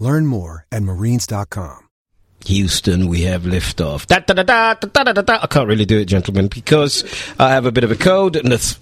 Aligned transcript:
Learn 0.00 0.24
more 0.26 0.66
at 0.72 0.82
marines.com. 0.82 1.86
Houston, 2.46 3.06
we 3.08 3.20
have 3.24 3.42
liftoff. 3.42 4.06
Da, 4.06 4.20
da, 4.20 4.32
da, 4.32 4.42
da, 4.42 4.72
da, 4.74 5.02
da, 5.04 5.12
da, 5.12 5.20
da. 5.20 5.38
I 5.42 5.46
can't 5.46 5.68
really 5.68 5.84
do 5.84 5.98
it, 5.98 6.06
gentlemen, 6.06 6.48
because 6.48 7.04
I 7.38 7.50
have 7.50 7.66
a 7.66 7.70
bit 7.70 7.84
of 7.84 7.90
a 7.90 7.96
cold, 7.96 8.34
and 8.34 8.50
it's- 8.50 8.78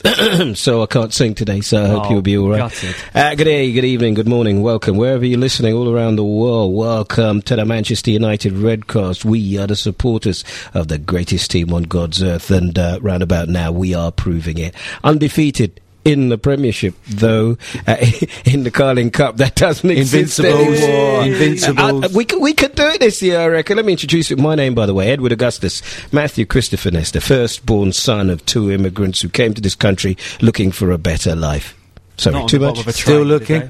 so 0.60 0.80
I 0.80 0.86
can't 0.86 1.12
sing 1.12 1.34
today. 1.34 1.60
So 1.60 1.82
I 1.82 1.88
hope 1.88 2.06
Oh, 2.06 2.10
you'll 2.12 2.22
be 2.22 2.38
all 2.38 2.48
right. 2.50 2.58
gutted. 2.60 2.94
Uh, 3.16 3.34
good 3.34 3.44
day, 3.46 3.72
good 3.72 3.84
evening, 3.84 4.14
good 4.14 4.28
morning, 4.28 4.62
welcome 4.62 4.96
wherever 4.96 5.26
you're 5.26 5.40
listening, 5.40 5.74
all 5.74 5.92
around 5.92 6.14
the 6.14 6.24
world. 6.24 6.72
Welcome 6.72 7.42
to 7.42 7.56
the 7.56 7.64
Manchester 7.64 8.12
United 8.12 8.52
Redcast. 8.52 9.24
We 9.24 9.58
are 9.58 9.66
the 9.66 9.74
supporters 9.74 10.44
of 10.72 10.86
the 10.86 10.98
greatest 10.98 11.50
team 11.50 11.74
on 11.74 11.82
God's 11.82 12.22
earth, 12.22 12.52
and 12.52 12.78
uh, 12.78 13.00
round 13.02 13.24
about 13.24 13.48
now, 13.48 13.72
we 13.72 13.92
are 13.92 14.12
proving 14.12 14.58
it. 14.58 14.72
Undefeated. 15.02 15.80
In 16.08 16.30
the 16.30 16.38
Premiership, 16.38 16.94
though, 17.06 17.58
uh, 17.86 17.96
in 18.44 18.62
the 18.62 18.70
Carling 18.70 19.10
Cup, 19.10 19.36
that 19.36 19.54
doesn't 19.54 19.90
exist 19.90 20.38
Invincibles. 20.38 20.80
anymore. 20.80 21.22
Invincibles. 21.24 22.04
Uh, 22.04 22.08
we 22.14 22.24
could, 22.24 22.40
we 22.40 22.54
could 22.54 22.74
do 22.74 22.86
it 22.86 23.00
this 23.00 23.20
year, 23.20 23.38
I 23.40 23.46
reckon. 23.46 23.76
Let 23.76 23.84
me 23.84 23.92
introduce 23.92 24.30
you. 24.30 24.36
My 24.36 24.54
name, 24.54 24.74
by 24.74 24.86
the 24.86 24.94
way, 24.94 25.10
Edward 25.10 25.32
Augustus 25.32 25.82
Matthew 26.12 26.46
Christopher 26.46 26.90
Ness, 26.90 27.10
the 27.10 27.20
firstborn 27.20 27.92
son 27.92 28.30
of 28.30 28.44
two 28.46 28.70
immigrants 28.70 29.20
who 29.20 29.28
came 29.28 29.52
to 29.54 29.60
this 29.60 29.74
country 29.74 30.16
looking 30.40 30.72
for 30.72 30.90
a 30.90 30.98
better 30.98 31.36
life. 31.36 31.77
Sorry, 32.18 32.44
too 32.46 32.58
much. 32.58 32.78
Still 32.94 33.22
looking? 33.22 33.60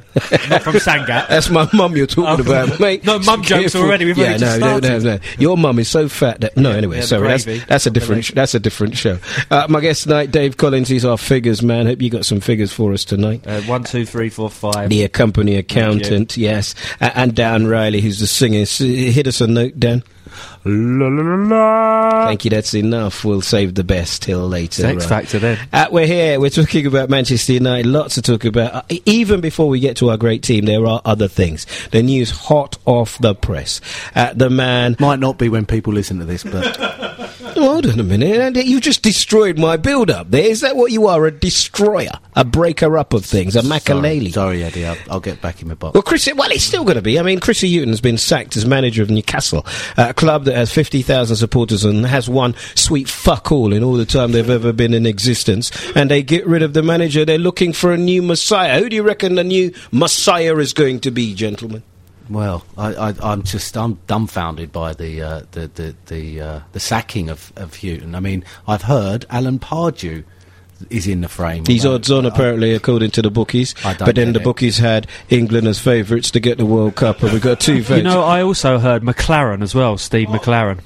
Not 0.49 0.63
from 0.63 0.75
Sangat. 0.77 1.07
That's 1.29 1.51
my 1.51 1.69
mum 1.75 1.97
you're 1.97 2.07
talking 2.07 2.45
Oh, 2.45 2.51
about, 2.51 2.81
mate. 2.81 3.05
no, 3.05 3.19
mum 3.19 3.43
jokes 3.43 3.77
already, 3.77 4.07
we've 4.07 4.17
yeah, 4.17 4.37
no, 4.39 4.59
no, 4.59 4.79
no, 4.79 4.99
no. 4.99 5.19
Your 5.39 5.57
mum 5.59 5.79
is 5.79 5.89
so 5.89 6.09
fat 6.09 6.41
that 6.41 6.57
no. 6.57 6.71
Anyway, 6.73 6.97
yeah, 6.97 7.03
sorry, 7.05 7.29
that's, 7.29 7.45
that's 7.67 7.87
a 7.87 7.91
different. 7.91 8.35
That's 8.35 8.55
a 8.55 8.61
different 8.61 8.97
show. 8.97 9.19
Uh, 9.51 9.67
my 9.69 9.81
guest 9.81 10.05
tonight, 10.05 10.31
Dave 10.31 10.57
Collins. 10.57 10.89
He's 10.89 11.05
our 11.05 11.19
figures 11.19 11.63
man. 11.63 11.87
Hope 11.87 12.01
you 12.01 12.11
got 12.11 12.25
some 12.25 12.41
figures 12.41 12.73
for 12.73 12.93
us 12.93 13.05
tonight. 13.05 13.47
Uh, 13.47 13.61
one, 13.63 13.85
two, 13.85 14.05
three, 14.07 14.31
four, 14.31 14.49
five. 14.51 14.89
The 14.89 15.07
company 15.09 15.57
accountant, 15.57 16.37
yes, 16.37 16.75
and 17.01 17.35
Dan 17.35 17.67
Riley, 17.67 18.01
who's 18.01 18.19
the 18.19 18.27
singer. 18.27 18.65
Hit 18.65 19.27
us 19.27 19.41
a 19.41 19.47
note, 19.47 19.79
Dan. 19.79 20.03
La, 20.65 21.09
la, 21.09 21.23
la, 21.23 21.35
la. 21.37 22.27
Thank 22.27 22.45
you. 22.45 22.51
That's 22.51 22.75
enough. 22.75 23.25
We'll 23.25 23.41
save 23.41 23.75
the 23.75 23.85
best 23.85 24.23
till 24.23 24.47
later. 24.49 24.65
It's 24.65 24.81
X 24.81 24.97
right? 25.03 25.09
Factor 25.09 25.39
then. 25.39 25.59
Uh, 25.73 25.87
we're 25.91 26.07
here. 26.07 26.41
We're 26.41 26.51
talking 26.51 26.87
about 26.87 27.09
Manchester 27.11 27.55
United. 27.55 27.87
Lots 27.87 28.15
to 28.17 28.23
talk 28.23 28.45
about. 28.45 28.75
Uh, 28.75 28.97
even 29.07 29.41
before 29.41 29.69
we 29.69 29.81
get 29.81 29.97
to 29.99 30.11
our 30.11 30.17
great 30.17 30.43
team, 30.43 30.65
there 30.65 30.87
are 30.87 31.01
other 31.05 31.29
things. 31.29 31.67
The 31.93 32.03
news 32.03 32.31
hot 32.31 32.77
off 32.87 33.19
the 33.19 33.35
press. 33.35 33.81
Uh, 34.15 34.33
the 34.35 34.51
man. 34.51 34.97
Might 34.99 35.21
not 35.21 35.39
be 35.39 35.49
when 35.49 35.65
people 35.67 35.93
listen 35.93 36.19
to 36.19 36.25
this, 36.25 36.45
but 36.45 36.77
Hold 37.59 37.87
on 37.87 37.99
a 37.99 38.05
minute. 38.05 38.37
Andy, 38.41 38.61
You 38.63 38.81
just 38.81 39.03
destroyed 39.03 39.59
my 39.59 39.77
build-up. 39.77 40.31
There 40.31 40.45
is 40.45 40.61
that 40.61 40.77
what 40.77 40.93
you 40.93 41.07
are? 41.09 41.27
A 41.27 41.31
destroyer, 41.31 42.13
a 42.37 42.45
breaker 42.45 42.97
up 42.99 43.13
of 43.13 43.25
things, 43.25 43.57
a 43.57 43.63
Makelele. 43.63 44.33
sorry, 44.33 44.63
Eddie, 44.63 44.87
I'll, 44.87 44.97
I'll 45.11 45.21
get 45.21 45.41
back 45.41 45.61
in 45.63 45.69
my 45.69 45.75
box. 45.75 45.95
Well, 45.95 46.03
Chris, 46.03 46.29
well, 46.35 46.51
it's 46.51 46.65
still 46.65 46.85
going 46.85 46.97
to 46.97 47.03
be. 47.03 47.19
I 47.19 47.23
mean, 47.23 47.41
Chrissy 47.41 47.69
Hughton 47.69 47.89
has 47.89 48.01
been 48.01 48.19
sacked 48.19 48.57
as 48.57 48.65
manager 48.65 49.03
of 49.03 49.11
Newcastle, 49.11 49.65
uh, 49.97 50.07
a 50.11 50.15
club 50.15 50.45
that 50.49 50.57
has 50.57 50.73
50,000 50.73 51.37
supporters 51.37 51.85
and 51.85 52.05
has 52.07 52.29
won 52.29 52.55
sweet 52.75 53.09
fuck 53.09 53.53
all 53.53 53.73
in 53.73 53.85
all 53.85 53.95
the 53.95 54.07
time 54.07 54.33
they've 54.33 54.49
ever 54.49 54.73
been 54.73 54.95
in 54.95 55.07
existence. 55.07 55.71
And 55.95 56.11
they 56.11 56.23
get 56.23 56.47
rid 56.47 56.63
of 56.63 56.75
the 56.75 56.83
manager. 56.83 57.25
They're 57.25 57.39
looking 57.39 57.73
for 57.73 57.93
a 57.93 57.99
new 57.99 58.23
messiah. 58.23 58.81
Who 58.81 58.89
do 58.89 58.97
you 58.97 59.03
reckon 59.03 59.37
the 59.37 59.45
new 59.45 59.73
messiah 59.93 60.57
is 60.57 60.73
going 60.73 61.01
to 61.01 61.11
be, 61.11 61.35
gentlemen? 61.35 61.83
Well, 62.31 62.65
I, 62.77 63.15
I'm 63.23 63.43
just 63.43 63.75
I'm 63.77 63.95
dumbfounded 64.07 64.71
by 64.71 64.93
the 64.93 65.23
uh, 65.23 65.43
the 65.53 65.69
the 65.69 65.95
the, 66.07 66.41
uh, 66.41 66.61
the 66.73 66.81
sacking 66.81 67.31
of 67.31 67.53
of 67.57 67.77
Hughton. 67.77 68.15
I 68.15 68.21
mean, 68.21 68.45
I've 68.67 68.83
heard 68.83 69.25
Alan 69.31 69.59
Pardew 69.59 70.25
is 70.91 71.07
in 71.07 71.21
the 71.23 71.29
frame. 71.29 71.65
These 71.65 71.85
although 71.85 71.97
odds 71.97 72.11
on, 72.11 72.25
I- 72.25 72.29
apparently, 72.29 72.73
according 72.75 73.11
to 73.13 73.23
the 73.23 73.31
bookies. 73.31 73.75
I 73.85 73.95
don't 73.95 74.07
But 74.07 74.15
then 74.17 74.33
the 74.33 74.41
it. 74.41 74.45
bookies 74.45 74.79
had 74.79 75.07
England 75.29 75.67
as 75.67 75.79
favourites 75.79 76.31
to 76.33 76.41
get 76.41 76.59
the 76.59 76.67
World 76.67 76.95
Cup, 76.95 77.23
and 77.23 77.33
we 77.33 77.41
got 77.41 77.61
two 77.61 77.83
votes. 77.83 77.99
You 77.99 78.03
know, 78.05 78.23
I 78.23 78.43
also 78.43 78.79
heard 78.79 79.03
McClaren 79.03 79.63
as 79.63 79.75
well, 79.75 79.99
Steve 79.99 80.29
McClaren. 80.29 80.79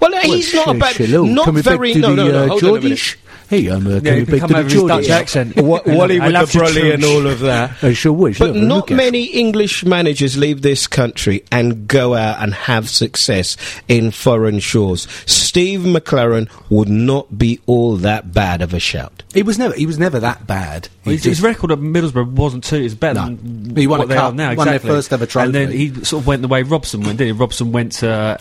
well, 0.00 0.10
no, 0.10 0.20
he's 0.20 0.54
not 0.54 0.68
a 0.74 0.78
bad, 0.78 0.96
Hello, 0.96 1.24
not 1.24 1.52
very. 1.54 1.92
back 1.92 2.02
to 2.02 2.08
No, 2.08 2.14
no, 2.14 2.26
the, 2.26 2.32
no. 2.32 2.44
uh, 2.44 2.48
Hold 2.48 2.64
on 2.64 2.70
a 2.70 2.80
minute. 2.80 2.98
Geordies? 2.98 3.16
Hey, 3.48 3.66
I'm 3.68 3.86
uh, 3.86 3.90
Yeah, 3.94 4.00
can 4.00 4.12
we 4.14 4.18
he 4.18 4.24
back 4.24 4.40
can 4.40 4.48
come 4.48 4.54
over 4.56 4.68
his 4.68 4.82
Dutch 4.82 5.08
accent. 5.08 5.56
Wa- 5.56 5.80
Wally 5.86 6.20
with 6.20 6.32
the 6.34 6.44
to 6.46 6.58
brolly 6.58 6.92
and 6.94 7.02
all 7.04 7.26
of 7.26 7.40
that. 7.40 7.82
I 7.82 7.92
sure 7.94 8.12
wish. 8.12 8.38
But 8.38 8.54
not 8.56 8.90
many 8.90 9.24
English 9.24 9.84
managers 9.86 10.36
leave 10.36 10.60
this 10.62 10.86
country 10.86 11.44
and 11.50 11.88
go 11.88 12.14
out 12.14 12.42
and 12.42 12.52
have 12.52 12.90
success 12.90 13.56
in 13.88 14.10
foreign 14.10 14.58
shores. 14.58 15.08
Steve 15.26 15.80
McClaren 15.80 16.50
would 16.70 16.90
not 16.90 17.38
be 17.38 17.58
all 17.66 17.96
that 17.96 18.34
bad 18.34 18.60
of 18.60 18.74
a 18.74 18.78
shout. 18.80 19.22
He 19.32 19.42
was 19.42 19.58
never 19.58 19.74
he 19.74 19.86
was 19.86 19.98
never 19.98 20.20
that 20.20 20.46
bad. 20.46 20.88
He 21.04 21.12
His, 21.12 21.24
his 21.24 21.42
record 21.42 21.70
at 21.72 21.78
Middlesbrough 21.78 22.32
wasn't 22.32 22.64
too. 22.64 22.76
It's 22.76 22.94
better 22.94 23.20
No. 23.20 23.26
than 23.36 23.76
He 23.76 23.86
won 23.86 24.00
what 24.00 24.04
a 24.04 24.08
they 24.08 24.14
cup, 24.16 24.32
are 24.32 24.36
now. 24.36 24.48
won 24.54 24.66
their 24.66 24.74
Exactly. 24.76 24.90
first 24.90 25.12
ever 25.12 25.24
trophy. 25.26 25.46
And 25.46 25.54
then 25.54 25.70
he 25.72 25.94
sort 26.04 26.22
of 26.22 26.26
went 26.26 26.42
the 26.42 26.48
way 26.48 26.62
Robson 26.64 27.00
went. 27.00 27.16
Didn't 27.18 27.34
he? 27.34 27.40
Robson 27.40 27.72
went 27.72 27.92
to 27.92 28.10
uh, 28.10 28.36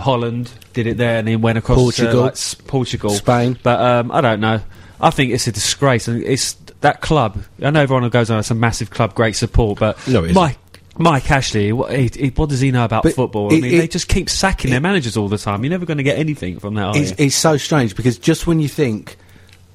Holland, 0.00 0.50
did 0.72 0.86
it 0.86 0.96
there, 0.96 1.18
and 1.18 1.26
then 1.28 1.40
went 1.40 1.58
across 1.58 1.76
Portugal. 1.78 2.12
to 2.12 2.20
like, 2.20 2.32
S- 2.32 2.54
Portugal, 2.54 3.10
Spain. 3.10 3.58
But 3.62 3.80
um, 3.80 4.10
I 4.12 4.20
don't 4.20 4.40
know. 4.40 4.60
I 5.00 5.10
think 5.10 5.32
it's 5.32 5.46
a 5.46 5.52
disgrace, 5.52 6.06
and 6.08 6.22
it's 6.22 6.54
that 6.82 7.00
club. 7.00 7.42
I 7.62 7.70
know 7.70 7.80
everyone 7.82 8.08
goes 8.10 8.30
on. 8.30 8.38
It's 8.38 8.50
a 8.50 8.54
massive 8.54 8.90
club, 8.90 9.14
great 9.14 9.34
support, 9.36 9.78
but 9.78 9.96
No, 10.06 10.20
it 10.24 10.30
isn't. 10.30 10.34
Mike. 10.34 10.58
Mike 10.98 11.30
Ashley, 11.30 11.72
what, 11.72 11.90
he, 11.90 12.10
he- 12.14 12.28
what 12.36 12.50
does 12.50 12.60
he 12.60 12.70
know 12.70 12.84
about 12.84 13.02
But 13.02 13.14
football? 13.14 13.50
I 13.50 13.56
it- 13.56 13.62
mean, 13.62 13.74
it- 13.74 13.78
they 13.78 13.88
just 13.88 14.08
keep 14.08 14.28
sacking 14.28 14.70
their 14.70 14.80
managers 14.80 15.16
all 15.16 15.26
the 15.28 15.38
time. 15.38 15.64
You're 15.64 15.70
never 15.70 15.86
going 15.86 15.96
to 15.96 16.02
get 16.02 16.18
anything 16.18 16.58
from 16.58 16.74
that. 16.74 16.94
It's, 16.96 17.12
it's 17.18 17.34
so 17.34 17.56
strange 17.56 17.96
because 17.96 18.18
just 18.18 18.46
when 18.46 18.60
you 18.60 18.68
think, 18.68 19.16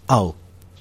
oh, 0.10 0.36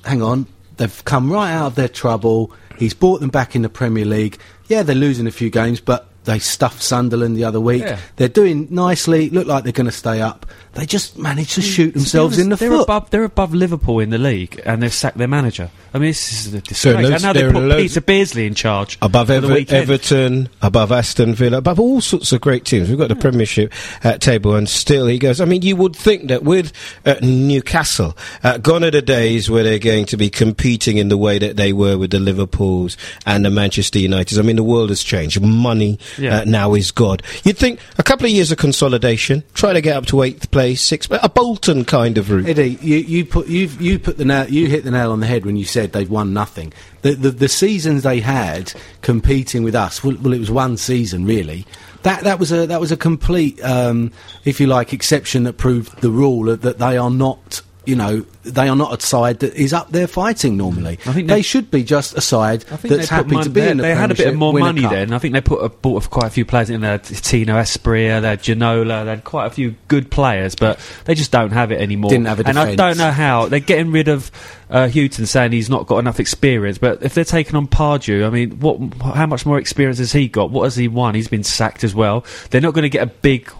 hang 0.04 0.20
on, 0.22 0.46
they've 0.76 1.04
come 1.06 1.32
right 1.32 1.50
out 1.52 1.68
of 1.68 1.74
their 1.74 1.88
trouble. 1.88 2.52
He's 2.78 2.92
brought 2.92 3.20
them 3.20 3.30
back 3.30 3.56
in 3.56 3.62
the 3.62 3.70
Premier 3.70 4.04
League. 4.04 4.38
Yeah, 4.68 4.82
they're 4.82 4.94
losing 4.94 5.26
a 5.26 5.30
few 5.30 5.48
games, 5.48 5.80
but 5.80 6.06
they 6.26 6.38
stuffed 6.38 6.82
Sunderland 6.82 7.36
the 7.36 7.44
other 7.44 7.60
week. 7.60 7.82
Yeah. 7.82 7.98
They're 8.16 8.28
doing 8.28 8.68
nicely. 8.70 9.30
Look 9.30 9.46
like 9.46 9.64
they're 9.64 9.72
going 9.72 9.86
to 9.86 9.92
stay 9.92 10.20
up. 10.20 10.44
They 10.74 10.84
just 10.84 11.16
managed 11.16 11.52
to 11.54 11.62
shoot 11.62 11.94
themselves 11.94 12.38
in 12.38 12.50
the 12.50 12.56
they're 12.56 12.68
foot. 12.70 12.82
Above, 12.82 13.08
they're 13.08 13.24
above 13.24 13.54
Liverpool 13.54 14.00
in 14.00 14.10
the 14.10 14.18
league, 14.18 14.60
and 14.66 14.82
they've 14.82 14.92
sacked 14.92 15.16
their 15.16 15.26
manager. 15.28 15.70
I 15.94 15.98
mean, 15.98 16.10
this 16.10 16.46
is 16.46 16.52
a 16.52 16.60
disgrace. 16.60 16.94
loads- 16.96 17.10
and 17.14 17.22
now 17.22 17.32
they 17.32 17.40
there 17.40 17.52
put 17.52 17.76
Peter 17.78 18.02
Beardsley 18.02 18.46
in 18.46 18.54
charge 18.54 18.98
Above 19.00 19.30
Ever- 19.30 19.56
Everton, 19.70 20.50
above 20.60 20.92
Aston 20.92 21.34
Villa, 21.34 21.56
above 21.58 21.80
all 21.80 22.02
sorts 22.02 22.30
of 22.32 22.42
great 22.42 22.66
teams. 22.66 22.90
We've 22.90 22.98
got 22.98 23.08
the 23.08 23.16
Premiership 23.16 23.72
uh, 24.04 24.18
table, 24.18 24.54
and 24.54 24.68
still 24.68 25.06
he 25.06 25.18
goes. 25.18 25.40
I 25.40 25.46
mean, 25.46 25.62
you 25.62 25.76
would 25.76 25.96
think 25.96 26.28
that 26.28 26.42
with 26.42 26.72
uh, 27.06 27.14
Newcastle, 27.22 28.14
uh, 28.42 28.58
gone 28.58 28.84
are 28.84 28.90
the 28.90 29.00
days 29.00 29.48
where 29.48 29.62
they're 29.62 29.78
going 29.78 30.04
to 30.06 30.18
be 30.18 30.28
competing 30.28 30.98
in 30.98 31.08
the 31.08 31.16
way 31.16 31.38
that 31.38 31.56
they 31.56 31.72
were 31.72 31.96
with 31.96 32.10
the 32.10 32.20
Liverpools 32.20 32.98
and 33.24 33.46
the 33.46 33.50
Manchester 33.50 33.98
Uniteds. 33.98 34.38
I 34.38 34.42
mean, 34.42 34.56
the 34.56 34.62
world 34.62 34.90
has 34.90 35.02
changed. 35.02 35.40
Money 35.40 35.98
Yeah. 36.18 36.38
uh, 36.38 36.44
now 36.44 36.74
is 36.74 36.90
God. 36.90 37.22
You'd 37.44 37.58
think 37.58 37.80
a 37.98 38.02
couple 38.02 38.26
of 38.26 38.32
years 38.32 38.50
of 38.52 38.58
consolidation, 38.58 39.42
try 39.54 39.72
to 39.72 39.80
get 39.80 39.96
up 39.96 40.06
to 40.06 40.22
eighth 40.22 40.50
place, 40.50 40.80
sixth, 40.82 41.10
a 41.10 41.28
Bolton 41.28 41.84
kind 41.84 42.18
of 42.18 42.30
route. 42.30 42.48
Eddie, 42.48 42.78
you, 42.80 42.96
you 42.98 43.24
put 43.24 43.48
you 43.48 43.66
you 43.78 43.98
put 43.98 44.18
the 44.18 44.24
nail, 44.24 44.48
you 44.48 44.66
hit 44.66 44.84
the 44.84 44.90
nail 44.90 45.12
on 45.12 45.20
the 45.20 45.26
head 45.26 45.44
when 45.44 45.56
you 45.56 45.64
said 45.64 45.92
they've 45.92 46.10
won 46.10 46.32
nothing. 46.32 46.72
The 47.02 47.14
the, 47.14 47.30
the 47.30 47.48
seasons 47.48 48.02
they 48.02 48.20
had 48.20 48.72
competing 49.02 49.62
with 49.62 49.74
us, 49.74 50.02
well, 50.02 50.16
well, 50.20 50.32
it 50.32 50.38
was 50.38 50.50
one 50.50 50.76
season 50.76 51.24
really. 51.24 51.66
That 52.02 52.24
that 52.24 52.38
was 52.38 52.52
a 52.52 52.66
that 52.66 52.80
was 52.80 52.92
a 52.92 52.96
complete, 52.96 53.62
um, 53.64 54.12
if 54.44 54.60
you 54.60 54.68
like, 54.68 54.92
exception 54.92 55.42
that 55.44 55.54
proved 55.54 56.00
the 56.02 56.10
rule 56.10 56.56
that 56.56 56.78
they 56.78 56.96
are 56.96 57.10
not. 57.10 57.62
You 57.86 57.96
know, 57.96 58.26
they 58.42 58.68
are 58.68 58.76
not 58.76 59.00
a 59.00 59.04
side 59.04 59.38
that 59.40 59.54
is 59.54 59.72
up 59.72 59.90
there 59.90 60.06
fighting 60.06 60.56
normally. 60.56 60.98
I 61.06 61.12
think 61.12 61.28
they 61.28 61.36
they- 61.36 61.42
should 61.42 61.70
be 61.70 61.84
just 61.84 62.16
a 62.16 62.20
side 62.20 62.62
that's 62.62 63.08
happy 63.08 63.34
mon- 63.34 63.44
to 63.44 63.50
be 63.50 63.60
in 63.60 63.76
the 63.76 63.84
They 63.84 63.94
had 63.94 64.10
a 64.10 64.14
bit 64.14 64.26
of 64.26 64.34
more 64.34 64.52
money 64.52 64.82
then. 64.82 65.12
I 65.12 65.18
think 65.18 65.34
they 65.34 65.40
put 65.40 65.64
a, 65.64 65.68
bought 65.68 66.10
quite 66.10 66.26
a 66.26 66.30
few 66.30 66.44
players 66.44 66.68
in 66.68 66.80
there. 66.80 66.98
Tino 66.98 67.54
Asprilla, 67.54 68.20
they 68.20 68.28
had 68.28 68.42
Ginola, 68.42 69.04
they 69.04 69.10
had 69.10 69.24
quite 69.24 69.46
a 69.46 69.50
few 69.50 69.76
good 69.88 70.10
players, 70.10 70.54
but 70.54 70.78
they 71.04 71.14
just 71.14 71.30
don't 71.30 71.52
have 71.52 71.72
it 71.72 71.80
anymore. 71.80 72.10
Didn't 72.10 72.26
have 72.26 72.40
a 72.40 72.48
and 72.48 72.58
I 72.58 72.74
don't 72.74 72.98
know 72.98 73.10
how 73.10 73.46
they're 73.48 73.60
getting 73.60 73.92
rid 73.92 74.08
of 74.08 74.30
uh, 74.68 74.88
Hughton, 74.88 75.26
saying 75.26 75.52
he's 75.52 75.70
not 75.70 75.86
got 75.86 75.98
enough 75.98 76.18
experience. 76.18 76.78
But 76.78 77.02
if 77.02 77.14
they're 77.14 77.24
taking 77.24 77.54
on 77.54 77.68
Pardew, 77.68 78.26
I 78.26 78.30
mean, 78.30 78.58
what? 78.58 78.80
How 79.14 79.26
much 79.26 79.46
more 79.46 79.58
experience 79.58 79.98
has 79.98 80.12
he 80.12 80.28
got? 80.28 80.50
What 80.50 80.64
has 80.64 80.76
he 80.76 80.88
won? 80.88 81.14
He's 81.14 81.28
been 81.28 81.44
sacked 81.44 81.84
as 81.84 81.94
well. 81.94 82.24
They're 82.50 82.60
not 82.60 82.74
going 82.74 82.82
to 82.82 82.88
get 82.88 83.02
a 83.02 83.06
big. 83.06 83.50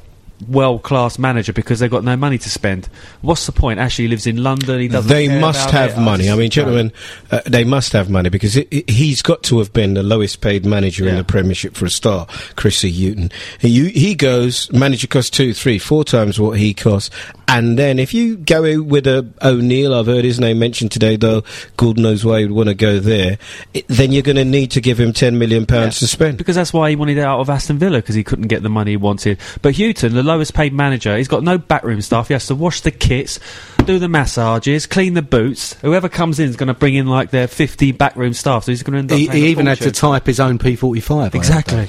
World 0.49 0.83
class 0.83 1.19
manager 1.19 1.53
because 1.53 1.81
they've 1.81 1.91
got 1.91 2.05
no 2.05 2.17
money 2.17 2.39
to 2.39 2.51
spend. 2.51 2.89
What's 3.23 3.47
the 3.47 3.53
point? 3.53 3.81
Ashley 3.81 4.07
lives 4.07 4.27
in 4.27 4.43
London. 4.43 4.81
He 4.81 4.89
doesn't. 4.89 5.09
They 5.09 5.41
must 5.41 5.71
have 5.71 5.93
it. 5.93 6.01
Money. 6.01 6.25
I 6.25 6.27
just- 6.29 6.39
mean, 6.39 6.51
gentlemen, 6.51 6.93
uh, 7.31 7.41
they 7.47 7.65
must 7.65 7.93
have 7.93 8.11
money 8.11 8.29
because 8.29 8.57
it, 8.57 8.69
it, 8.71 8.91
he's 8.91 9.23
got 9.23 9.43
to 9.45 9.59
have 9.59 9.73
been 9.73 9.95
the 9.95 10.03
lowest 10.03 10.41
paid 10.41 10.67
manager 10.67 11.09
in 11.09 11.17
the 11.17 11.25
Premiership 11.25 11.75
for 11.75 11.87
a 11.87 11.91
start, 11.91 12.29
Chrissy 12.57 12.91
Hughton. 12.91 13.31
He, 13.59 13.89
he 13.91 14.15
goes, 14.15 14.71
manager 14.73 15.07
costs 15.07 15.31
two, 15.31 15.55
three, 15.55 15.79
four 15.79 16.05
times 16.05 16.39
what 16.39 16.59
he 16.59 16.75
costs. 16.75 17.11
And 17.49 17.79
then 17.79 17.99
if 17.99 18.13
you 18.13 18.37
go 18.37 18.83
with 18.83 19.07
a 19.07 19.27
O'Neill, 19.41 19.95
I've 19.95 20.07
heard 20.07 20.25
his 20.25 20.41
name 20.41 20.59
mentioned 20.59 20.91
today, 20.91 21.17
though, 21.17 21.45
God 21.77 21.97
knows 21.97 22.25
why 22.25 22.41
he'd 22.41 22.51
want 22.51 22.69
to 22.69 22.75
go 22.75 22.99
there, 22.99 23.39
it, 23.73 23.87
then 23.89 24.11
you're 24.11 24.23
going 24.23 24.37
to 24.37 24.45
need 24.45 24.73
to 24.73 24.81
give 24.81 24.99
him 24.99 25.13
£10 25.13 25.37
million 25.37 25.65
pounds 25.65 26.01
to 26.01 26.09
spend. 26.09 26.39
Because 26.39 26.57
that's 26.57 26.73
why 26.73 26.91
he 26.91 26.97
wanted 26.97 27.19
out 27.19 27.41
of 27.41 27.49
Aston 27.49 27.79
Villa 27.79 27.99
because 27.99 28.17
he 28.17 28.25
couldn't 28.25 28.49
get 28.49 28.63
the 28.63 28.69
money 28.69 28.93
he 28.93 28.97
wanted. 28.97 29.39
But 29.63 29.77
Hughton, 29.77 30.15
the 30.15 30.25
lowest 30.27 30.53
paid 30.55 30.73
manager, 30.73 31.17
he's 31.17 31.29
got 31.29 31.43
no 31.43 31.57
backroom 31.59 32.01
staff. 32.03 32.29
He 32.29 32.35
has 32.35 32.47
to 32.49 32.55
wash 32.55 32.81
the 32.83 32.91
kits, 32.91 33.41
do 33.87 33.99
the 33.99 34.09
massages, 34.09 34.87
clean 34.87 35.15
the 35.15 35.23
boots. 35.23 35.75
Whoever 35.83 36.09
comes 36.09 36.39
in 36.41 36.49
is 36.49 36.57
going 36.57 36.67
to 36.69 36.75
bring 36.75 36.95
in 36.95 37.07
like 37.07 37.31
their 37.31 37.47
50 37.49 37.93
backroom 37.93 38.33
staff, 38.35 38.65
so 38.65 38.73
he's 38.73 38.83
going 38.83 38.93
to 38.95 38.99
end 38.99 39.13
up. 39.13 39.35
He, 39.35 39.41
he 39.43 39.49
even 39.51 39.67
had 39.67 39.79
to 39.79 39.93
type 39.93 40.27
his 40.27 40.41
own 40.41 40.59
P45. 40.59 41.17
I 41.19 41.23
heard. 41.25 41.35
Exactly. 41.35 41.87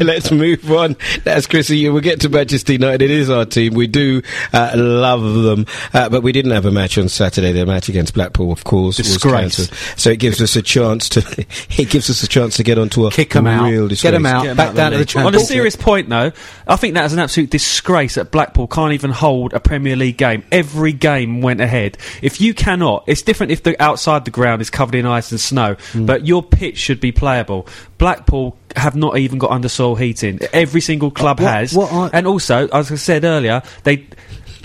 Let's 0.04 0.30
move 0.30 0.70
on. 0.72 0.96
That's 1.24 1.46
Chrissy. 1.46 1.88
We'll 1.88 2.00
get 2.00 2.20
to 2.22 2.28
Manchester 2.28 2.72
United. 2.72 3.02
It 3.02 3.10
is 3.10 3.30
our 3.30 3.44
team. 3.44 3.74
We 3.74 3.86
do 3.86 4.22
uh, 4.52 4.72
love 4.76 5.22
them. 5.42 5.66
Uh, 5.92 6.08
but 6.08 6.22
we 6.22 6.32
didn't 6.32 6.52
have 6.52 6.64
a 6.66 6.70
match 6.70 6.98
on 6.98 7.08
Saturday. 7.08 7.52
The 7.52 7.66
match 7.66 7.88
against 7.88 8.14
Blackpool, 8.14 8.50
of 8.52 8.64
course, 8.64 8.96
Disgrace. 8.96 9.58
was 9.58 9.68
cancelled. 9.68 9.98
So 9.98 10.10
it 10.10 10.18
gives 10.18 10.40
us 10.40 10.56
a 10.56 10.62
chance 10.62 11.08
to 11.10 11.20
it 11.78 11.90
gives 11.90 12.08
us 12.10 12.22
a 12.22 12.28
chance 12.28 12.56
to 12.56 12.62
get 12.62 12.78
onto 12.78 13.06
a 13.06 13.10
Kick 13.10 13.34
'em 13.36 13.46
out. 13.46 13.64
real 13.70 13.82
Get 13.84 13.88
disgrace. 13.90 14.14
'em 14.14 14.26
out. 14.26 14.42
Get 14.42 14.50
'em 14.50 14.56
back 14.56 14.68
out 14.70 14.74
down 14.76 14.92
to 14.92 14.98
the 14.98 15.04
league. 15.04 15.26
On 15.26 15.34
a 15.34 15.40
serious 15.40 15.76
point, 15.76 16.08
though, 16.08 16.32
I 16.66 16.76
think 16.76 16.94
that 16.94 17.04
is 17.04 17.12
an 17.12 17.18
absolute 17.18 17.50
disgrace 17.58 18.14
that 18.14 18.30
Blackpool 18.30 18.68
can't 18.68 18.92
even 18.92 19.10
hold 19.10 19.52
a 19.52 19.58
Premier 19.60 19.96
League 19.96 20.16
game. 20.16 20.44
Every 20.52 20.92
game 20.92 21.40
went 21.40 21.60
ahead. 21.60 21.98
If 22.22 22.40
you 22.40 22.54
cannot, 22.54 23.02
it's 23.08 23.22
different 23.22 23.50
if 23.50 23.64
the 23.64 23.80
outside 23.82 24.24
the 24.24 24.30
ground 24.30 24.62
is 24.62 24.70
covered 24.70 24.94
in 24.94 25.06
ice 25.06 25.32
and 25.32 25.40
snow, 25.40 25.74
Hmm. 25.92 26.06
but 26.06 26.24
your 26.26 26.42
pitch 26.42 26.78
should 26.78 27.00
be 27.00 27.10
playable. 27.10 27.66
Blackpool 27.98 28.56
have 28.76 28.94
not 28.94 29.18
even 29.18 29.38
got 29.38 29.50
under 29.50 29.68
soil 29.68 29.96
heating. 29.96 30.38
Every 30.52 30.80
single 30.80 31.10
club 31.10 31.40
What- 31.40 31.50
has, 31.52 31.72
what 31.74 31.92
I- 31.92 32.10
and 32.12 32.26
also, 32.28 32.68
as 32.68 32.92
I 32.92 32.94
said 32.94 33.24
earlier, 33.24 33.62
they. 33.82 34.06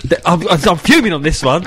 They- 0.04 0.16
I'm, 0.24 0.46
I'm 0.48 0.76
fuming 0.78 1.12
on 1.12 1.22
this 1.22 1.42
one. 1.42 1.64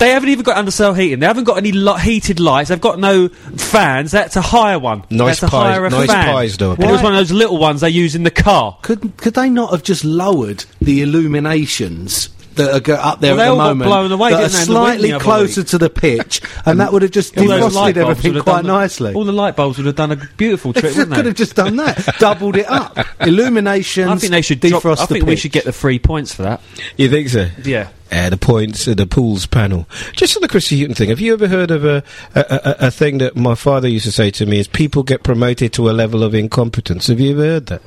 They 0.00 0.10
haven't 0.10 0.28
even 0.28 0.42
got 0.44 0.56
undercell 0.56 0.94
heating. 0.94 1.20
They 1.20 1.26
haven't 1.26 1.44
got 1.44 1.56
any 1.56 1.72
li- 1.72 2.00
heated 2.00 2.38
lights. 2.40 2.68
They've 2.68 2.80
got 2.80 2.98
no 2.98 3.28
fans. 3.28 4.10
That's 4.10 4.36
a 4.36 4.40
higher 4.42 4.78
one. 4.78 5.04
They 5.08 5.16
Nice 5.16 5.40
had 5.40 5.46
to 5.46 5.50
pies- 5.50 5.74
hire 5.74 5.86
a 5.86 5.90
nice 5.90 6.10
fan. 6.10 6.26
pies, 6.34 6.56
though, 6.58 6.72
It 6.72 6.78
was 6.80 7.02
one 7.02 7.12
of 7.14 7.18
those 7.18 7.32
little 7.32 7.56
ones 7.58 7.80
they 7.80 7.90
use 7.90 8.14
in 8.14 8.22
the 8.24 8.30
car. 8.30 8.76
Could 8.82 9.16
could 9.16 9.34
they 9.34 9.48
not 9.48 9.70
have 9.70 9.82
just 9.82 10.04
lowered 10.04 10.64
the 10.80 11.02
illuminations 11.02 12.28
that 12.56 12.74
are 12.74 12.80
go- 12.80 12.94
up 12.94 13.20
there 13.20 13.34
Well, 13.34 13.36
they 13.36 13.42
at 13.42 13.46
the 13.46 13.50
all 13.52 13.56
got 13.58 13.68
moment? 13.76 13.88
blown 13.88 14.12
away, 14.12 14.30
that 14.32 14.36
didn't 14.38 14.54
are 14.54 14.56
they, 14.56 14.62
in 14.62 14.68
the 14.68 14.74
wind 14.80 14.86
slightly 15.00 15.10
the 15.12 15.18
closer 15.20 15.60
week? 15.60 15.68
to 15.68 15.78
the 15.78 15.90
pitch, 15.90 16.40
and 16.64 16.80
that 16.80 16.92
would 16.92 17.02
have 17.02 17.10
just 17.10 17.36
All 17.38 17.46
those 17.46 17.74
light 17.74 17.94
defrosted 17.94 18.10
everything 18.10 18.32
quite 18.42 18.44
done 18.56 18.66
the- 18.66 18.72
nicely. 18.72 19.14
All 19.14 19.24
the 19.24 19.32
light 19.32 19.56
bulbs 19.56 19.76
would 19.78 19.86
have 19.86 19.96
done 19.96 20.12
a 20.12 20.16
beautiful 20.36 20.72
They 20.72 20.80
trick, 20.80 20.92
could 20.94 20.98
wouldn't 21.08 21.16
they? 21.24 21.28
have 21.28 21.36
just 21.36 21.54
done 21.54 21.76
that, 21.76 22.16
doubled 22.18 22.56
it 22.56 22.66
up. 22.68 22.98
Illuminations. 23.20 24.08
I 24.10 24.16
think 24.16 24.30
they 24.32 24.42
should. 24.42 24.60
defrost 24.60 24.80
Drop, 24.82 24.98
I 24.98 25.06
the 25.06 25.14
think 25.14 25.26
we 25.26 25.36
should 25.36 25.52
get 25.52 25.64
the 25.64 25.72
three 25.72 25.98
points 25.98 26.34
for 26.34 26.42
that. 26.42 26.60
You 26.96 27.08
think 27.08 27.28
so? 27.28 27.48
Yeah. 27.64 27.88
Uh, 28.10 28.30
the 28.30 28.36
points, 28.36 28.86
uh, 28.86 28.94
the 28.94 29.06
pools 29.06 29.46
panel. 29.46 29.86
Just 30.12 30.36
on 30.36 30.42
the 30.42 30.48
Chrissy 30.48 30.78
Hughton 30.78 30.94
thing, 30.94 31.08
have 31.08 31.20
you 31.20 31.32
ever 31.32 31.48
heard 31.48 31.72
of 31.72 31.84
a, 31.84 32.04
a, 32.34 32.40
a, 32.40 32.76
a 32.86 32.90
thing 32.90 33.18
that 33.18 33.34
my 33.36 33.56
father 33.56 33.88
used 33.88 34.04
to 34.04 34.12
say 34.12 34.30
to 34.30 34.46
me 34.46 34.60
is 34.60 34.68
people 34.68 35.02
get 35.02 35.24
promoted 35.24 35.72
to 35.72 35.90
a 35.90 35.92
level 35.92 36.22
of 36.22 36.34
incompetence? 36.34 37.08
Have 37.08 37.18
you 37.18 37.32
ever 37.32 37.42
heard 37.42 37.66
that? 37.66 37.82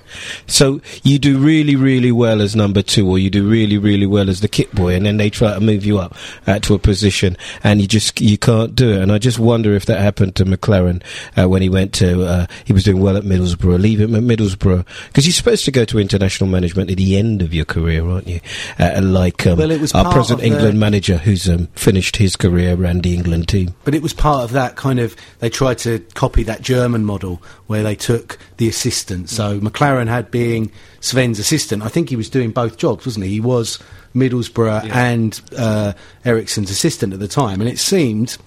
So 0.45 0.81
you 1.03 1.19
do 1.19 1.37
really, 1.37 1.75
really 1.75 2.11
well 2.11 2.41
as 2.41 2.55
number 2.55 2.81
two, 2.81 3.09
or 3.09 3.17
you 3.17 3.29
do 3.29 3.47
really, 3.47 3.77
really 3.77 4.05
well 4.05 4.29
as 4.29 4.41
the 4.41 4.47
kit 4.49 4.73
boy, 4.75 4.93
and 4.95 5.05
then 5.05 5.17
they 5.17 5.29
try 5.29 5.53
to 5.53 5.59
move 5.61 5.85
you 5.85 5.99
up 5.99 6.15
uh, 6.47 6.59
to 6.59 6.73
a 6.73 6.79
position, 6.79 7.37
and 7.63 7.79
you 7.79 7.87
just 7.87 8.19
you 8.19 8.37
can't 8.37 8.75
do 8.75 8.91
it. 8.91 9.01
And 9.01 9.11
I 9.11 9.19
just 9.19 9.39
wonder 9.39 9.73
if 9.73 9.85
that 9.85 9.99
happened 10.01 10.35
to 10.35 10.45
McClaren 10.45 11.01
uh, 11.37 11.47
when 11.47 11.61
he 11.61 11.69
went 11.69 11.93
to 11.95 12.23
uh, 12.25 12.47
he 12.65 12.73
was 12.73 12.83
doing 12.83 13.01
well 13.01 13.15
at 13.15 13.23
Middlesbrough. 13.23 13.79
Leave 13.79 14.01
him 14.01 14.15
at 14.15 14.23
Middlesbrough 14.23 14.85
because 15.07 15.25
you're 15.25 15.33
supposed 15.33 15.65
to 15.65 15.71
go 15.71 15.85
to 15.85 15.99
international 15.99 16.49
management 16.49 16.91
at 16.91 16.97
the 16.97 17.17
end 17.17 17.41
of 17.41 17.53
your 17.53 17.65
career, 17.65 18.05
aren't 18.05 18.27
you? 18.27 18.41
Uh, 18.77 18.99
like 19.01 19.47
um, 19.47 19.57
Well, 19.57 19.71
it 19.71 19.81
was 19.81 19.93
present 20.13 20.39
of 20.39 20.41
the- 20.41 20.47
England 20.47 20.79
manager 20.79 21.17
who's 21.17 21.49
um, 21.49 21.67
finished 21.75 22.17
his 22.17 22.35
career 22.35 22.75
around 22.75 23.03
the 23.03 23.13
England 23.13 23.47
team. 23.47 23.73
But 23.83 23.95
it 23.95 24.01
was 24.01 24.13
part 24.13 24.43
of 24.43 24.51
that 24.51 24.75
kind 24.75 24.99
of. 24.99 25.15
They 25.39 25.49
tried 25.49 25.77
to 25.79 25.99
copy 26.15 26.43
that 26.43 26.61
German 26.61 27.05
model 27.05 27.41
where 27.67 27.83
they 27.83 27.95
took 27.95 28.37
the 28.57 28.67
assistant. 28.67 29.29
So 29.29 29.59
McClaren 29.59 30.07
had 30.07 30.31
being 30.31 30.71
Sven's 30.99 31.39
assistant. 31.39 31.83
I 31.83 31.87
think 31.87 32.09
he 32.09 32.15
was 32.15 32.29
doing 32.29 32.51
both 32.51 32.77
jobs, 32.77 33.05
wasn't 33.05 33.25
he? 33.25 33.31
He 33.31 33.39
was 33.39 33.79
Middlesbrough 34.15 34.89
and 34.91 35.39
uh, 35.57 35.93
Eriksson's 36.25 36.71
assistant 36.71 37.13
at 37.13 37.19
the 37.19 37.27
time, 37.27 37.61
and 37.61 37.69
it 37.69 37.79
seemed. 37.79 38.37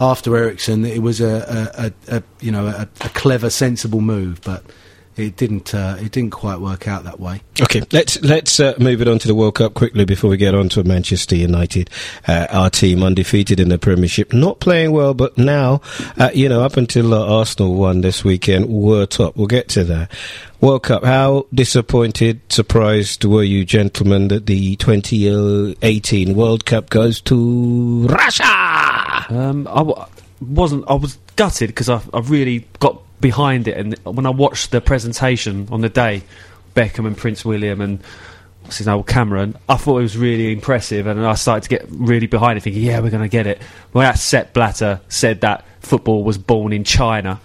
After 0.00 0.36
Eriksson, 0.36 0.82
that 0.82 0.92
it 0.94 0.98
was 1.00 1.20
a, 1.20 1.92
a, 2.08 2.14
a, 2.16 2.16
a 2.16 2.22
you 2.40 2.50
know 2.50 2.66
a, 2.66 2.88
a 3.02 3.08
clever, 3.10 3.50
sensible 3.50 4.00
move, 4.00 4.40
but 4.42 4.64
it 5.16 5.36
didn't 5.36 5.74
uh, 5.74 5.96
it 6.00 6.12
didn't 6.12 6.30
quite 6.30 6.60
work 6.60 6.88
out 6.88 7.04
that 7.04 7.20
way. 7.20 7.42
Okay, 7.60 7.82
let's 7.92 8.20
let's 8.22 8.58
uh, 8.58 8.74
move 8.78 9.02
it 9.02 9.08
on 9.08 9.18
to 9.18 9.28
the 9.28 9.34
World 9.34 9.56
Cup 9.56 9.74
quickly 9.74 10.04
before 10.04 10.30
we 10.30 10.36
get 10.36 10.54
on 10.54 10.68
to 10.70 10.84
Manchester 10.84 11.36
United. 11.36 11.90
Uh, 12.26 12.46
our 12.50 12.70
team 12.70 13.02
undefeated 13.02 13.60
in 13.60 13.68
the 13.68 13.78
Premiership, 13.78 14.32
not 14.32 14.60
playing 14.60 14.92
well, 14.92 15.14
but 15.14 15.36
now, 15.36 15.80
uh, 16.18 16.30
you 16.32 16.48
know, 16.48 16.62
up 16.62 16.76
until 16.76 17.12
uh, 17.12 17.38
Arsenal 17.38 17.74
won 17.74 18.00
this 18.00 18.24
weekend, 18.24 18.68
were 18.68 19.06
top. 19.06 19.36
We'll 19.36 19.46
get 19.46 19.68
to 19.70 19.84
that. 19.84 20.10
World 20.60 20.84
Cup. 20.84 21.04
How 21.04 21.46
disappointed, 21.52 22.40
surprised 22.48 23.24
were 23.24 23.42
you, 23.42 23.64
gentlemen, 23.64 24.28
that 24.28 24.46
the 24.46 24.76
2018 24.76 26.34
World 26.36 26.64
Cup 26.64 26.88
goes 26.88 27.20
to 27.22 28.06
Russia? 28.06 28.44
Um, 29.28 29.66
I 29.68 29.78
w- 29.78 30.06
wasn't. 30.40 30.84
I 30.88 30.94
was 30.94 31.18
gutted 31.34 31.70
because 31.70 31.88
I, 31.88 32.00
I 32.14 32.20
really 32.20 32.66
got 32.78 33.02
behind 33.22 33.66
it, 33.68 33.78
and 33.78 33.98
when 34.04 34.26
I 34.26 34.30
watched 34.30 34.70
the 34.70 34.82
presentation 34.82 35.68
on 35.72 35.80
the 35.80 35.88
day, 35.88 36.24
Beckham 36.74 37.06
and 37.06 37.16
Prince 37.16 37.42
William 37.42 37.80
and 37.80 38.02
what's 38.62 38.78
his 38.78 38.86
name, 38.86 39.02
Cameron, 39.04 39.56
I 39.68 39.76
thought 39.76 39.98
it 39.98 40.02
was 40.02 40.18
really 40.18 40.52
impressive, 40.52 41.06
and 41.06 41.26
I 41.26 41.34
started 41.34 41.62
to 41.62 41.68
get 41.70 41.86
really 41.88 42.26
behind 42.26 42.58
it, 42.58 42.62
thinking, 42.62 42.82
yeah, 42.82 43.00
we're 43.00 43.10
going 43.10 43.22
to 43.22 43.28
get 43.28 43.46
it. 43.46 43.62
When 43.92 44.04
that 44.04 44.18
Sepp 44.18 44.52
Blatter 44.52 45.00
said 45.08 45.40
that 45.40 45.64
football 45.80 46.22
was 46.22 46.36
born 46.36 46.74
in 46.74 46.84
China. 46.84 47.40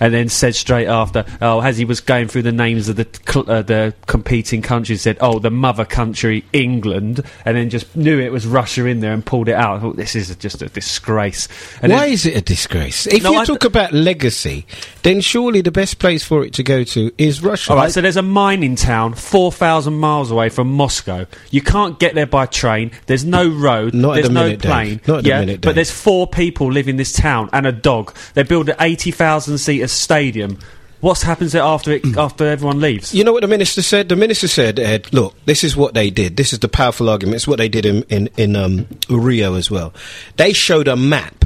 And 0.00 0.12
then 0.12 0.28
said 0.28 0.54
straight 0.54 0.86
after, 0.86 1.24
oh, 1.40 1.60
as 1.60 1.78
he 1.78 1.84
was 1.84 2.00
going 2.00 2.28
through 2.28 2.42
the 2.42 2.52
names 2.52 2.88
of 2.88 2.96
the 2.96 3.06
cl- 3.28 3.50
uh, 3.50 3.62
the 3.62 3.94
competing 4.06 4.62
countries, 4.62 5.02
said, 5.02 5.16
oh, 5.20 5.38
the 5.38 5.50
mother 5.50 5.84
country, 5.84 6.44
England, 6.52 7.20
and 7.44 7.56
then 7.56 7.70
just 7.70 7.94
knew 7.96 8.18
it 8.18 8.32
was 8.32 8.46
Russia 8.46 8.86
in 8.86 9.00
there 9.00 9.12
and 9.12 9.24
pulled 9.24 9.48
it 9.48 9.54
out. 9.54 9.76
I 9.76 9.80
thought, 9.80 9.96
this 9.96 10.14
is 10.14 10.34
just 10.36 10.62
a 10.62 10.68
disgrace. 10.68 11.48
And 11.82 11.92
Why 11.92 12.00
then- 12.00 12.10
is 12.12 12.26
it 12.26 12.36
a 12.36 12.40
disgrace? 12.40 13.06
If 13.06 13.22
No, 13.22 13.32
you 13.32 13.38
I- 13.40 13.44
talk 13.44 13.64
about 13.64 13.92
legacy, 13.92 14.66
then 15.02 15.20
surely 15.20 15.60
the 15.60 15.70
best 15.72 15.98
place 15.98 16.24
for 16.24 16.44
it 16.44 16.52
to 16.54 16.62
go 16.62 16.84
to 16.84 17.10
is 17.18 17.42
Russia. 17.42 17.70
All 17.72 17.76
right, 17.76 17.90
so 17.92 18.00
there's 18.00 18.16
a 18.16 18.22
mining 18.22 18.76
town 18.76 19.14
4,000 19.14 19.94
miles 19.94 20.30
away 20.30 20.48
from 20.48 20.72
Moscow. 20.72 21.26
You 21.50 21.60
can't 21.60 21.98
get 21.98 22.14
there 22.14 22.26
by 22.26 22.46
train. 22.46 22.90
There's 23.06 23.24
no 23.24 23.48
road. 23.48 23.94
Not 23.94 24.14
there's 24.14 24.28
the 24.28 24.32
no 24.32 24.44
minute, 24.44 24.60
Dave. 24.60 24.70
plane. 24.70 25.00
Not 25.06 25.18
at 25.18 25.22
the 25.24 25.28
yeah, 25.30 25.40
minute, 25.40 25.60
but 25.60 25.74
there's 25.74 25.90
four 25.90 26.26
people 26.26 26.70
live 26.72 26.88
in 26.88 26.96
this 26.96 27.12
town 27.12 27.50
and 27.52 27.66
a 27.66 27.72
dog. 27.72 28.14
They 28.34 28.42
build 28.42 28.68
an 28.68 28.76
80,000 28.80 29.58
seater 29.88 30.14
stadium. 30.14 30.58
What 31.00 31.20
happens 31.20 31.54
after 31.54 31.92
it, 31.92 32.16
after 32.16 32.46
everyone 32.46 32.80
leaves? 32.80 33.14
You 33.14 33.24
know 33.24 33.32
what 33.32 33.42
the 33.42 33.48
minister 33.48 33.82
said? 33.82 34.08
The 34.08 34.16
minister 34.16 34.48
said, 34.48 34.78
Ed, 34.78 35.12
look, 35.12 35.34
this 35.44 35.62
is 35.62 35.76
what 35.76 35.92
they 35.92 36.08
did. 36.08 36.36
This 36.38 36.54
is 36.54 36.60
the 36.60 36.68
powerful 36.68 37.10
argument. 37.10 37.36
It's 37.36 37.46
what 37.46 37.58
they 37.58 37.68
did 37.68 37.84
in, 37.84 38.04
in, 38.04 38.28
in 38.38 38.56
um, 38.56 38.86
Rio 39.10 39.54
as 39.54 39.70
well. 39.70 39.92
They 40.36 40.54
showed 40.54 40.88
a 40.88 40.96
map 40.96 41.44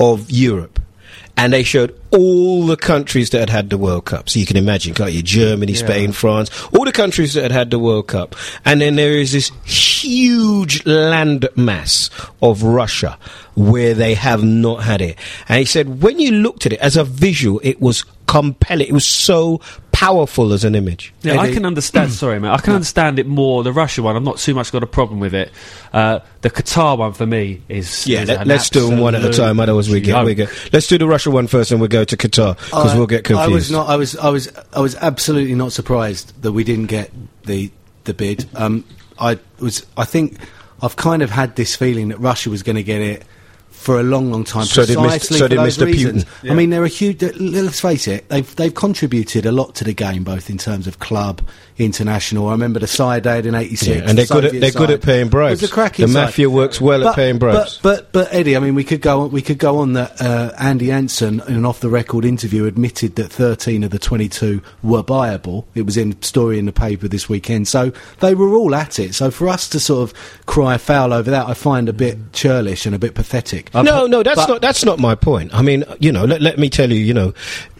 of 0.00 0.30
Europe. 0.30 0.80
And 1.36 1.52
they 1.52 1.62
showed 1.62 1.98
all 2.10 2.66
the 2.66 2.76
countries 2.76 3.30
that 3.30 3.40
had 3.40 3.50
had 3.50 3.70
the 3.70 3.78
World 3.78 4.04
Cup. 4.04 4.28
So 4.28 4.38
you 4.38 4.46
can 4.46 4.56
imagine, 4.56 4.94
can't 4.94 5.12
you? 5.12 5.22
Germany, 5.22 5.74
Spain, 5.74 6.12
France, 6.12 6.50
all 6.72 6.84
the 6.84 6.92
countries 6.92 7.34
that 7.34 7.42
had 7.42 7.52
had 7.52 7.70
the 7.70 7.78
World 7.78 8.08
Cup. 8.08 8.36
And 8.64 8.80
then 8.80 8.96
there 8.96 9.12
is 9.18 9.32
this 9.32 9.50
huge 9.64 10.86
land 10.86 11.48
mass 11.56 12.10
of 12.40 12.62
Russia 12.62 13.18
where 13.56 13.94
they 13.94 14.14
have 14.14 14.44
not 14.44 14.84
had 14.84 15.00
it. 15.00 15.18
And 15.48 15.58
he 15.58 15.64
said, 15.64 16.02
when 16.02 16.20
you 16.20 16.30
looked 16.30 16.66
at 16.66 16.72
it 16.72 16.80
as 16.80 16.96
a 16.96 17.04
visual, 17.04 17.60
it 17.64 17.80
was 17.80 18.04
compelling. 18.26 18.86
It 18.86 18.92
was 18.92 19.06
so 19.06 19.60
powerful 20.04 20.52
as 20.52 20.64
an 20.64 20.74
image. 20.74 21.12
Yeah, 21.22 21.40
I 21.40 21.44
Eddie- 21.46 21.54
can 21.54 21.66
understand. 21.66 22.12
sorry, 22.24 22.38
mate. 22.40 22.48
I 22.50 22.58
can 22.58 22.74
understand 22.74 23.18
it 23.18 23.26
more. 23.26 23.62
The 23.62 23.72
Russia 23.72 24.02
one, 24.02 24.16
I'm 24.16 24.24
not 24.24 24.38
too 24.38 24.54
much 24.54 24.70
got 24.72 24.82
a 24.82 24.86
problem 24.86 25.20
with 25.20 25.34
it. 25.34 25.50
Uh, 25.92 26.20
the 26.42 26.50
Qatar 26.50 26.98
one 26.98 27.12
for 27.12 27.26
me 27.26 27.62
is 27.68 28.06
Yeah, 28.06 28.22
is 28.22 28.28
let, 28.28 28.42
an 28.42 28.50
us 28.50 28.70
do 28.70 28.88
them 28.88 29.00
one 29.00 29.14
at 29.14 29.24
a 29.24 29.32
time. 29.32 29.58
Otherwise, 29.60 29.88
we 29.88 30.00
get, 30.00 30.24
we 30.24 30.34
get. 30.34 30.48
Let's 30.72 30.86
do 30.86 30.98
the 30.98 31.06
Russia 31.08 31.30
one 31.30 31.46
first, 31.46 31.70
and 31.70 31.80
we'll 31.80 31.88
go 31.88 32.04
to 32.04 32.16
Qatar 32.16 32.56
because 32.56 32.92
I- 32.92 32.96
we'll 32.96 33.06
get 33.06 33.24
confused. 33.24 33.50
I 33.50 33.54
was 33.54 33.70
not. 33.70 33.88
I 33.88 33.96
was. 33.96 34.16
I 34.16 34.28
was. 34.30 34.52
I 34.72 34.80
was 34.80 34.94
absolutely 34.96 35.54
not 35.54 35.72
surprised 35.72 36.40
that 36.42 36.52
we 36.52 36.64
didn't 36.64 36.86
get 36.86 37.10
the 37.44 37.70
the 38.04 38.14
bid. 38.14 38.46
Um, 38.54 38.84
I 39.18 39.38
was. 39.58 39.86
I 39.96 40.04
think 40.04 40.38
I've 40.82 40.96
kind 40.96 41.22
of 41.22 41.30
had 41.30 41.56
this 41.56 41.74
feeling 41.76 42.08
that 42.08 42.18
Russia 42.18 42.50
was 42.50 42.62
going 42.62 42.76
to 42.76 42.82
get 42.82 43.00
it 43.00 43.24
for 43.84 44.00
a 44.00 44.02
long, 44.02 44.32
long 44.32 44.44
time. 44.44 44.64
So 44.64 44.86
did 44.86 44.96
Mr. 44.96 45.02
precisely 45.02 45.38
so 45.38 45.44
for 45.44 45.48
did 45.50 45.58
those 45.58 45.76
Mr. 45.76 45.86
reasons. 45.86 46.24
Putin. 46.24 46.50
I 46.50 46.54
mean, 46.54 46.70
they're 46.70 46.84
a 46.84 46.88
huge. 46.88 47.22
Let's 47.22 47.80
face 47.80 48.08
it. 48.08 48.28
They've 48.30 48.56
they've 48.56 48.74
contributed 48.74 49.44
a 49.44 49.52
lot 49.52 49.74
to 49.76 49.84
the 49.84 49.92
game, 49.92 50.24
both 50.24 50.48
in 50.48 50.56
terms 50.56 50.86
of 50.86 50.98
club, 50.98 51.42
international. 51.78 52.48
I 52.48 52.52
remember 52.52 52.80
the 52.80 52.86
side 52.86 53.24
they 53.24 53.36
had 53.36 53.46
in 53.46 53.54
'86, 53.54 53.86
Yeah, 53.86 54.08
and 54.08 54.18
they're 54.18 54.26
good. 54.26 54.44
At, 54.44 54.60
they're 54.60 54.70
good 54.70 54.90
at 54.90 55.02
paying 55.02 55.28
bribes. 55.28 55.60
It 55.60 55.64
was 55.64 55.70
a 55.70 55.74
cracking 55.74 56.06
the 56.06 56.12
side. 56.12 56.24
mafia 56.26 56.50
works 56.50 56.80
well 56.80 57.08
at 57.08 57.16
paying 57.16 57.38
bribes. 57.38 57.78
But, 57.82 58.12
but 58.12 58.12
but 58.12 58.34
Eddie, 58.34 58.56
I 58.56 58.60
mean, 58.60 58.74
we 58.74 58.84
could 58.84 59.00
go 59.00 59.22
on. 59.22 59.30
We 59.30 59.42
could 59.42 59.58
go 59.58 59.78
on 59.78 59.94
that 59.94 60.20
uh, 60.20 60.52
Andy 60.58 60.90
Anson, 60.90 61.40
in 61.48 61.56
an 61.56 61.64
off-the-record 61.64 62.24
interview, 62.24 62.66
admitted 62.66 63.16
that 63.16 63.30
13 63.32 63.84
of 63.84 63.90
the 63.90 63.98
22 63.98 64.62
were 64.82 65.02
buyable. 65.02 65.64
It 65.74 65.82
was 65.82 65.96
in 65.96 66.20
story 66.22 66.58
in 66.58 66.66
the 66.66 66.72
paper 66.72 67.08
this 67.08 67.28
weekend. 67.28 67.68
So 67.68 67.92
they 68.20 68.34
were 68.34 68.54
all 68.54 68.74
at 68.74 68.98
it. 68.98 69.14
So 69.14 69.30
for 69.30 69.48
us 69.48 69.68
to 69.70 69.80
sort 69.80 70.08
of 70.10 70.46
cry 70.46 70.78
foul 70.78 71.12
over 71.12 71.30
that, 71.30 71.48
I 71.48 71.54
find 71.54 71.88
a 71.88 71.92
bit 71.92 72.32
churlish 72.32 72.86
and 72.86 72.94
a 72.94 72.98
bit 72.98 73.14
pathetic. 73.14 73.72
no, 73.74 74.06
no, 74.06 74.22
that's 74.22 74.36
but- 74.36 74.48
not 74.48 74.60
that's 74.62 74.84
not 74.84 74.98
my 74.98 75.14
point. 75.14 75.52
I 75.54 75.62
mean, 75.62 75.84
you 75.98 76.12
know, 76.12 76.24
let, 76.24 76.40
let 76.40 76.58
me 76.58 76.70
tell 76.70 76.90
you, 76.90 76.98
you 76.98 77.14
know, 77.14 77.32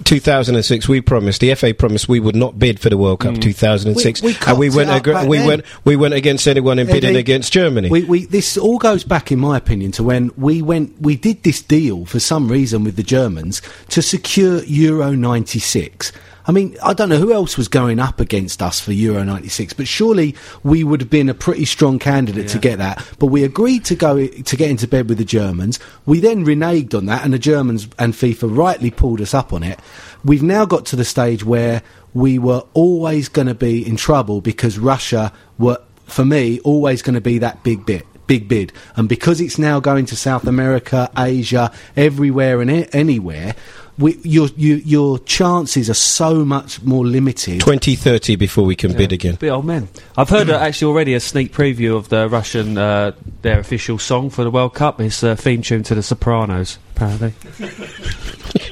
2006 0.05 0.89
we 0.89 1.01
promised 1.01 1.41
the 1.41 1.55
FA 1.55 1.73
promised 1.75 2.09
we 2.09 2.21
would 2.21 2.37
not 2.37 2.59
bid 2.59 2.81
for 2.81 2.91
the 2.91 2.97
World 2.99 3.21
Cup 3.21 3.39
2006, 3.85 4.23
We- 4.23 4.33
we 4.33 4.37
and 4.47 4.59
we 4.59 4.71
went 4.71 4.91
it 4.91 4.93
up 4.95 5.03
agr- 5.03 5.13
back 5.13 5.29
we 5.29 5.39
then. 5.39 5.47
went 5.47 5.65
we 5.85 5.97
went 5.97 6.15
against 6.15 6.47
anyone 6.49 6.79
in 6.79 6.87
bidding 6.87 7.17
against 7.17 7.53
Germany. 7.53 7.89
We, 7.91 8.05
we, 8.05 8.25
this 8.27 8.57
all 8.57 8.79
goes 8.79 9.05
back, 9.05 9.31
in 9.31 9.39
my 9.39 9.57
opinion, 9.57 9.93
to 9.93 10.03
when 10.03 10.31
we 10.37 10.63
went. 10.63 11.01
We 11.01 11.17
did 11.17 11.43
this 11.43 11.63
deal 11.63 12.05
for 12.07 12.21
some 12.21 12.49
reason 12.49 12.85
with 12.85 12.97
the 12.97 13.03
Germans 13.03 13.63
to 13.91 14.03
secure 14.03 14.63
Euro 14.65 15.13
'96. 15.13 16.13
I 16.47 16.53
mean, 16.53 16.77
I 16.83 16.93
don't 16.93 17.09
know 17.09 17.17
who 17.17 17.33
else 17.33 17.57
was 17.57 17.69
going 17.69 17.99
up 17.99 18.21
against 18.21 18.61
us 18.61 18.79
for 18.79 18.93
Euro 18.93 19.25
'96, 19.25 19.73
but 19.73 19.89
surely 19.89 20.35
we 20.63 20.85
would 20.85 21.01
have 21.01 21.09
been 21.09 21.31
a 21.31 21.35
pretty 21.35 21.65
strong 21.65 21.99
candidate 21.99 22.49
to 22.49 22.59
get 22.59 22.77
that. 22.79 23.03
But 23.19 23.29
we 23.29 23.45
agreed 23.45 23.87
to 23.87 23.95
go 23.95 24.27
to 24.27 24.57
get 24.57 24.69
into 24.69 24.87
bed 24.87 25.09
with 25.09 25.17
the 25.17 25.25
Germans. 25.25 25.79
We 26.05 26.21
then 26.21 26.45
reneged 26.45 26.95
on 26.95 27.07
that, 27.07 27.25
and 27.25 27.33
the 27.33 27.39
Germans 27.39 27.89
and 27.99 28.13
FIFA 28.13 28.55
rightly 28.55 28.91
pulled 28.91 29.23
us 29.23 29.33
up 29.33 29.55
on 29.55 29.63
it. 29.63 29.81
We've 30.23 30.43
now 30.43 30.67
got 30.67 30.85
to 30.87 30.97
the 30.97 31.05
stage 31.07 31.45
where 31.45 31.83
we 32.15 32.39
were 32.39 32.63
always 32.73 33.29
going 33.29 33.49
to 33.49 33.55
be 33.55 33.87
in 33.87 33.97
trouble 33.97 34.41
because 34.41 34.79
Russia 34.79 35.33
were 35.59 35.79
for 36.07 36.25
me, 36.25 36.61
always 36.61 37.03
going 37.03 37.15
to 37.15 37.21
be 37.21 37.39
that 37.39 37.63
big 37.63 37.85
bit. 37.85 38.07
Big 38.27 38.49
bid, 38.49 38.73
and 38.97 39.07
because 39.07 39.39
it's 39.39 39.59
now 39.59 39.81
going 39.81 40.07
to 40.07 40.17
South 40.17 40.47
America, 40.47 41.11
Asia, 41.15 41.71
everywhere 41.95 42.63
and 42.63 42.71
a- 42.71 42.97
anywhere, 42.97 43.55
we, 43.99 44.17
your, 44.23 44.49
your 44.57 44.79
your 44.79 45.19
chances 45.19 45.91
are 45.91 45.95
so 45.95 46.43
much 46.43 46.83
more 46.83 47.05
limited. 47.05 47.61
2030 47.61 48.37
before 48.37 48.65
we 48.65 48.77
can 48.77 48.95
bid 48.95 49.13
again. 49.13 49.35
Bit 49.35 49.51
old 49.51 49.67
men. 49.67 49.89
I've 50.17 50.31
heard 50.31 50.49
uh, 50.49 50.57
actually 50.57 50.89
already 50.89 51.13
a 51.13 51.21
sneak 51.21 51.53
preview 51.53 51.97
of 51.99 52.09
the 52.09 52.27
Russian 52.31 52.79
uh, 52.79 53.13
their 53.43 53.61
official 53.61 53.99
song 53.99 54.31
for 54.31 54.43
the 54.43 54.51
World 54.51 54.73
Cup. 54.73 55.03
It's 55.03 55.23
a 55.23 55.37
theme 55.37 55.61
tune 55.61 55.83
to 55.83 55.95
The 55.95 56.03
Sopranos, 56.03 56.79
apparently. 56.97 57.35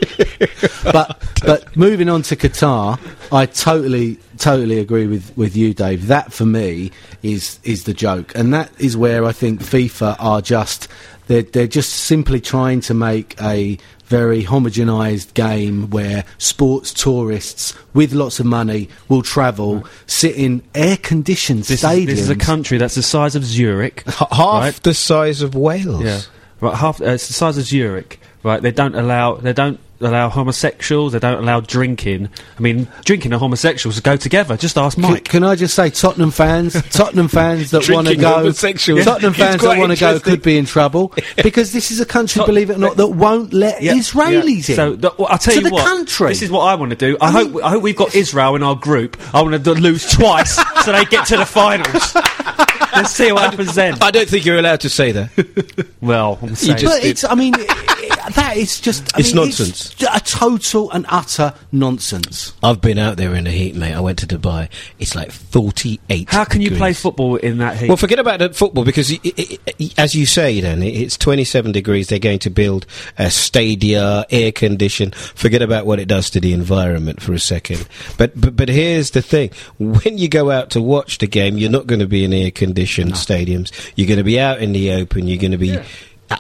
but 0.85 1.23
but 1.45 1.77
moving 1.77 2.09
on 2.09 2.23
to 2.23 2.37
Qatar, 2.37 2.99
I 3.33 3.47
totally 3.47 4.19
totally 4.39 4.79
agree 4.79 5.07
with, 5.07 5.37
with 5.37 5.57
you, 5.57 5.75
Dave. 5.75 6.07
That 6.09 6.33
for 6.33 6.45
me 6.47 6.91
is 7.23 7.59
is 7.65 7.85
the 7.85 7.95
joke, 7.95 8.33
and 8.35 8.53
that 8.55 8.71
is 8.81 8.97
where 8.97 9.25
I 9.25 9.33
think 9.33 9.61
FIFA 9.61 10.17
are 10.19 10.41
just 10.43 10.89
they're 11.27 11.43
they're 11.43 11.67
just 11.67 11.93
simply 11.93 12.41
trying 12.41 12.81
to 12.83 12.95
make 12.95 13.41
a 13.41 13.79
very 14.07 14.45
homogenised 14.45 15.33
game 15.33 15.89
where 15.89 16.23
sports 16.37 16.93
tourists 16.93 17.73
with 17.95 18.13
lots 18.13 18.39
of 18.41 18.45
money 18.45 18.87
will 19.09 19.23
travel, 19.23 19.87
sit 20.07 20.35
in 20.37 20.63
air 20.75 20.99
conditioned 20.99 21.65
This 21.65 21.83
stadiums. 21.83 22.01
is, 22.01 22.07
this 22.07 22.21
is 22.21 22.29
a 22.29 22.37
country 22.37 22.77
that's 22.77 22.95
the 22.95 23.03
size 23.03 23.35
of 23.35 23.43
Zurich. 23.45 24.03
H- 24.07 24.15
half 24.31 24.63
Right. 24.63 24.75
the 24.83 24.93
size 24.93 25.41
of 25.41 25.55
Wales. 25.55 26.03
Yeah, 26.05 26.21
right. 26.61 26.75
Half 26.77 27.01
uh, 27.01 27.07
it's 27.07 27.29
the 27.29 27.33
size 27.33 27.57
of 27.57 27.65
Zurich. 27.65 28.21
Right, 28.43 28.61
they 28.61 28.73
don't 28.73 28.95
allow 28.97 29.35
they 29.37 29.53
don't 29.53 29.79
allow 30.01 30.29
homosexuals. 30.29 31.13
They 31.13 31.21
don't 31.21 31.39
allow 31.39 31.61
drinking. 31.61 32.29
I 32.59 32.61
mean, 32.61 32.89
drinking 33.05 33.33
and 33.33 33.39
homosexuals 33.39 34.01
go 34.01 34.17
together. 34.17 34.57
Just 34.57 34.77
ask 34.77 34.99
Mike. 34.99 35.23
can 35.27 35.45
I 35.45 35.55
just 35.55 35.77
say, 35.77 35.91
Tottenham 35.91 36.33
fans, 36.33 36.73
Tottenham 36.91 37.29
fans 37.29 37.71
that 37.71 37.89
want 37.89 38.09
to 38.09 38.17
go, 38.17 38.35
homosexuals. 38.39 39.05
Tottenham 39.05 39.31
It's 39.31 39.39
fans 39.39 39.63
that 39.63 39.79
want 39.79 39.93
to 39.93 39.99
go 40.01 40.19
could 40.19 40.43
be 40.43 40.59
in 40.59 40.65
trouble 40.65 41.15
because 41.45 41.73
this 41.73 41.93
is 41.93 42.01
a 42.01 42.05
country, 42.05 42.41
Tot- 42.41 42.47
believe 42.49 42.71
it 42.71 42.79
or 42.79 42.81
not, 42.81 42.97
that 42.97 43.07
won't 43.07 43.53
let 43.53 43.81
Yeah, 43.81 43.93
Israelis 43.95 44.69
yeah. 44.69 44.73
in. 44.73 44.77
So 44.77 44.97
the, 44.97 45.15
well, 45.17 45.29
I'll 45.31 45.39
tell 45.39 45.55
to 45.55 45.61
you 45.61 45.69
the 45.69 45.75
what. 45.75 45.87
country. 45.87 46.29
This 46.31 46.43
is 46.43 46.51
what 46.51 46.63
I 46.63 46.75
want 46.75 46.91
to 46.91 46.97
do. 46.97 47.17
I, 47.21 47.29
I 47.29 47.31
hope 47.31 47.63
I 47.65 47.71
hope 47.71 47.83
we've 47.85 47.95
got 47.97 48.13
Israel 48.17 48.57
in 48.57 48.65
our 48.65 48.75
group. 48.75 49.17
I 49.33 49.41
want 49.41 49.63
to 49.65 49.71
lose 49.75 50.11
twice 50.11 50.57
so 50.85 50.91
they 50.91 51.05
get 51.05 51.29
to 51.29 51.37
the 51.37 51.47
finals. 51.47 52.17
Let's 52.95 53.13
see 53.13 53.33
what 53.33 53.43
happens 53.51 53.75
then. 53.75 53.97
I 54.03 54.11
don't 54.11 54.29
think 54.29 54.45
you're 54.45 54.59
allowed 54.59 54.81
to 54.81 54.91
say 54.91 55.13
that. 55.13 55.87
Well, 56.03 56.39
I'm 56.43 56.55
saying. 56.57 56.77
just- 56.79 56.93
but 57.01 57.05
it's, 57.09 57.25
I 57.25 57.35
mean, 57.35 57.55
i- 57.55 57.67
i- 57.69 57.92
that 58.31 58.57
is 58.57 58.81
just. 58.81 59.15
I 59.17 59.21
It's 59.21 59.29
mean, 59.35 59.45
nonsense. 59.45 59.93
It's 59.93 60.03
a 60.03 60.21
total 60.21 60.91
and 60.91 61.07
utter 61.09 61.55
nonsense. 61.71 62.55
I've 62.63 62.81
been 62.81 62.99
out 62.99 63.17
there 63.17 63.35
in 63.35 63.45
the 63.45 63.51
heat, 63.51 63.75
mate. 63.75 63.95
I 63.95 64.01
went 64.01 64.19
to 64.21 64.27
Dubai. 64.27 64.69
It's 64.99 65.15
like 65.15 65.31
48. 65.31 66.29
how 66.31 66.45
can 66.45 66.61
you 66.61 66.71
play 66.71 66.93
football 66.93 67.37
in 67.37 67.59
that 67.59 67.77
heat? 67.77 67.89
Well, 67.89 67.97
forget 67.97 68.19
about 68.19 68.39
the 68.39 68.53
football 68.53 68.85
because, 68.85 69.13
i 69.13 69.19
i 69.25 69.59
i 69.81 69.91
as 69.99 70.15
you 70.15 70.27
say, 70.27 70.61
then 70.61 70.83
it's 70.83 71.17
27 71.17 71.73
degrees. 71.73 72.09
They're 72.09 72.19
going 72.19 72.39
to 72.41 72.51
build 72.51 72.87
a 73.19 73.31
stadia, 73.31 74.25
air 74.31 74.53
condition. 74.53 75.11
Forget 75.13 75.63
about 75.63 75.87
what 75.87 75.99
it 76.01 76.09
does 76.09 76.31
to 76.31 76.41
the 76.41 76.53
environment 76.53 77.21
for 77.23 77.33
a 77.33 77.39
second. 77.39 77.87
But 78.19 78.39
but, 78.41 78.57
but 78.57 78.69
here's 78.69 79.11
the 79.13 79.23
thing: 79.23 79.51
when 79.79 80.19
you 80.19 80.29
go 80.29 80.51
out 80.51 80.71
to 80.71 80.83
watch 80.83 81.19
the 81.19 81.27
game, 81.27 81.59
you're 81.59 81.71
not 81.71 81.87
going 81.87 82.01
to 82.01 82.07
be 82.07 82.25
in 82.25 82.33
air 82.33 82.51
conditioned 82.51 83.13
stadiums. 83.15 83.73
You're 83.97 84.09
going 84.09 84.19
to 84.19 84.25
be 84.25 84.39
out 84.41 84.61
in 84.61 84.73
the 84.73 84.93
open. 84.93 85.27
You're 85.27 85.39
going 85.39 85.53
to 85.53 85.59
be. 85.59 85.77
Uh, 85.77 85.85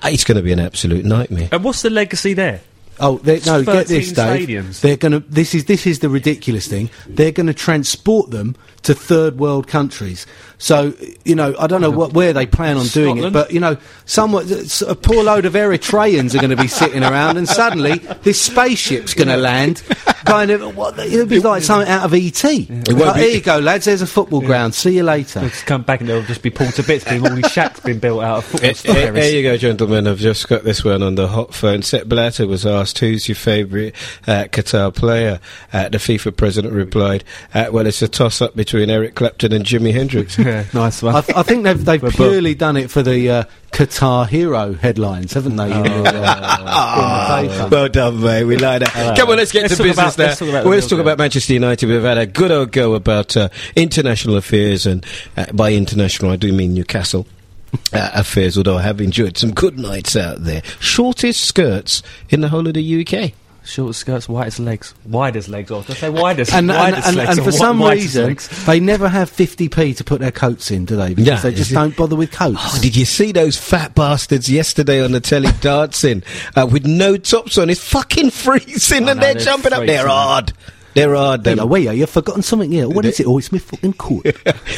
It's 0.04 0.24
going 0.24 0.36
to 0.36 0.42
be 0.42 0.52
an 0.52 0.60
absolute 0.60 1.04
nightmare. 1.04 1.48
and 1.52 1.64
what's 1.64 1.82
the 1.82 1.90
legacy 1.90 2.34
there? 2.34 2.60
Oh 3.00 3.18
they, 3.18 3.40
no! 3.40 3.64
Get 3.64 3.86
this, 3.86 4.12
Dave. 4.12 4.48
stadiums. 4.48 4.80
They're 4.80 4.96
going 4.96 5.12
to. 5.12 5.20
This 5.20 5.54
is 5.54 5.64
this 5.64 5.86
is 5.86 6.00
the 6.00 6.08
ridiculous 6.08 6.66
thing. 6.68 6.90
They're 7.06 7.32
going 7.32 7.46
to 7.46 7.54
transport 7.54 8.30
them 8.30 8.54
to 8.82 8.94
third 8.94 9.38
world 9.38 9.66
countries. 9.66 10.26
So 10.58 10.92
you 11.24 11.34
know, 11.34 11.54
I 11.58 11.66
don't 11.66 11.80
know 11.80 11.90
what 11.90 12.12
where 12.12 12.32
they 12.32 12.46
plan 12.46 12.76
on 12.76 12.86
doing 12.86 13.18
it, 13.18 13.32
but 13.32 13.50
you 13.52 13.58
know, 13.60 13.76
somewhat 14.04 14.48
s- 14.50 14.82
a 14.82 14.94
poor 14.94 15.24
load 15.24 15.44
of 15.46 15.54
Eritreans 15.54 16.34
are 16.34 16.38
going 16.38 16.50
to 16.50 16.56
be 16.56 16.68
sitting 16.68 17.02
around, 17.02 17.36
and 17.38 17.48
suddenly 17.48 17.98
this 18.22 18.40
spaceship's 18.40 19.14
going 19.14 19.28
to 19.28 19.36
land. 19.36 19.82
Kind 20.24 20.52
of, 20.52 20.76
what, 20.76 20.96
it'll 21.00 21.26
be 21.26 21.40
like 21.40 21.62
something 21.64 21.90
out 21.90 22.04
of 22.04 22.14
ET. 22.14 22.40
won't 22.44 22.88
Like, 22.88 23.14
be- 23.16 23.20
here 23.22 23.30
you 23.30 23.40
go, 23.40 23.58
lads. 23.58 23.86
There's 23.86 24.02
a 24.02 24.06
football 24.06 24.40
ground. 24.40 24.72
See 24.72 24.94
you 24.94 25.02
later. 25.02 25.40
They'll 25.40 25.48
just 25.48 25.66
come 25.66 25.82
back 25.82 25.98
and 26.00 26.08
they'll 26.08 26.22
just 26.22 26.42
be 26.42 26.50
pulled 26.50 26.74
to 26.74 26.84
bits. 26.84 27.04
Being 27.04 27.26
all 27.26 27.34
these 27.34 27.50
shacks 27.50 27.80
been 27.80 27.98
built 27.98 28.22
out 28.22 28.38
of 28.38 28.44
football 28.44 28.70
eh, 28.70 28.74
stars. 28.74 29.12
There 29.14 29.30
you 29.36 29.42
go, 29.42 29.56
gentlemen. 29.56 30.06
I've 30.06 30.18
just 30.20 30.48
got 30.48 30.62
this 30.62 30.84
one 30.84 31.02
on 31.02 31.16
the 31.16 31.26
hot 31.26 31.52
phone. 31.54 31.82
Sepp 31.82 32.06
Blatter 32.06 32.46
was 32.46 32.64
asked, 32.82 32.98
who's 32.98 33.28
your 33.28 33.36
favourite 33.36 33.94
uh, 34.26 34.44
Qatar 34.52 34.94
player? 34.94 35.40
Uh, 35.72 35.88
the 35.88 35.98
FIFA 35.98 36.36
president 36.36 36.74
replied, 36.74 37.24
uh, 37.54 37.68
well, 37.72 37.86
it's 37.86 38.02
a 38.02 38.08
toss-up 38.08 38.54
between 38.54 38.90
Eric 38.90 39.14
Clapton 39.14 39.52
and 39.52 39.64
Jimi 39.64 39.92
Hendrix. 39.92 40.38
Yeah, 40.42 40.64
nice 40.74 41.02
one. 41.02 41.14
I, 41.14 41.20
th- 41.20 41.36
I 41.38 41.42
think 41.42 41.62
they've, 41.64 41.84
they've 41.84 42.02
purely 42.10 42.54
done 42.54 42.76
it 42.76 42.90
for 42.90 43.00
the 43.02 43.30
uh, 43.30 43.44
Qatar 43.70 44.26
hero 44.28 44.72
headlines, 44.74 45.32
haven't 45.32 45.56
they? 45.56 45.70
in 45.72 45.82
the, 45.82 45.86
in 45.96 46.02
the 46.04 47.46
paper? 47.48 47.68
well 47.70 47.88
done, 47.88 48.20
mate. 48.20 48.44
We 48.44 48.56
like 48.56 48.80
that. 48.80 49.16
Come 49.16 49.30
on, 49.30 49.36
let's 49.36 49.52
get 49.52 49.62
Let's 49.62 49.76
to 49.76 49.82
business 49.84 50.14
about- 50.14 50.18
now. 50.18 50.24
let's 50.26 50.38
talk 50.40 50.48
about 50.48 50.64
well, 50.64 50.74
let's 50.74 50.86
talk 50.88 50.98
about 50.98 51.18
Manchester 51.18 51.52
United. 51.54 51.88
We've 51.88 52.02
had 52.02 52.18
a 52.18 52.26
good 52.26 52.50
old 52.50 52.72
go 52.72 52.94
about 52.94 53.36
uh, 53.36 53.48
international 53.76 54.36
affairs, 54.36 54.84
and 54.84 55.06
uh, 55.36 55.46
by 55.52 55.72
international, 55.72 56.30
I 56.32 56.36
do 56.36 56.52
mean 56.52 56.74
Newcastle. 56.74 57.26
Uh, 57.92 58.10
affairs, 58.14 58.56
although 58.56 58.78
I 58.78 58.82
have 58.82 59.02
enjoyed 59.02 59.36
some 59.36 59.52
good 59.52 59.78
nights 59.78 60.16
out 60.16 60.44
there. 60.44 60.62
Shortest 60.80 61.42
skirts 61.42 62.02
in 62.30 62.40
the 62.40 62.48
whole 62.48 62.66
of 62.66 62.72
the 62.72 63.06
UK. 63.06 63.32
Short 63.64 63.94
skirts, 63.94 64.28
widest 64.28 64.58
legs. 64.58 64.92
widest 65.06 65.48
legs, 65.48 65.70
or 65.70 65.84
I 65.88 65.92
say 65.92 66.10
widest? 66.10 66.52
And, 66.52 66.70
and, 66.70 66.78
widest 66.78 67.08
and, 67.08 67.16
legs 67.16 67.38
and 67.38 67.44
for 67.44 67.52
some 67.52 67.80
reason, 67.80 68.26
legs. 68.26 68.66
they 68.66 68.80
never 68.80 69.08
have 69.08 69.30
50p 69.30 69.96
to 69.98 70.04
put 70.04 70.20
their 70.20 70.32
coats 70.32 70.70
in, 70.70 70.84
do 70.84 70.96
they? 70.96 71.14
Because 71.14 71.26
Yeah, 71.26 71.40
they 71.40 71.54
just 71.54 71.72
don't 71.72 71.94
bother 71.94 72.16
with 72.16 72.32
coats. 72.32 72.58
Oh, 72.58 72.78
did 72.82 72.96
you 72.96 73.04
see 73.04 73.30
those 73.30 73.56
fat 73.56 73.94
bastards 73.94 74.50
yesterday 74.50 75.02
on 75.04 75.12
the 75.12 75.20
telly 75.20 75.52
dancing 75.60 76.24
uh, 76.56 76.66
with 76.70 76.86
no 76.86 77.16
tops 77.16 77.56
on? 77.56 77.70
It's 77.70 77.80
fucking 77.80 78.30
freezing, 78.30 79.06
I 79.06 79.12
and 79.12 79.20
know, 79.20 79.26
they're 79.26 79.34
they're 79.34 79.44
jumping 79.44 79.72
up. 79.72 79.86
They're 79.86 80.08
hard. 80.08 80.52
Hard. 80.94 81.44
Hey, 81.44 81.54
Them. 81.54 81.68
wait, 81.68 81.94
you've 81.94 82.10
forgotten 82.10 82.42
something 82.42 82.70
here. 82.70 82.88
What 82.88 83.04
is 83.04 83.20
it? 83.20 83.26
Oh, 83.26 83.38
it's 83.38 83.52
my 83.52 83.58
fucking 83.58 83.94
coat. 83.94 84.26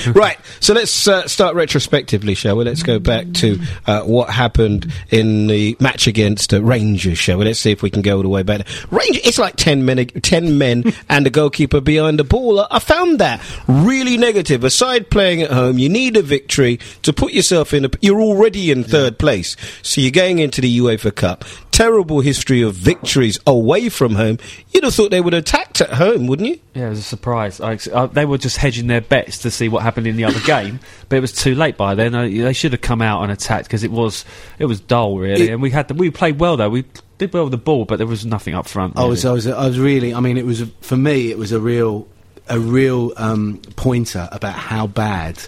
right. 0.15 0.39
So 0.61 0.75
let's 0.75 1.09
uh, 1.09 1.27
start 1.27 1.55
retrospectively, 1.55 2.35
shall 2.35 2.57
we? 2.57 2.65
Let's 2.65 2.83
go 2.83 2.99
back 2.99 3.33
to 3.35 3.61
uh, 3.87 4.03
what 4.03 4.31
happened 4.31 4.93
in 5.11 5.47
the 5.47 5.77
match 5.81 6.07
against 6.07 6.55
uh, 6.55 6.63
Rangers, 6.63 7.19
shall 7.19 7.39
we? 7.39 7.45
Let's 7.47 7.61
see 7.61 7.73
if 7.73 7.83
we 7.83 7.91
can 7.91 8.03
go 8.03 8.17
all 8.17 8.23
the 8.23 8.29
way 8.29 8.43
back. 8.43 8.67
Rangers, 8.91 9.23
it's 9.27 9.39
like 9.39 9.57
ten 9.57 9.85
men, 9.85 10.07
ten 10.07 10.59
men, 10.59 10.85
and 11.09 11.27
a 11.27 11.31
goalkeeper 11.31 11.81
behind 11.81 12.19
the 12.19 12.25
ball. 12.25 12.61
I, 12.61 12.67
I 12.71 12.79
found 12.79 13.19
that 13.19 13.43
really 13.67 14.17
negative. 14.17 14.65
Aside 14.65 15.11
playing 15.11 15.43
at 15.43 15.51
home, 15.51 15.79
you 15.79 15.89
need 15.89 16.17
a 16.17 16.23
victory 16.23 16.79
to 17.03 17.13
put 17.13 17.33
yourself 17.33 17.75
in. 17.75 17.87
A, 17.87 17.91
you're 18.01 18.21
already 18.21 18.71
in 18.71 18.85
third 18.85 19.19
place, 19.19 19.57
so 19.83 20.01
you're 20.01 20.11
going 20.11 20.39
into 20.39 20.61
the 20.61 20.79
UEFA 20.79 21.15
Cup. 21.15 21.45
Terrible 21.75 22.21
history 22.21 22.63
of 22.63 22.75
victories 22.77 23.37
away 23.49 23.89
from 23.89 24.15
home. 24.15 24.39
You'd 24.73 24.85
have 24.85 24.95
thought 24.95 25.11
they 25.11 25.21
would 25.21 25.33
have 25.33 25.43
attacked 25.43 25.81
at 25.81 25.91
home, 25.95 26.29
wouldn't 26.29 26.49
you? 26.49 26.61
Yeah, 26.73 26.87
it 26.87 26.91
was 26.91 27.01
a 27.01 27.03
surprise. 27.03 27.61
I, 27.61 27.73
ex- 27.73 27.89
uh, 27.89 28.07
they 28.07 28.25
were 28.25 28.39
just 28.39 28.59
hedging 28.59 28.87
their 28.87 29.01
bets 29.01 29.39
to 29.39 29.51
see 29.51 29.69
what 29.69 29.83
happened 29.83 30.07
in 30.07 30.15
the 30.15 30.23
other 30.25 30.39
game, 30.47 30.79
but 31.09 31.17
it 31.17 31.21
was 31.21 31.33
too 31.33 31.57
late 31.57 31.77
by 31.77 31.97
then. 31.97 32.15
Uh, 32.15 32.23
they 32.29 32.53
should 32.53 32.71
have 32.73 32.81
come 32.81 33.03
out 33.03 33.25
and 33.25 33.33
attacked 33.33 33.67
because 33.67 33.83
it 33.83 33.91
was 33.91 34.25
it 34.61 34.67
was 34.67 34.79
dull 34.81 35.19
really. 35.19 35.49
It- 35.49 35.53
and 35.53 35.61
we 35.61 35.71
had 35.71 35.89
the, 35.89 35.95
we 35.95 36.11
played 36.11 36.39
well 36.39 36.57
though. 36.57 36.71
We 36.71 36.85
did 37.19 37.33
well 37.33 37.43
with 37.45 37.51
the 37.51 37.57
ball, 37.59 37.87
but 37.87 37.97
there 37.97 38.07
was 38.07 38.25
nothing 38.25 38.55
up 38.55 38.69
front. 38.69 38.97
I 38.97 39.05
was, 39.05 39.25
I 39.25 39.31
really. 39.31 39.35
was, 39.35 39.47
I 39.49 39.67
was 39.67 39.79
really. 39.81 40.15
I 40.15 40.21
mean, 40.21 40.39
it 40.39 40.47
was 40.47 40.63
for 40.81 40.97
me. 40.97 41.33
It 41.33 41.39
was 41.39 41.51
a 41.51 41.59
real, 41.59 42.07
a 42.49 42.61
real 42.61 43.13
um, 43.17 43.61
pointer 43.75 44.29
about 44.31 44.55
how 44.55 44.87
bad 44.87 45.45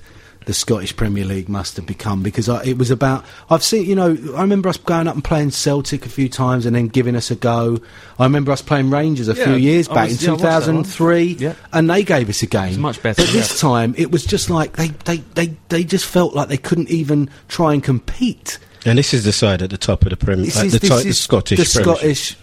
the 0.46 0.54
Scottish 0.54 0.96
Premier 0.96 1.24
League 1.24 1.48
must 1.48 1.76
have 1.76 1.86
become 1.86 2.22
because 2.22 2.48
I, 2.48 2.62
it 2.64 2.78
was 2.78 2.90
about. 2.90 3.24
I've 3.50 3.62
seen, 3.62 3.84
you 3.86 3.94
know, 3.94 4.16
I 4.36 4.40
remember 4.40 4.68
us 4.68 4.76
going 4.78 5.06
up 5.08 5.14
and 5.14 5.22
playing 5.24 5.50
Celtic 5.50 6.06
a 6.06 6.08
few 6.08 6.28
times 6.28 6.66
and 6.66 6.74
then 6.74 6.86
giving 6.88 7.14
us 7.16 7.30
a 7.30 7.36
go. 7.36 7.78
I 8.18 8.24
remember 8.24 8.52
us 8.52 8.62
playing 8.62 8.88
Rangers 8.90 9.28
a 9.28 9.34
Yeah, 9.34 9.44
few 9.44 9.54
years 9.56 9.88
back 9.88 10.08
was- 10.08 10.22
in 10.22 10.26
yeah, 10.26 10.30
I 10.30 10.32
watched 10.34 10.42
that 10.66 10.72
one. 10.72 10.84
2003, 10.84 11.22
Yeah. 11.40 11.54
and 11.72 11.90
they 11.90 12.02
gave 12.04 12.28
us 12.28 12.42
a 12.42 12.46
game. 12.46 12.68
was 12.68 12.78
much 12.78 13.02
better, 13.02 13.22
But 13.22 13.32
this 13.32 13.60
time, 13.60 13.94
it 13.98 14.10
was 14.10 14.24
just 14.24 14.48
like 14.48 14.76
they, 14.76 14.88
they, 15.04 15.16
they, 15.34 15.56
they 15.68 15.84
just 15.84 16.06
felt 16.06 16.32
like 16.34 16.48
they 16.48 16.56
couldn't 16.56 16.90
even 16.90 17.28
try 17.48 17.74
and 17.74 17.82
compete. 17.82 18.58
And 18.84 18.98
this 18.98 19.12
is 19.12 19.24
the 19.24 19.32
side 19.32 19.62
at 19.62 19.70
the 19.70 19.76
top 19.78 20.04
of 20.04 20.10
the 20.10 20.16
Premier, 20.16 20.44
This 20.46 20.60
uh, 20.60 20.64
is, 20.64 20.72
the, 20.74 20.78
this 20.78 21.02
ti- 21.02 21.08
the 21.08 21.14
Scottish 21.14 21.58
the 21.58 21.64
Scottish 21.64 22.36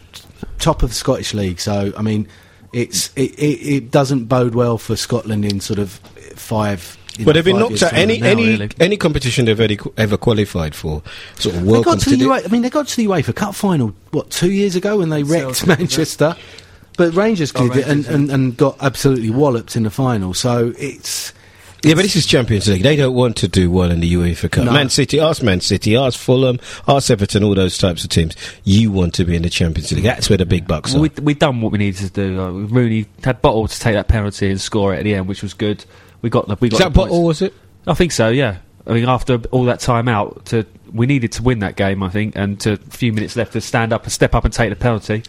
top 0.60 0.84
of 0.84 0.90
the 0.90 0.96
Scottish 0.96 1.34
league. 1.34 1.60
So 1.62 1.94
I 1.98 2.02
mean, 2.02 2.28
it's 2.74 3.12
it, 3.16 3.32
it, 3.40 3.76
it 3.76 3.92
doesn't 3.92 4.26
bode 4.26 4.56
well 4.56 4.78
for 4.78 4.98
Scotland 4.98 5.46
in 5.46 5.62
sort 5.62 5.80
of 5.80 5.92
five. 6.36 6.98
You 7.18 7.26
But 7.26 7.34
they've 7.34 7.46
been 7.46 7.60
knocked 7.60 7.82
out 7.84 7.92
time 7.92 8.00
any 8.00 8.18
now, 8.20 8.28
any 8.28 8.46
really. 8.50 8.70
any 8.80 8.98
competition 8.98 9.46
they've 9.46 9.60
ever, 9.60 9.90
ever 9.98 10.18
qualified 10.18 10.74
for. 10.76 11.02
Sort 11.38 11.56
of 11.56 11.66
They 11.66 11.82
got 11.84 12.00
to 12.02 12.10
the 12.10 12.16
the- 12.18 12.26
UEFA. 12.26 12.46
I 12.46 12.48
mean, 12.50 12.62
they 12.64 12.70
got 12.70 12.88
to 12.88 12.98
the 12.98 13.06
UEFA 13.06 13.36
Cup 13.36 13.56
final 13.56 13.94
what 14.12 14.30
two 14.30 14.52
years 14.52 14.76
ago 14.76 14.98
when 14.98 15.10
they 15.10 15.24
wrecked 15.24 15.66
Manchester. 15.68 16.36
But 16.98 17.16
Rangers 17.16 17.52
Oh, 17.56 17.68
did 17.70 17.78
it 17.78 17.88
and, 17.88 18.06
and, 18.06 18.30
and 18.32 18.56
got 18.58 18.78
absolutely 18.80 19.32
walloped 19.32 19.76
in 19.76 19.82
the 19.84 19.90
final. 19.90 20.36
So 20.36 20.74
it's 20.78 21.34
Yeah, 21.84 21.96
but 21.96 22.04
this 22.04 22.16
is 22.16 22.28
Champions 22.28 22.68
League. 22.68 22.84
They 22.84 22.96
don't 22.96 23.16
want 23.16 23.36
to 23.38 23.48
do 23.48 23.72
well 23.72 23.90
in 23.90 24.00
the 24.00 24.14
UEFA 24.14 24.52
Cup. 24.52 24.66
No. 24.66 24.72
Man 24.74 24.90
City, 24.90 25.20
ask 25.20 25.42
Man 25.42 25.60
City, 25.60 25.96
ask 25.98 26.20
Fulham, 26.20 26.60
ask 26.88 27.10
Everton, 27.10 27.44
all 27.44 27.56
those 27.56 27.80
types 27.80 28.04
of 28.04 28.12
teams. 28.12 28.36
You 28.64 28.92
want 28.92 29.16
to 29.16 29.26
be 29.26 29.36
in 29.36 29.42
the 29.42 29.50
Champions 29.50 29.92
League. 29.92 30.04
That's 30.04 30.30
where 30.30 30.38
the 30.38 30.46
big 30.46 30.68
bucks 30.68 30.94
are. 30.94 31.00
Well, 31.00 31.10
we 31.18 31.24
we 31.24 31.34
done 31.34 31.62
what 31.62 31.72
we 31.72 31.80
needed 31.80 31.98
to 32.06 32.10
do. 32.12 32.40
Uh, 32.40 32.50
Rooney 32.52 33.08
had 33.24 33.42
bottle 33.42 33.68
to 33.68 33.80
take 33.80 33.96
that 33.96 34.08
penalty 34.08 34.52
and 34.52 34.62
score 34.62 34.94
it 34.94 35.00
at 35.00 35.04
the 35.04 35.16
end, 35.16 35.28
which 35.28 35.42
was 35.42 35.56
good. 35.56 35.84
We 36.24 36.32
got 36.32 36.48
the 36.48 36.58
we 36.60 36.70
got 36.70 36.80
is 36.80 36.84
that 36.86 36.94
bottle, 36.94 37.24
was 37.24 37.44
it? 37.44 37.54
I 37.86 37.94
think 37.94 38.12
so. 38.12 38.30
Yeah. 38.30 38.58
I 38.88 38.94
mean, 38.94 39.08
after 39.08 39.36
all 39.52 39.66
that 39.66 39.80
time 39.80 40.08
out, 40.08 40.46
to 40.48 40.66
we 40.92 41.06
needed 41.06 41.34
to 41.34 41.44
win 41.44 41.60
that 41.60 41.76
game. 41.76 42.02
I 42.02 42.10
think, 42.10 42.36
and 42.36 42.60
to 42.62 42.74
a 42.74 42.78
few 42.78 43.14
minutes 43.14 43.36
left 43.36 43.54
to 43.54 43.62
stand 43.62 43.94
up 43.94 44.04
and 44.04 44.12
step 44.12 44.34
up 44.34 44.46
and 44.46 44.54
take 44.54 44.70
the 44.72 44.76
penalty. 44.76 45.24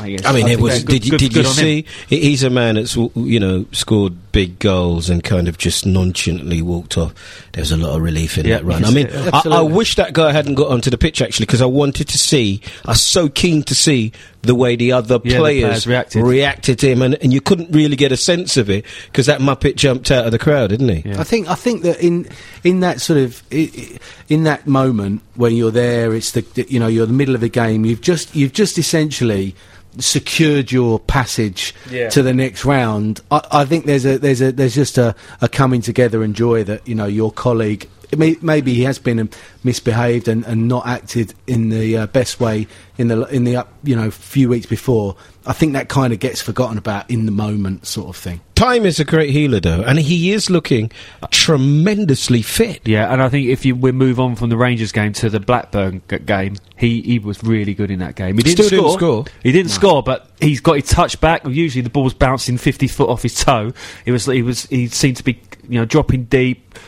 I, 0.00 0.10
guess. 0.10 0.24
I 0.24 0.32
mean, 0.32 0.46
I 0.46 0.50
it 0.52 0.60
was. 0.60 0.72
that's 0.74 0.84
Did 0.84 1.04
you, 1.04 1.10
good- 1.12 1.18
did 1.20 1.34
good 1.34 1.44
you 1.46 1.50
see? 1.52 1.84
He's 2.08 2.42
a 2.42 2.50
man 2.50 2.74
that's 2.76 2.96
you 2.96 3.38
know 3.40 3.66
scored 3.72 4.32
big 4.32 4.58
goals 4.60 5.10
and 5.10 5.24
kind 5.24 5.48
of 5.48 5.58
just 5.58 5.84
nonchalantly 5.86 6.62
walked 6.62 6.96
off. 6.96 7.12
There 7.52 7.62
was 7.62 7.72
a 7.72 7.76
lot 7.76 7.96
of 7.96 8.02
relief 8.02 8.38
in 8.38 8.46
Yeah, 8.46 8.58
that 8.58 8.64
run. 8.64 8.84
I 8.84 8.90
mean. 8.90 9.08
I, 9.10 9.42
I 9.46 9.60
wish 9.62 9.96
that 9.96 10.12
guy 10.12 10.30
hadn't 10.32 10.54
got 10.54 10.68
onto 10.70 10.88
the 10.90 10.98
pitch 10.98 11.20
actually 11.20 11.46
because 11.46 11.60
I 11.62 11.66
wanted 11.66 12.08
to 12.08 12.18
see. 12.18 12.60
I 12.84 12.92
was 12.92 13.04
so 13.06 13.28
keen 13.28 13.62
to 13.64 13.74
see 13.74 14.12
the 14.42 14.54
way 14.54 14.76
the 14.76 14.92
other 14.92 15.20
Yeah, 15.24 15.32
the 15.34 15.38
players, 15.38 15.62
players 15.64 15.86
reacted. 15.86 16.22
reacted 16.24 16.78
to 16.78 16.88
him, 16.88 17.02
and, 17.02 17.14
and 17.16 17.32
you 17.32 17.40
couldn't 17.40 17.70
really 17.72 17.96
get 17.96 18.12
a 18.12 18.16
sense 18.16 18.56
of 18.56 18.70
it 18.70 18.84
because 19.06 19.26
that 19.26 19.40
muppet 19.40 19.74
jumped 19.76 20.10
out 20.10 20.24
of 20.26 20.32
the 20.32 20.38
crowd, 20.38 20.70
didn't 20.70 20.88
he? 20.88 21.08
Yeah. 21.10 21.20
I 21.20 21.24
think 21.24 21.48
I 21.48 21.54
think 21.56 21.82
that 21.82 22.00
in 22.00 22.28
in 22.64 22.80
that 22.80 23.00
sort 23.00 23.18
of 23.18 23.42
i- 23.52 23.70
i- 23.76 23.98
in 24.28 24.44
that 24.44 24.66
moment 24.66 25.22
when 25.34 25.54
you're 25.56 25.72
there, 25.72 26.14
it's 26.14 26.30
the 26.30 26.42
the- 26.54 26.66
you 26.70 26.78
know 26.78 26.86
you're 26.86 27.02
in 27.04 27.10
the 27.10 27.16
middle 27.16 27.34
of 27.34 27.40
the 27.40 27.48
game. 27.50 27.84
You've 27.84 28.00
just 28.00 28.34
you've 28.34 28.52
just 28.52 28.78
essentially 28.78 29.54
secured 29.98 30.70
your 30.72 30.98
passage 31.00 31.74
Yeah. 31.90 32.08
to 32.10 32.22
the 32.22 32.32
next 32.34 32.64
round. 32.64 33.20
I, 33.30 33.40
I 33.50 33.64
think 33.64 33.86
there's 33.86 34.04
a 34.06 34.18
there's 34.18 34.40
a 34.40 34.52
there's 34.52 34.74
just 34.74 34.98
a, 34.98 35.14
a 35.40 35.48
coming 35.48 35.80
together 35.82 36.22
and 36.22 36.34
joy 36.34 36.64
that 36.64 36.86
you 36.86 36.94
know 36.94 37.06
your 37.06 37.32
colleague. 37.32 37.88
It 38.12 38.18
may- 38.18 38.36
Maybe 38.42 38.74
he 38.74 38.82
has 38.84 38.98
been 38.98 39.18
um, 39.20 39.30
misbehaved 39.64 40.28
and, 40.28 40.44
and 40.46 40.66
not 40.68 40.86
acted 40.86 41.34
in 41.46 41.68
the 41.68 41.96
uh, 41.98 42.06
best 42.08 42.40
way 42.40 42.66
in 42.98 43.08
the 43.08 43.22
in 43.26 43.44
the 43.44 43.56
up 43.56 43.72
you 43.82 43.96
know 43.96 44.10
few 44.10 44.48
weeks 44.48 44.66
before. 44.66 45.16
I 45.46 45.52
think 45.54 45.72
that 45.72 45.88
kind 45.88 46.12
of 46.12 46.18
gets 46.20 46.42
forgotten 46.42 46.76
about 46.76 47.10
in 47.10 47.24
the 47.24 47.32
moment, 47.32 47.86
sort 47.86 48.08
of 48.08 48.16
thing. 48.16 48.40
Time 48.54 48.84
is 48.84 49.00
a 49.00 49.06
great 49.06 49.30
healer, 49.30 49.58
though, 49.58 49.80
and 49.82 49.98
he 49.98 50.32
is 50.32 50.50
looking 50.50 50.92
tremendously 51.50 52.42
fit. 52.42 52.86
Yeah, 52.86 53.12
and 53.12 53.22
I 53.22 53.28
think 53.28 53.48
if 53.48 53.64
you 53.64 53.74
we 53.74 53.90
move 53.92 54.20
on 54.20 54.36
from 54.36 54.50
the 54.50 54.56
Rangers 54.56 54.92
game 54.92 55.12
to 55.14 55.30
the 55.30 55.40
Blackburn 55.40 56.02
g- 56.10 56.18
game, 56.18 56.56
he, 56.76 57.00
he 57.02 57.18
was 57.18 57.42
really 57.42 57.74
good 57.74 57.90
in 57.90 57.98
that 58.00 58.14
game. 58.16 58.36
He 58.36 58.42
didn't 58.42 58.66
Still 58.66 58.68
score. 58.68 58.88
didn't 58.90 58.98
score. 58.98 59.24
He 59.42 59.52
didn't 59.52 59.70
score, 59.70 60.02
but 60.02 60.30
he's 60.40 60.60
got 60.60 60.74
his 60.74 60.88
touch 60.88 61.20
back. 61.20 61.46
Usually 61.46 61.82
the 61.82 61.90
ball's 61.90 62.14
bouncing 62.14 62.58
fifty 62.58 62.86
foot 62.86 63.08
off 63.08 63.22
his 63.22 63.34
toe. 63.34 63.72
It 64.04 64.12
was 64.12 64.26
he 64.26 64.42
was 64.42 64.66
he 64.66 64.88
seemed 64.88 65.16
to 65.16 65.24
be 65.24 65.40
you 65.68 65.78
know 65.80 65.84
dropping 65.86 66.24
deep, 66.24 66.74
c- 66.76 66.80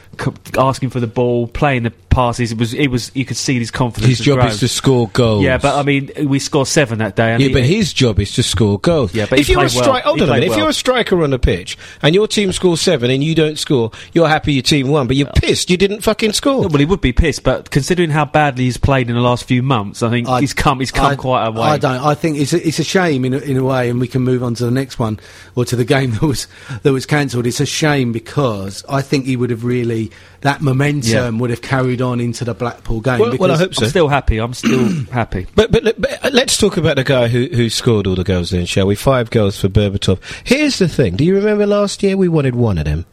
asking 0.59 0.91
for 0.91 1.01
the 1.01 1.07
ball, 1.07 1.47
playing 1.47 1.85
the 1.85 1.91
passes. 2.13 2.53
It 2.53 2.59
was 2.59 2.75
it 2.75 2.89
was 2.89 3.11
you 3.15 3.25
could 3.25 3.37
see 3.37 3.59
his 3.59 3.71
confidence. 3.71 4.19
His 4.19 4.21
job 4.21 4.37
grown. 4.37 4.49
is 4.49 4.61
to 4.61 4.69
score 4.69 5.09
goals. 5.09 5.43
Yeah, 5.43 5.59
but 5.59 5.75
I 5.77 5.83
mean 5.83 6.11
we 6.27 6.39
scored 6.39 6.69
seven 6.69 6.99
that 6.99 7.17
day. 7.17 7.33
And 7.33 7.41
Yeah, 7.43 7.49
he- 7.49 7.53
but 7.55 7.65
his 7.65 7.93
job 7.93 8.21
is 8.21 8.33
to 8.35 8.43
score 8.43 8.79
goals. 8.79 9.15
Yeah, 9.15 9.27
but 9.29 9.39
if 9.41 9.49
you're 9.49 9.59
a 9.59 9.63
played 9.69 9.75
well. 9.75 9.85
striker, 9.85 10.05
hold 10.07 10.17
He 10.19 10.23
on 10.23 10.29
a 10.29 10.33
played 10.33 10.41
minute. 10.41 10.53
If 10.53 10.59
you're 10.59 10.69
a 10.69 10.73
striker 10.73 11.23
on 11.25 11.31
the 11.31 11.39
pitch 11.39 11.77
and 12.03 12.15
your 12.15 12.29
team 12.29 12.53
scores 12.53 12.81
seven 12.81 13.11
and 13.11 13.25
you 13.25 13.35
don't 13.35 13.59
score, 13.59 13.91
you're 14.13 14.29
happy 14.29 14.53
your 14.53 14.63
team 14.63 14.89
won, 14.89 15.07
but 15.09 15.17
you're 15.17 15.27
pissed 15.33 15.71
you 15.71 15.77
didn't 15.77 16.03
fucking 16.03 16.33
score. 16.35 16.61
well, 16.69 16.79
he 16.79 16.85
would 16.85 17.01
be 17.01 17.13
pissed, 17.13 17.43
but 17.43 17.71
considering 17.71 18.11
how 18.11 18.25
badly 18.25 18.65
he's 18.65 18.77
played 18.77 19.09
in 19.09 19.17
the 19.17 19.23
last 19.23 19.45
few 19.45 19.63
months, 19.63 20.03
I 20.03 20.11
think 20.11 20.29
I- 20.29 20.41
he's 20.41 20.53
come. 20.53 20.79
He's 20.81 20.91
come 20.93 21.07
I- 21.07 21.17
quite 21.17 21.47
a 21.47 21.51
way. 21.51 21.63
I 21.63 21.79
don't. 21.79 22.05
I 22.05 22.15
think 22.15 22.37
it's 22.39 22.53
a, 22.53 22.67
it's 22.69 22.79
a 22.79 22.85
shame 22.85 23.25
in 23.25 23.33
a, 23.35 23.39
in 23.39 23.57
a 23.57 23.65
way, 23.65 23.89
and 23.89 24.01
we 24.01 24.09
can 24.09 24.23
move 24.23 24.43
on 24.43 24.55
to 24.57 24.65
the 24.65 24.71
next 24.71 24.99
one 24.99 25.19
or 25.55 25.65
to 25.65 25.77
the 25.77 25.85
game 25.85 26.11
that 26.13 26.23
was 26.23 26.47
that 26.83 26.93
was 26.93 27.07
cancelled. 27.07 27.47
It's 27.47 27.61
a 27.61 27.67
shame 27.67 28.13
because 28.13 28.85
I 28.89 29.01
think 29.03 29.25
he 29.27 29.37
would 29.37 29.51
have 29.51 29.65
really 29.65 30.11
that 30.43 30.61
momentum 30.61 31.11
Yeah. 31.37 31.41
would 31.41 31.51
have 31.51 31.63
carried 31.63 32.02
on 32.03 32.21
into 32.21 32.45
the 32.45 32.55
Blackpool 32.55 33.01
game. 33.01 33.19
Well- 33.21 33.37
well, 33.39 33.53
I 33.53 33.57
hope 33.57 33.75
so. 33.75 33.85
I'm 33.85 33.91
still 33.91 34.09
happy. 34.09 34.39
I'm 34.39 34.55
still 34.55 34.89
happy. 35.11 35.47
But, 35.55 35.73
but 35.73 36.01
but 36.01 36.25
uh, 36.25 36.31
let's 36.33 36.57
talk 36.59 36.77
about 36.77 36.97
the 36.97 37.05
guy 37.05 37.29
who 37.29 37.47
who 37.47 37.69
scored 37.71 38.07
all 38.07 38.15
the 38.15 38.25
goals. 38.25 38.51
Then, 38.51 38.67
shall 38.67 38.87
we? 38.87 38.95
Five 38.95 39.31
goals 39.31 39.59
for 39.61 39.69
Berbatov. 39.69 40.19
Here's 40.45 40.79
the 40.79 40.89
thing. 40.89 41.17
Do 41.17 41.25
you 41.25 41.35
remember 41.37 41.67
last 41.67 42.03
year 42.03 42.17
we 42.17 42.29
wanted 42.29 42.55
one 42.55 42.79
of 42.79 42.85
them? 42.85 43.07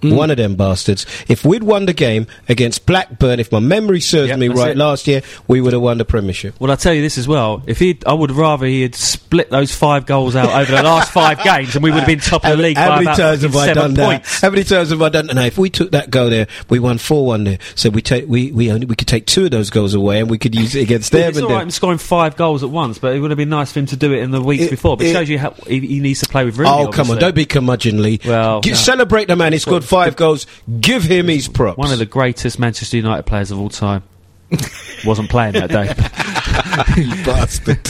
Mm. 0.00 0.14
One 0.16 0.30
of 0.30 0.36
them 0.36 0.54
bastards. 0.54 1.06
If 1.28 1.44
we'd 1.44 1.62
won 1.64 1.86
the 1.86 1.92
game 1.92 2.26
against 2.48 2.86
Blackburn, 2.86 3.40
if 3.40 3.50
my 3.50 3.58
memory 3.58 4.00
serves 4.00 4.28
Yep, 4.28 4.38
me 4.38 4.48
right, 4.48 4.70
it. 4.70 4.76
last 4.76 5.08
year 5.08 5.22
we 5.48 5.60
would 5.60 5.72
have 5.72 5.82
won 5.82 5.98
the 5.98 6.04
Premiership. 6.04 6.54
Well, 6.60 6.70
I'll 6.70 6.76
tell 6.76 6.94
you 6.94 7.02
this 7.02 7.18
as 7.18 7.26
well. 7.26 7.62
If 7.66 7.78
he, 7.80 7.98
I 8.06 8.12
would 8.12 8.30
rather 8.30 8.64
he 8.66 8.82
had 8.82 8.94
split 8.94 9.50
those 9.50 9.74
five 9.74 10.06
goals 10.06 10.36
out 10.36 10.50
over 10.50 10.70
the 10.70 10.82
last 10.82 11.10
five 11.12 11.42
games, 11.42 11.74
and 11.74 11.82
we 11.82 11.90
would 11.90 11.98
have 12.00 12.06
been 12.06 12.20
top 12.20 12.44
of 12.44 12.56
the 12.56 12.62
league 12.62 12.76
How 12.76 12.90
by 12.90 13.02
many 13.02 13.16
times 13.16 13.42
have 13.42 13.56
I 13.56 13.72
done 13.74 13.96
points. 13.96 14.40
that? 14.40 14.46
How 14.46 14.50
many 14.50 14.64
times 14.64 14.90
have 14.90 15.02
I 15.02 15.08
done 15.08 15.26
that? 15.26 15.34
Now, 15.34 15.44
if 15.44 15.58
we 15.58 15.68
took 15.70 15.90
that 15.90 16.10
goal 16.10 16.30
there, 16.30 16.46
we 16.68 16.78
won 16.78 16.98
four 16.98 17.26
one 17.26 17.44
there. 17.44 17.58
So 17.74 17.90
we 17.90 18.00
take 18.02 18.26
we 18.28 18.52
we 18.52 18.70
only 18.70 18.86
we 18.86 18.94
could 18.94 19.08
take 19.08 19.26
two 19.26 19.46
of 19.46 19.50
those 19.50 19.70
goals 19.70 19.94
away, 19.94 20.20
and 20.20 20.30
we 20.30 20.38
could 20.38 20.54
use 20.54 20.74
it 20.76 20.82
against 20.82 21.10
them. 21.12 21.28
It's 21.30 21.40
all 21.40 21.58
him 21.58 21.70
scoring 21.70 21.98
five 21.98 22.36
goals 22.36 22.62
at 22.62 22.70
once, 22.70 22.98
but 22.98 23.16
it 23.16 23.20
would 23.20 23.30
have 23.32 23.38
been 23.38 23.48
nice 23.48 23.72
for 23.72 23.80
him 23.80 23.86
to 23.86 23.96
do 23.96 24.12
it 24.12 24.18
in 24.22 24.30
the 24.30 24.40
weeks 24.40 24.64
It- 24.64 24.70
before. 24.70 24.96
But 24.96 25.06
it, 25.06 25.12
shows 25.12 25.28
you 25.28 25.38
how 25.40 25.50
he, 25.66 25.80
he 25.80 25.98
needs 26.00 26.20
to 26.20 26.28
play 26.28 26.44
with 26.44 26.56
Rooney. 26.56 26.70
Oh 26.70 26.88
come 26.92 27.10
on! 27.10 27.18
Don't 27.18 27.34
be 27.34 27.46
curmudgeonly. 27.46 28.24
Well, 28.24 28.60
Gi- 28.60 28.70
no. 28.70 28.76
celebrate 28.76 29.26
the 29.28 29.36
man. 29.36 29.52
He 29.52 29.58
scored 29.58 29.84
five 29.88 30.16
goals. 30.16 30.46
Give 30.80 31.02
him 31.02 31.28
his 31.28 31.48
props. 31.48 31.78
One 31.78 31.92
of 31.92 31.98
the 31.98 32.06
greatest 32.06 32.58
Manchester 32.58 32.96
United 32.96 33.24
players 33.24 33.50
of 33.50 33.58
all 33.58 33.68
time. 33.68 34.02
Wasn't 35.04 35.28
playing 35.28 35.52
that 35.54 35.70
day. 35.70 35.94
bastard. 37.24 37.80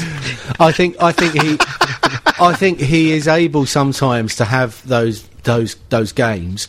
I 0.60 0.72
think 0.72 1.00
I 1.00 1.12
think 1.12 1.34
he 1.34 1.58
I 2.40 2.54
think 2.54 2.80
he 2.80 3.12
is 3.12 3.28
able 3.28 3.66
sometimes 3.66 4.36
to 4.36 4.44
have 4.44 4.86
those 4.86 5.22
those 5.44 5.76
those 5.88 6.12
games 6.12 6.68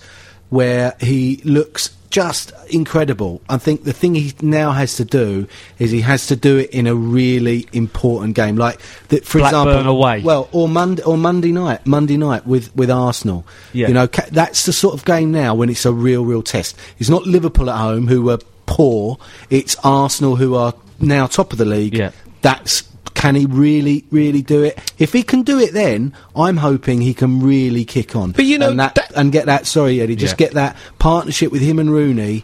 where 0.49 0.95
he 0.99 1.41
looks 1.43 1.95
just 2.09 2.51
incredible. 2.69 3.41
I 3.49 3.57
think 3.57 3.83
the 3.83 3.93
thing 3.93 4.15
he 4.15 4.33
now 4.41 4.71
has 4.71 4.95
to 4.97 5.05
do 5.05 5.47
is 5.77 5.91
he 5.91 6.01
has 6.01 6.27
to 6.27 6.35
do 6.35 6.57
it 6.57 6.69
in 6.71 6.87
a 6.87 6.95
really 6.95 7.67
important 7.73 8.35
game, 8.35 8.55
like 8.55 8.79
the, 9.09 9.19
for 9.21 9.39
Blackburn 9.39 9.67
example, 9.67 9.91
away. 9.91 10.21
Well, 10.21 10.49
or 10.51 10.67
Monday 10.67 11.03
or 11.03 11.17
Monday 11.17 11.51
night, 11.51 11.85
Monday 11.85 12.17
night 12.17 12.45
with 12.45 12.75
with 12.75 12.89
Arsenal. 12.89 13.45
Yeah. 13.73 13.87
You 13.87 13.93
know, 13.93 14.07
ca- 14.07 14.27
that's 14.31 14.65
the 14.65 14.73
sort 14.73 14.93
of 14.93 15.05
game 15.05 15.31
now 15.31 15.55
when 15.55 15.69
it's 15.69 15.85
a 15.85 15.93
real, 15.93 16.25
real 16.25 16.43
test. 16.43 16.77
It's 16.97 17.09
not 17.09 17.23
Liverpool 17.25 17.69
at 17.69 17.77
home 17.77 18.07
who 18.07 18.21
were 18.23 18.39
poor. 18.65 19.17
It's 19.49 19.75
Arsenal 19.83 20.35
who 20.35 20.55
are 20.55 20.73
now 20.99 21.27
top 21.27 21.51
of 21.51 21.57
the 21.57 21.65
league. 21.65 21.95
Yeah. 21.95 22.11
That's 22.41 22.88
can 23.13 23.35
he 23.35 23.45
really, 23.45 24.05
really 24.11 24.41
do 24.41 24.63
it? 24.63 24.79
If 24.97 25.11
he 25.13 25.23
can 25.23 25.41
do 25.43 25.59
it, 25.59 25.73
then 25.73 26.13
I'm 26.35 26.57
hoping 26.57 27.01
he 27.01 27.13
can 27.13 27.41
really 27.41 27.83
kick 27.85 28.15
on. 28.15 28.31
But 28.31 28.45
you 28.45 28.57
know, 28.57 28.69
and, 28.69 28.79
that, 28.79 28.95
that- 28.95 29.11
and 29.15 29.31
get 29.31 29.45
that. 29.47 29.65
Sorry, 29.67 29.99
Eddie, 30.01 30.15
just 30.15 30.33
Yeah. 30.39 30.47
get 30.47 30.53
that 30.55 30.77
partnership 30.99 31.51
with 31.51 31.61
him 31.61 31.79
and 31.79 31.91
Rooney. 31.91 32.43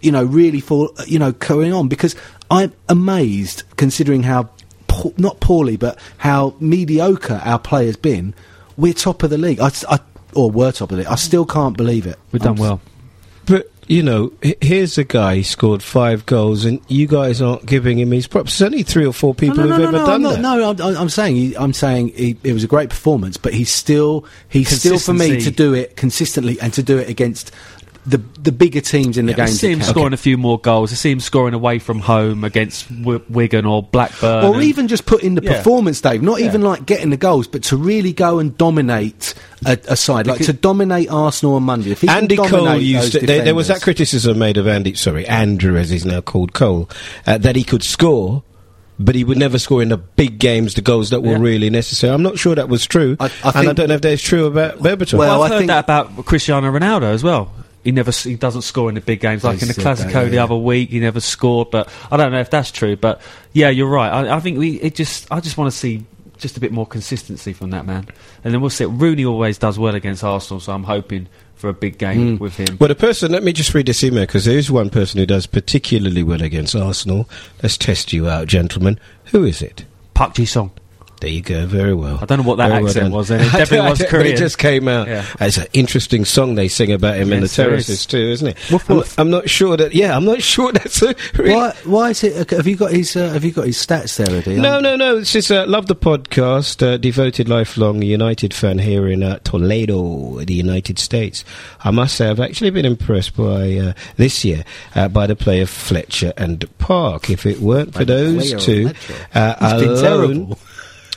You 0.00 0.12
know, 0.12 0.24
really 0.24 0.60
for 0.60 0.90
you 1.06 1.18
know 1.18 1.32
going 1.32 1.72
on 1.72 1.88
because 1.88 2.14
I'm 2.50 2.72
amazed 2.88 3.64
considering 3.76 4.22
how 4.22 4.50
po- 4.86 5.14
not 5.16 5.40
poorly 5.40 5.76
but 5.76 5.98
how 6.18 6.54
mediocre 6.60 7.40
our 7.44 7.58
players 7.58 7.96
been. 7.96 8.34
We're 8.76 8.92
top 8.92 9.22
of 9.22 9.30
the 9.30 9.38
league. 9.38 9.58
I, 9.58 9.70
I- 9.88 9.98
or 10.34 10.50
were 10.50 10.70
top 10.70 10.90
of 10.92 10.96
the 10.98 11.02
league. 11.02 11.06
I 11.12 11.14
still 11.16 11.46
can't 11.46 11.76
believe 11.76 12.06
it. 12.06 12.18
We've 12.30 12.42
done 12.42 12.58
I'm- 12.58 12.60
well. 12.60 12.80
But 12.95 12.95
you 13.88 14.02
know, 14.02 14.32
here's 14.60 14.98
a 14.98 15.04
guy 15.04 15.36
he 15.36 15.42
scored 15.42 15.82
five 15.82 16.26
goals, 16.26 16.64
and 16.64 16.80
you 16.88 17.06
guys 17.06 17.40
aren't 17.40 17.66
giving 17.66 17.98
him 17.98 18.10
his 18.10 18.26
props. 18.26 18.58
There's 18.58 18.72
only 18.72 18.82
three 18.82 19.06
or 19.06 19.12
four 19.12 19.34
people 19.34 19.58
no, 19.58 19.66
no, 19.66 19.68
who've 19.68 19.78
no, 19.78 19.88
ever 19.88 19.98
no, 19.98 20.06
done 20.06 20.14
I'm 20.14 20.22
that. 20.22 20.40
not, 20.40 20.76
no, 20.78 20.88
I'm, 20.88 20.96
I'm 20.96 21.08
saying, 21.08 21.36
he, 21.36 21.56
I'm 21.56 21.72
saying 21.72 22.08
he, 22.08 22.36
it 22.42 22.52
was 22.52 22.64
a 22.64 22.66
great 22.66 22.90
performance, 22.90 23.36
but 23.36 23.54
he's 23.54 23.70
still, 23.70 24.24
he's 24.48 24.68
still 24.68 24.98
for 24.98 25.12
me 25.12 25.40
to 25.40 25.50
do 25.50 25.74
it 25.74 25.96
consistently 25.96 26.60
and 26.60 26.72
to 26.74 26.82
do 26.82 26.98
it 26.98 27.08
against 27.08 27.52
the 28.06 28.22
the 28.40 28.52
bigger 28.52 28.80
teams 28.80 29.18
in 29.18 29.26
the 29.26 29.34
game. 29.34 29.46
I 29.46 29.48
see 29.48 29.72
him 29.72 29.80
count. 29.80 29.90
scoring 29.90 30.12
a 30.12 30.16
few 30.16 30.38
more 30.38 30.60
goals. 30.60 30.92
I 30.92 30.94
see 30.94 31.10
him 31.10 31.18
scoring 31.18 31.54
away 31.54 31.80
from 31.80 31.98
home 31.98 32.44
against 32.44 32.88
w- 33.02 33.20
Wigan 33.28 33.66
or 33.66 33.82
Blackburn. 33.82 34.44
or 34.44 34.54
and- 34.54 34.62
even 34.62 34.86
just 34.86 35.06
put 35.06 35.22
in 35.24 35.34
the 35.34 35.42
Yeah. 35.42 35.56
performance, 35.56 36.00
Dave. 36.00 36.22
Not 36.22 36.40
Yeah. 36.40 36.46
even 36.46 36.62
like 36.62 36.86
getting 36.86 37.10
the 37.10 37.16
goals, 37.16 37.48
but 37.48 37.64
to 37.64 37.76
really 37.76 38.12
go 38.12 38.38
and 38.38 38.56
dominate 38.56 39.34
a, 39.64 39.76
a 39.88 39.96
side, 39.96 40.26
like 40.28 40.36
Because- 40.38 40.46
to 40.46 40.52
dominate 40.52 41.10
Arsenal 41.10 41.56
on 41.56 41.64
Monday. 41.64 41.90
If 41.90 42.02
he 42.02 42.06
can 42.06 42.16
Andy 42.18 42.36
Cole 42.36 42.76
used 42.80 43.12
to, 43.12 43.26
there, 43.26 43.42
there 43.44 43.54
was 43.56 43.66
that 43.68 43.82
criticism 43.82 44.38
made 44.38 44.56
of 44.56 44.68
Andy, 44.68 44.94
sorry, 44.94 45.26
Andrew 45.26 45.76
as 45.76 45.90
he's 45.90 46.04
now 46.04 46.20
called 46.20 46.52
Cole, 46.52 46.88
uh, 47.26 47.38
that 47.38 47.56
he 47.56 47.64
could 47.64 47.82
score, 47.82 48.44
but 49.00 49.14
he 49.16 49.24
would 49.24 49.36
never 49.36 49.58
score 49.58 49.82
in 49.82 49.88
the 49.88 49.96
big 49.98 50.38
games, 50.38 50.74
the 50.74 50.80
goals 50.80 51.10
that 51.10 51.22
were 51.22 51.32
Yeah. 51.32 51.38
really 51.40 51.70
necessary. 51.70 52.14
I'm 52.14 52.22
not 52.22 52.38
sure 52.38 52.54
that 52.54 52.68
was 52.68 52.86
true, 52.86 53.16
I- 53.18 53.30
I 53.42 53.50
and 53.58 53.68
I 53.70 53.72
don't 53.72 53.88
know 53.88 53.94
if 53.96 54.00
that's 54.02 54.22
true 54.22 54.46
about 54.46 54.78
Berbatov. 54.80 55.14
Well, 55.14 55.28
Well, 55.30 55.42
I've 55.42 55.50
I 55.50 55.54
heard 55.54 55.58
think- 55.62 55.68
that 55.70 55.84
about 55.84 56.24
Cristiano 56.24 56.70
Ronaldo 56.70 57.12
as 57.12 57.24
well. 57.24 57.50
He 57.86 57.92
never, 57.92 58.10
he 58.10 58.34
doesn't 58.34 58.62
score 58.62 58.88
in 58.88 58.96
the 58.96 59.00
big 59.00 59.20
games. 59.20 59.44
Like 59.44 59.62
in 59.62 59.68
the 59.68 59.74
that, 59.74 60.00
yeah, 60.00 60.24
the 60.24 60.34
yeah. 60.34 60.44
other 60.44 60.56
week, 60.56 60.90
he 60.90 60.98
never 60.98 61.20
scored. 61.20 61.70
But 61.70 61.88
I 62.10 62.16
don't 62.16 62.32
know 62.32 62.40
if 62.40 62.50
that's 62.50 62.72
true. 62.72 62.96
But 62.96 63.22
yeah, 63.52 63.70
you're 63.70 63.88
right. 63.88 64.10
I, 64.10 64.36
I 64.36 64.40
think 64.40 64.58
we, 64.58 64.80
it 64.80 64.96
just, 64.96 65.30
I 65.30 65.38
just 65.38 65.56
want 65.56 65.72
to 65.72 65.78
see 65.78 66.04
just 66.36 66.56
a 66.56 66.60
bit 66.60 66.72
more 66.72 66.84
consistency 66.84 67.52
from 67.52 67.70
that 67.70 67.86
man. 67.86 68.08
And 68.42 68.52
then 68.52 68.60
we'll 68.60 68.70
see. 68.70 68.86
Rooney 68.86 69.24
always 69.24 69.56
does 69.56 69.78
well 69.78 69.94
against 69.94 70.24
Arsenal, 70.24 70.58
so 70.58 70.72
I'm 70.72 70.82
hoping 70.82 71.28
for 71.54 71.68
a 71.68 71.72
big 71.72 71.96
game 71.96 72.36
hmm. 72.36 72.42
with 72.42 72.56
him. 72.56 72.76
Well, 72.78 72.88
the 72.88 72.96
person, 72.96 73.30
let 73.30 73.42
me 73.42 73.52
just 73.52 73.72
read 73.72 73.86
this 73.86 74.04
email 74.04 74.24
because 74.24 74.44
there 74.44 74.58
is 74.58 74.70
one 74.70 74.90
person 74.90 75.18
who 75.18 75.26
does 75.26 75.46
particularly 75.46 76.24
well 76.24 76.42
against 76.42 76.74
Arsenal. 76.74 77.28
Let's 77.62 77.78
test 77.78 78.12
you 78.12 78.28
out, 78.28 78.48
gentlemen. 78.48 78.98
Who 79.26 79.44
is 79.44 79.62
it? 79.62 79.84
Park 80.12 80.34
Ji 80.34 80.44
Sung. 80.44 80.72
There 81.20 81.30
you 81.30 81.40
go, 81.40 81.64
very 81.66 81.94
well. 81.94 82.18
I 82.20 82.26
don't 82.26 82.38
know 82.42 82.44
what 82.44 82.56
that 82.56 82.68
Very 82.68 82.84
accent 82.84 83.04
done. 83.06 83.12
was 83.12 83.28
then. 83.28 83.40
It 83.46 83.52
definitely 83.52 83.88
was 83.90 84.02
Korean. 84.04 84.34
It 84.34 84.36
just 84.38 84.58
came 84.58 84.86
out. 84.86 85.08
Yeah. 85.08 85.24
It's 85.40 85.56
an 85.56 85.66
interesting 85.72 86.26
song 86.26 86.56
they 86.56 86.68
sing 86.68 86.92
about 86.92 87.16
him 87.16 87.32
in 87.32 87.40
the 87.40 87.44
Yes, 87.46 87.56
terraces 87.56 88.00
is. 88.00 88.06
too, 88.06 88.18
isn't 88.18 88.48
it? 88.48 88.56
Woof, 88.70 88.90
I'm. 88.90 89.02
I'm 89.18 89.30
not 89.30 89.48
sure 89.48 89.78
that. 89.78 89.94
Yeah, 89.94 90.14
I'm 90.14 90.26
not 90.26 90.42
sure 90.52 90.72
that's 90.72 91.00
a 91.02 91.14
really. 91.38 91.54
Why, 91.54 91.74
why 91.84 92.10
is 92.10 92.22
it? 92.22 92.50
Have 92.50 92.66
you 92.66 92.76
got 92.76 92.92
his? 92.92 93.16
Uh, 93.16 93.30
have 93.32 93.44
you 93.44 93.50
got 93.52 93.64
his 93.66 93.78
stats 93.78 94.16
there, 94.22 94.36
Eddie? 94.36 94.56
No, 94.60 94.74
I'm- 94.74 94.82
no, 94.82 94.94
no. 94.96 95.16
It's 95.16 95.32
just 95.32 95.50
uh, 95.50 95.64
love 95.66 95.86
the 95.86 95.96
podcast. 95.96 96.86
Uh, 96.86 96.98
devoted 96.98 97.48
lifelong 97.48 98.02
United 98.02 98.52
fan 98.52 98.78
here 98.78 99.08
in 99.08 99.22
uh, 99.22 99.38
Toledo, 99.42 100.44
the 100.44 100.54
United 100.54 100.98
States. 100.98 101.44
I 101.82 101.90
must 101.92 102.14
say, 102.16 102.28
I've 102.28 102.40
actually 102.40 102.70
been 102.70 102.84
impressed 102.84 103.36
by 103.36 103.76
uh, 103.76 103.92
this 104.16 104.44
year 104.44 104.64
uh, 104.94 105.08
by 105.08 105.26
the 105.26 105.34
play 105.36 105.60
of 105.62 105.70
Fletcher 105.70 106.34
and 106.36 106.64
Park. 106.78 107.30
If 107.30 107.46
it 107.46 107.60
weren't 107.60 107.92
for 107.94 108.00
By 108.00 108.04
those 108.04 108.50
player 108.50 108.58
two, 108.60 108.88
Fletcher. 108.90 109.26
uh, 109.34 109.54
He's 109.72 109.80
been 109.82 109.90
alone, 109.92 110.02
terrible. 110.02 110.58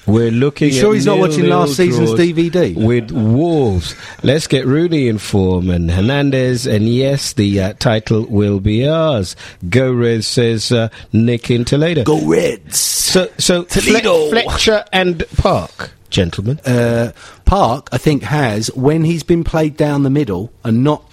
We're 0.10 0.32
looking. 0.32 0.70
You 0.70 0.74
sure 0.74 0.90
at 0.92 0.96
he's 0.96 1.06
not 1.06 1.20
watching 1.20 1.46
last 1.48 1.76
season's 1.76 2.12
DVD? 2.12 2.76
with 2.76 3.12
Wolves? 3.12 3.96
Let's 4.24 4.48
get 4.48 4.66
Rooney 4.66 5.08
in 5.08 5.18
form 5.18 5.70
and 5.70 5.90
Hernandez, 5.92 6.66
and 6.68 6.88
yes, 6.90 7.34
the 7.34 7.60
uh, 7.62 7.74
title 7.74 8.26
will 8.26 8.60
be 8.60 8.88
ours. 8.88 9.36
Go 9.70 9.92
Reds 9.94 10.28
says 10.28 10.72
uh, 10.72 10.90
Nick 11.14 11.52
in 11.52 11.66
Toledo. 11.66 12.04
Go 12.04 12.26
Reds. 12.26 12.78
So, 12.80 13.30
so 13.38 13.64
Toledo. 13.64 14.30
Fle- 14.30 14.40
Fletcher 14.42 14.86
and 14.92 15.24
Park, 15.38 15.92
gentlemen. 16.10 16.60
uh, 16.66 17.12
Park, 17.46 17.90
I 17.92 17.98
think, 17.98 18.24
has 18.24 18.68
when 18.76 19.04
he's 19.04 19.24
been 19.24 19.44
played 19.44 19.76
down 19.78 20.04
the 20.04 20.10
middle 20.10 20.52
and 20.64 20.84
not 20.84 21.04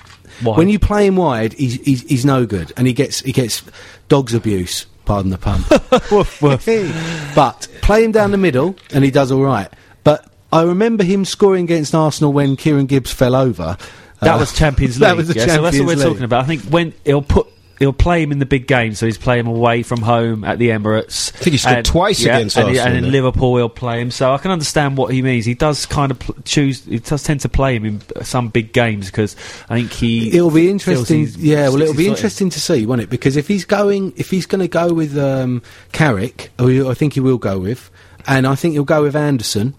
Wide. 0.45 0.59
when 0.59 0.69
you 0.69 0.79
play 0.79 1.07
him 1.07 1.17
wide, 1.17 1.55
he's, 1.55 1.75
he's 1.83 2.03
he's 2.03 2.25
no 2.27 2.45
good, 2.45 2.73
and 2.77 2.87
he 2.87 2.93
gets 2.93 3.21
he 3.21 3.33
gets 3.33 3.63
dogs 4.09 4.35
abuse. 4.35 4.87
Pardon 5.07 5.31
the 5.31 5.39
pun. 5.39 5.63
but 7.35 7.69
play 7.81 8.05
him 8.05 8.13
down 8.13 8.31
the 8.33 8.37
middle, 8.39 8.77
and 8.93 9.03
he 9.05 9.11
does 9.11 9.33
all 9.33 9.43
right. 9.43 9.69
But 10.05 10.29
I 10.53 10.63
remember 10.63 11.05
him 11.05 11.25
scoring 11.25 11.65
against 11.65 11.95
Arsenal 11.95 12.33
when 12.33 12.57
Kieran 12.57 12.87
Gibbs 12.87 13.13
fell 13.13 13.35
over. 13.35 13.77
That 14.21 14.35
Uh, 14.35 14.39
was 14.41 14.53
Champions 14.53 14.97
League. 14.97 15.09
that 15.09 15.17
was 15.17 15.29
the 15.29 15.35
yeah, 15.35 15.47
so 15.47 15.63
that's 15.63 15.79
what 15.79 15.87
we're 15.87 15.95
League. 15.97 16.07
talking 16.07 16.25
about. 16.25 16.45
I 16.45 16.47
think 16.47 16.63
when 16.65 16.93
he'll 17.05 17.23
put. 17.23 17.47
He'll 17.79 17.93
play 17.93 18.23
him 18.23 18.33
in 18.33 18.39
the 18.39 18.47
big 18.47 18.67
game. 18.67 18.95
so 18.95 19.05
he's 19.05 19.19
playing 19.19 19.47
away 19.47 19.83
from 19.83 20.01
home 20.01 20.45
at 20.45 20.59
the 20.59 20.71
Emirates. 20.71 21.35
I 21.35 21.39
think 21.39 21.53
he 21.53 21.59
scored 21.59 21.77
And- 21.79 21.87
twice 21.87 22.21
yeah, 22.21 22.37
against 22.39 22.57
and, 22.57 22.69
Arsenal, 22.69 22.97
And 22.97 23.07
in. 23.07 23.13
Liverpool, 23.13 23.57
he'll 23.57 23.69
play 23.69 24.01
him. 24.01 24.11
So 24.11 24.33
I 24.33 24.39
can 24.39 24.51
understand 24.51 24.97
what 24.97 25.13
he 25.13 25.21
means. 25.21 25.45
He 25.45 25.55
does 25.55 25.85
kind 25.85 26.11
of 26.11 26.45
choose. 26.45 26.85
He 26.85 26.99
does 27.01 27.23
tend 27.23 27.41
to 27.41 27.49
play 27.51 27.77
him 27.77 27.85
in 27.85 28.03
uh, 28.17 28.23
some 28.23 28.49
big 28.49 28.73
games 28.73 29.07
because 29.07 29.37
I 29.69 29.75
think 29.77 29.93
he. 29.93 30.35
It'll 30.35 30.51
be 30.51 30.71
interesting. 30.71 31.27
Yeah, 31.37 31.69
well, 31.69 31.83
it'll 31.83 31.95
be 31.95 32.05
60-40. 32.07 32.09
interesting 32.09 32.51
to 32.51 32.61
see, 32.61 32.87
won't 32.87 33.03
it? 33.03 33.11
Because 33.11 33.37
if 33.37 33.47
he's 33.47 33.65
going, 33.67 34.15
if 34.17 34.31
he's 34.31 34.47
going 34.47 34.63
to 34.63 34.69
go 34.69 34.95
with 34.95 35.17
um, 35.19 35.61
Carrick, 35.93 36.51
who 36.59 36.89
I 36.91 36.95
think 36.95 37.13
he 37.13 37.21
will 37.21 37.39
go 37.39 37.59
with, 37.59 37.91
and 38.27 38.47
I 38.47 38.55
think 38.55 38.73
he'll 38.73 38.85
go 38.85 39.03
with 39.03 39.15
Anderson. 39.15 39.75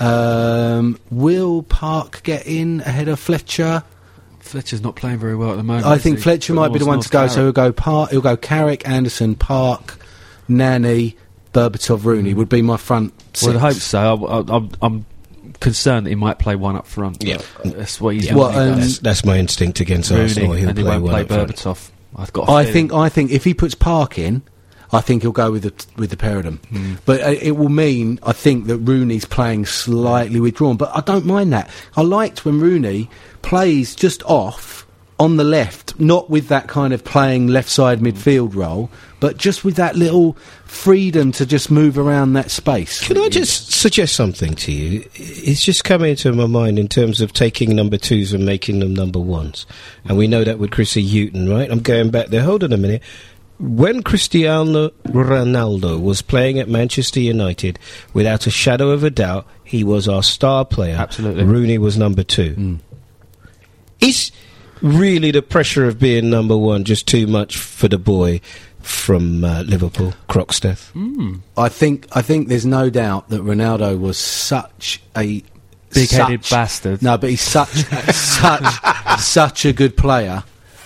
Um, 0.00 0.98
will 1.10 1.62
Park 1.62 2.22
get 2.22 2.46
in 2.46 2.80
ahead 2.80 3.08
of 3.08 3.18
Fletcher? 3.20 3.84
Fletcher's 4.54 4.82
not 4.82 4.94
playing 4.94 5.18
very 5.18 5.34
well 5.34 5.50
at 5.50 5.56
the 5.56 5.64
moment. 5.64 5.84
I 5.84 5.98
think 5.98 6.18
he? 6.18 6.22
Fletcher 6.22 6.54
But 6.54 6.60
might 6.60 6.72
be 6.72 6.78
the 6.78 6.86
one 6.86 7.00
to 7.00 7.08
go. 7.08 7.26
So 7.26 7.42
he'll 7.42 7.50
go 7.52 7.72
Park. 7.72 8.12
He'll 8.12 8.20
go 8.20 8.36
Carrick, 8.36 8.88
Anderson, 8.88 9.34
Park, 9.34 9.98
Nani, 10.46 11.16
Berbatov, 11.52 12.04
Rooney 12.04 12.34
would 12.34 12.48
be 12.48 12.62
my 12.62 12.76
front. 12.76 13.12
Six. 13.36 13.48
Well, 13.48 13.56
I 13.56 13.60
hope 13.72 13.72
so. 13.74 14.24
I, 14.26 14.36
I, 14.38 14.56
I'm, 14.56 14.70
I'm 14.80 15.06
concerned 15.58 16.06
that 16.06 16.10
he 16.10 16.14
might 16.14 16.38
play 16.38 16.54
one 16.54 16.76
up 16.76 16.86
front. 16.86 17.24
Yeah. 17.24 17.38
that's 17.64 18.00
what 18.00 18.14
he's. 18.14 18.26
Yeah, 18.26 18.36
Well, 18.36 18.52
doing. 18.52 18.72
um, 18.74 18.78
that's, 18.80 18.98
that's 19.00 19.24
my 19.24 19.38
instinct 19.38 19.80
against 19.80 20.10
Rooney, 20.12 20.22
Arsenal. 20.22 20.52
He'll 20.52 20.68
and 20.68 20.78
he 20.78 20.84
play 20.84 20.90
won't 20.92 21.02
one 21.02 21.12
play 21.12 21.20
up 21.22 21.28
front. 21.28 21.50
Berbatov. 21.50 21.90
I've 22.14 22.32
got. 22.32 22.48
a 22.48 22.52
I 22.52 22.64
think 22.64 22.92
I 22.92 23.08
think 23.08 23.32
if 23.32 23.42
he 23.42 23.54
puts 23.54 23.74
Park 23.74 24.20
in, 24.20 24.42
I 24.92 25.00
think 25.00 25.22
he'll 25.22 25.32
go 25.32 25.50
with 25.50 25.64
the 25.64 25.86
with 25.96 26.10
the 26.10 26.16
pair 26.16 26.38
of 26.38 26.44
them. 26.44 26.60
Hmm. 26.68 26.94
But 27.04 27.22
uh, 27.22 27.30
it 27.42 27.56
will 27.56 27.70
mean 27.70 28.20
I 28.22 28.32
think 28.32 28.66
that 28.66 28.78
Rooney's 28.78 29.24
playing 29.24 29.66
slightly 29.66 30.38
withdrawn. 30.38 30.76
But 30.76 30.96
I 30.96 31.00
don't 31.00 31.26
mind 31.26 31.52
that. 31.52 31.68
I 31.96 32.02
liked 32.02 32.44
when 32.44 32.60
Rooney 32.60 33.10
plays 33.44 33.94
just 33.94 34.22
off 34.24 34.86
on 35.20 35.36
the 35.36 35.44
left, 35.44 35.98
not 36.00 36.28
with 36.28 36.48
that 36.48 36.66
kind 36.66 36.92
of 36.92 37.04
playing 37.04 37.46
left 37.46 37.68
side 37.68 38.00
midfield 38.00 38.54
role, 38.54 38.90
but 39.20 39.36
just 39.36 39.64
with 39.64 39.76
that 39.76 39.94
little 39.94 40.36
freedom 40.66 41.30
to 41.30 41.46
just 41.46 41.70
move 41.70 41.96
around 41.96 42.32
that 42.32 42.50
space. 42.50 43.06
Can 43.06 43.18
I 43.18 43.28
just 43.28 43.70
suggest 43.72 44.16
something 44.16 44.54
to 44.56 44.72
you? 44.72 45.08
It's 45.14 45.64
just 45.64 45.84
come 45.84 46.02
into 46.02 46.32
my 46.32 46.46
mind 46.46 46.78
in 46.78 46.88
terms 46.88 47.20
of 47.20 47.32
taking 47.32 47.76
number 47.76 47.96
twos 47.96 48.32
and 48.32 48.44
making 48.44 48.80
them 48.80 48.94
number 48.94 49.20
ones. 49.20 49.66
And 50.04 50.18
we 50.18 50.26
know 50.26 50.42
that 50.42 50.58
with 50.58 50.72
Chrissy 50.72 51.02
Hughton, 51.02 51.48
right? 51.48 51.70
I'm 51.70 51.80
going 51.80 52.10
back 52.10 52.28
there. 52.28 52.42
Hold 52.42 52.64
on 52.64 52.72
a 52.72 52.76
minute. 52.76 53.02
When 53.60 54.02
Cristiano 54.02 54.88
Ronaldo 55.06 56.02
was 56.02 56.22
playing 56.22 56.58
at 56.58 56.68
Manchester 56.68 57.20
United, 57.20 57.78
without 58.12 58.48
a 58.48 58.50
shadow 58.50 58.90
of 58.90 59.04
a 59.04 59.10
doubt, 59.10 59.46
he 59.62 59.84
was 59.84 60.08
our 60.08 60.24
star 60.24 60.64
player. 60.64 60.96
Absolutely. 60.96 61.44
Rooney 61.44 61.78
was 61.78 61.96
number 61.96 62.24
two. 62.24 62.54
Mm. 62.56 62.80
Is 64.00 64.30
really 64.82 65.30
the 65.30 65.42
pressure 65.42 65.86
of 65.86 65.98
being 65.98 66.30
number 66.30 66.56
one 66.56 66.84
just 66.84 67.06
too 67.06 67.26
much 67.26 67.56
for 67.56 67.88
the 67.88 67.98
boy 67.98 68.40
from 68.80 69.44
uh, 69.44 69.62
Liverpool, 69.62 70.12
Croxteth? 70.28 70.90
I 71.56 71.68
think 71.68 72.06
I 72.12 72.20
think 72.22 72.48
there's 72.48 72.66
no 72.66 72.90
doubt 72.90 73.30
that 73.30 73.40
Ronaldo 73.42 73.98
was 73.98 74.18
such 74.18 75.00
a 75.16 75.42
Big-headed 75.92 76.44
such- 76.44 76.50
bastard. 76.50 77.02
No, 77.02 77.16
but 77.16 77.30
he's 77.30 77.40
such 77.40 77.68
such 78.14 79.20
such 79.20 79.64
a 79.64 79.72
good 79.72 79.96
player. 79.96 80.42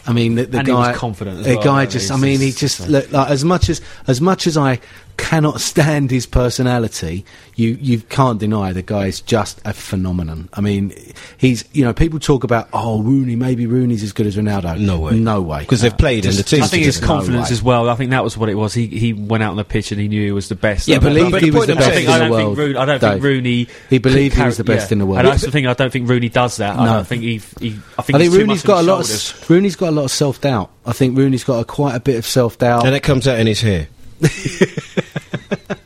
I 0.06 0.12
mean, 0.12 0.36
the, 0.36 0.44
the 0.46 0.58
And 0.58 0.66
he 0.68 0.72
guy 0.72 0.88
was 0.90 0.98
confident 0.98 1.40
as 1.40 1.46
The 1.46 1.54
well, 1.56 1.64
guy 1.64 1.84
though. 1.84 1.90
just, 1.90 2.10
I 2.10 2.16
mean, 2.16 2.40
he 2.40 2.50
just- 2.52 2.78
just 2.78 2.88
look 2.88 3.10
like 3.12 3.30
as 3.30 3.44
much 3.44 3.68
as 3.68 3.80
as 4.06 4.20
much 4.20 4.46
as 4.46 4.56
I 4.56 4.80
cannot 5.18 5.61
stand 5.72 6.11
his 6.11 6.24
personality, 6.24 7.24
you 7.57 7.76
you 7.81 7.98
can't 8.00 8.38
deny 8.40 8.72
the 8.72 8.81
guy 8.83 9.07
is 9.07 9.20
just 9.20 9.61
a 9.66 9.74
phenomenon. 9.74 10.48
I 10.54 10.62
mean, 10.62 10.94
he's 11.37 11.64
you 11.72 11.85
know 11.85 11.92
people 11.92 12.18
talk 12.18 12.44
about 12.44 12.68
oh 12.72 13.02
Rooney, 13.02 13.37
maybe 13.37 13.66
Rooney's 13.66 14.02
as 14.02 14.12
good 14.14 14.26
as 14.26 14.37
Ronaldo. 14.37 14.78
No 14.81 14.98
way. 15.00 15.18
no 15.18 15.42
way, 15.42 15.61
because 15.61 15.83
they've 15.83 15.96
played 15.96 16.24
in 16.24 16.35
the 16.37 16.42
team. 16.42 16.62
I 16.62 16.66
think 16.68 16.85
his 16.85 16.98
confidence 17.00 17.48
way. 17.50 17.52
as 17.52 17.62
well. 17.62 17.90
I 17.90 17.94
think 17.96 18.12
that 18.12 18.24
was 18.24 18.38
what 18.38 18.48
it 18.48 18.54
was. 18.54 18.72
He 18.72 18.87
he 18.87 19.12
went 19.12 19.42
out 19.42 19.50
on 19.50 19.57
the 19.57 19.64
pitch 19.64 19.92
and 19.92 20.00
he 20.00 20.09
knew 20.09 20.24
he 20.24 20.33
was 20.33 20.48
the 20.48 20.54
best. 20.54 20.88
Yeah, 20.88 20.96
I 20.96 21.00
believe 21.00 21.37
he 21.37 21.50
was 21.50 21.66
the 21.66 21.74
best 21.74 21.98
in 21.98 22.04
the 22.07 22.31
world, 22.31 22.57
think 22.57 22.59
Rooney, 22.59 22.76
I 22.78 22.85
don't 22.87 23.00
Dave. 23.00 23.11
think 23.12 23.22
Rooney. 23.24 23.68
He 23.90 23.98
believed 23.98 24.37
he 24.37 24.42
was 24.44 24.57
the 24.57 24.64
carry- 24.64 24.78
best 24.78 24.92
in 24.92 24.98
the 24.98 25.07
world. 25.07 25.18
And 25.18 25.28
that's 25.28 25.42
the 25.42 25.50
thing. 25.50 25.66
I 25.66 25.74
don't 25.74 25.92
think 25.92 26.09
Rooney 26.09 26.28
does 26.28 26.57
that. 26.59 26.76
I 26.78 26.85
No. 26.87 26.92
don't 26.94 27.07
think 27.07 27.22
he. 27.22 27.37
he 27.61 27.78
I 27.98 28.02
think, 28.02 28.16
I 28.16 28.20
he's 28.22 28.31
think 28.31 28.33
too 28.33 28.38
Rooney's 28.38 28.46
much 28.59 28.64
got 28.64 28.76
a 28.76 28.78
on 28.81 28.87
lot. 28.87 28.98
his 28.98 29.11
Of, 29.11 29.20
shoulders. 29.20 29.42
s- 29.42 29.50
Rooney's 29.50 29.76
got 29.76 29.88
a 29.88 29.92
lot 29.92 30.04
of 30.04 30.11
self 30.11 30.40
doubt. 30.40 30.70
I 30.87 30.92
think 30.92 31.18
Rooney's 31.18 31.44
got 31.44 31.59
a, 31.61 31.64
quite 31.64 31.94
a 31.96 32.00
bit 32.00 32.16
of 32.16 32.26
self 32.26 32.57
doubt. 32.59 32.87
and 32.87 32.94
it 32.94 33.02
comes 33.02 33.26
out 33.28 33.38
in 33.38 33.46
his 33.46 33.61
hair. 33.61 33.88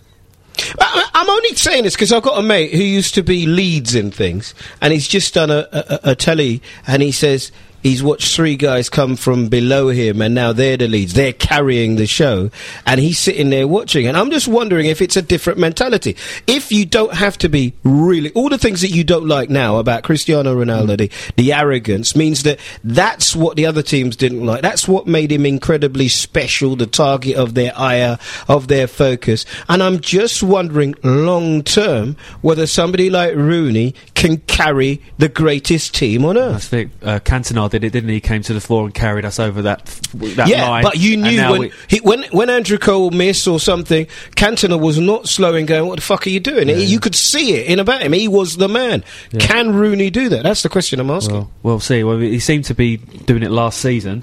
I'm 0.80 1.28
only 1.28 1.54
saying 1.54 1.84
this 1.84 1.94
because 1.94 2.12
I've 2.12 2.22
got 2.22 2.38
a 2.38 2.42
mate 2.42 2.72
who 2.72 2.82
used 2.82 3.14
to 3.14 3.22
be 3.22 3.46
leads 3.46 3.94
in 3.94 4.10
things, 4.10 4.54
and 4.80 4.92
he's 4.92 5.06
just 5.06 5.34
done 5.34 5.50
a, 5.50 5.68
a, 5.72 6.00
a 6.10 6.14
telly, 6.14 6.62
and 6.86 7.02
he 7.02 7.12
says 7.12 7.52
he's 7.82 8.02
watched 8.02 8.34
three 8.34 8.56
guys 8.56 8.88
come 8.88 9.16
from 9.16 9.48
below 9.48 9.88
him, 9.88 10.22
and 10.22 10.34
now 10.34 10.52
they're 10.52 10.76
the 10.76 10.88
leads. 10.88 11.14
They're 11.14 11.32
carrying 11.32 11.96
the 11.96 12.06
show, 12.06 12.50
and 12.86 13.00
he's 13.00 13.18
sitting 13.18 13.50
there 13.50 13.66
watching. 13.68 14.06
And 14.06 14.16
I'm 14.16 14.30
just 14.30 14.48
wondering 14.48 14.86
if 14.86 15.02
it's 15.02 15.16
a 15.16 15.22
different 15.22 15.58
mentality. 15.58 16.16
If 16.46 16.72
you 16.72 16.86
don't 16.86 17.14
have 17.14 17.36
to 17.38 17.48
be 17.48 17.74
really 17.82 18.30
all 18.32 18.48
the 18.48 18.58
things 18.58 18.80
that 18.82 18.90
you 18.90 19.04
don't 19.04 19.26
like 19.26 19.50
now 19.50 19.76
about 19.76 20.04
Cristiano 20.04 20.54
Ronaldo, 20.54 20.96
the, 20.96 21.10
the 21.36 21.52
arrogance 21.52 22.14
means 22.14 22.42
that 22.44 22.58
that's 22.84 23.34
what 23.34 23.56
the 23.56 23.66
other 23.66 23.82
teams 23.82 24.16
didn't 24.16 24.44
like. 24.44 24.62
That's 24.62 24.86
what 24.86 25.06
made 25.06 25.32
him 25.32 25.46
incredibly 25.46 26.08
special, 26.08 26.76
the 26.76 26.86
target 26.86 27.36
of 27.36 27.54
their 27.54 27.76
ire, 27.76 28.18
of 28.48 28.68
their 28.68 28.86
focus. 28.86 29.44
And 29.68 29.82
I'm 29.82 30.00
just 30.00 30.42
wondering, 30.42 30.94
long 31.02 31.62
term, 31.62 32.16
whether 32.40 32.66
somebody 32.66 33.10
like 33.10 33.34
Rooney 33.34 33.94
can 34.14 34.38
carry 34.38 35.02
the 35.18 35.28
greatest 35.28 35.94
team 35.94 36.24
on 36.24 36.38
earth. 36.38 36.54
I 36.54 36.58
think 36.58 36.92
uh, 37.02 37.18
Cantona 37.20 37.71
did 37.72 37.82
it, 37.84 37.90
didn't 37.90 38.08
he? 38.10 38.16
He 38.16 38.20
came 38.20 38.42
to 38.42 38.54
the 38.54 38.60
floor 38.60 38.84
and 38.84 38.94
carried 38.94 39.24
us 39.24 39.40
over 39.40 39.62
that 39.62 39.84
that 40.12 40.46
yeah, 40.48 40.68
line. 40.68 40.82
but 40.84 40.96
you 40.98 41.16
knew 41.16 41.50
when, 41.50 41.60
we- 41.60 41.72
he, 41.88 41.98
when 42.00 42.22
when 42.30 42.50
Andrew 42.50 42.78
Cole 42.78 43.10
missed 43.10 43.48
or 43.48 43.58
something, 43.58 44.06
Cantona 44.36 44.78
was 44.80 44.98
not 44.98 45.28
slowing, 45.28 45.66
going, 45.66 45.88
"What 45.88 45.96
the 45.96 46.02
fuck 46.02 46.26
are 46.26 46.30
you 46.30 46.38
doing?" 46.40 46.68
You 46.68 47.00
could 47.00 47.14
see 47.14 47.54
it 47.54 47.66
in 47.66 47.80
about 47.80 48.02
him. 48.02 48.12
He 48.12 48.28
was 48.28 48.58
the 48.58 48.68
man. 48.68 49.02
Can 49.38 49.74
Rooney 49.74 50.10
do 50.10 50.28
that? 50.28 50.44
That's 50.44 50.62
the 50.62 50.68
question 50.68 51.00
I'm 51.00 51.10
asking. 51.10 51.34
Well, 51.34 51.50
we'll 51.62 51.80
see. 51.80 52.04
Well, 52.04 52.18
he 52.18 52.38
seemed 52.38 52.66
to 52.66 52.74
be 52.74 52.98
doing 52.98 53.42
it 53.42 53.50
last 53.50 53.80
season, 53.80 54.22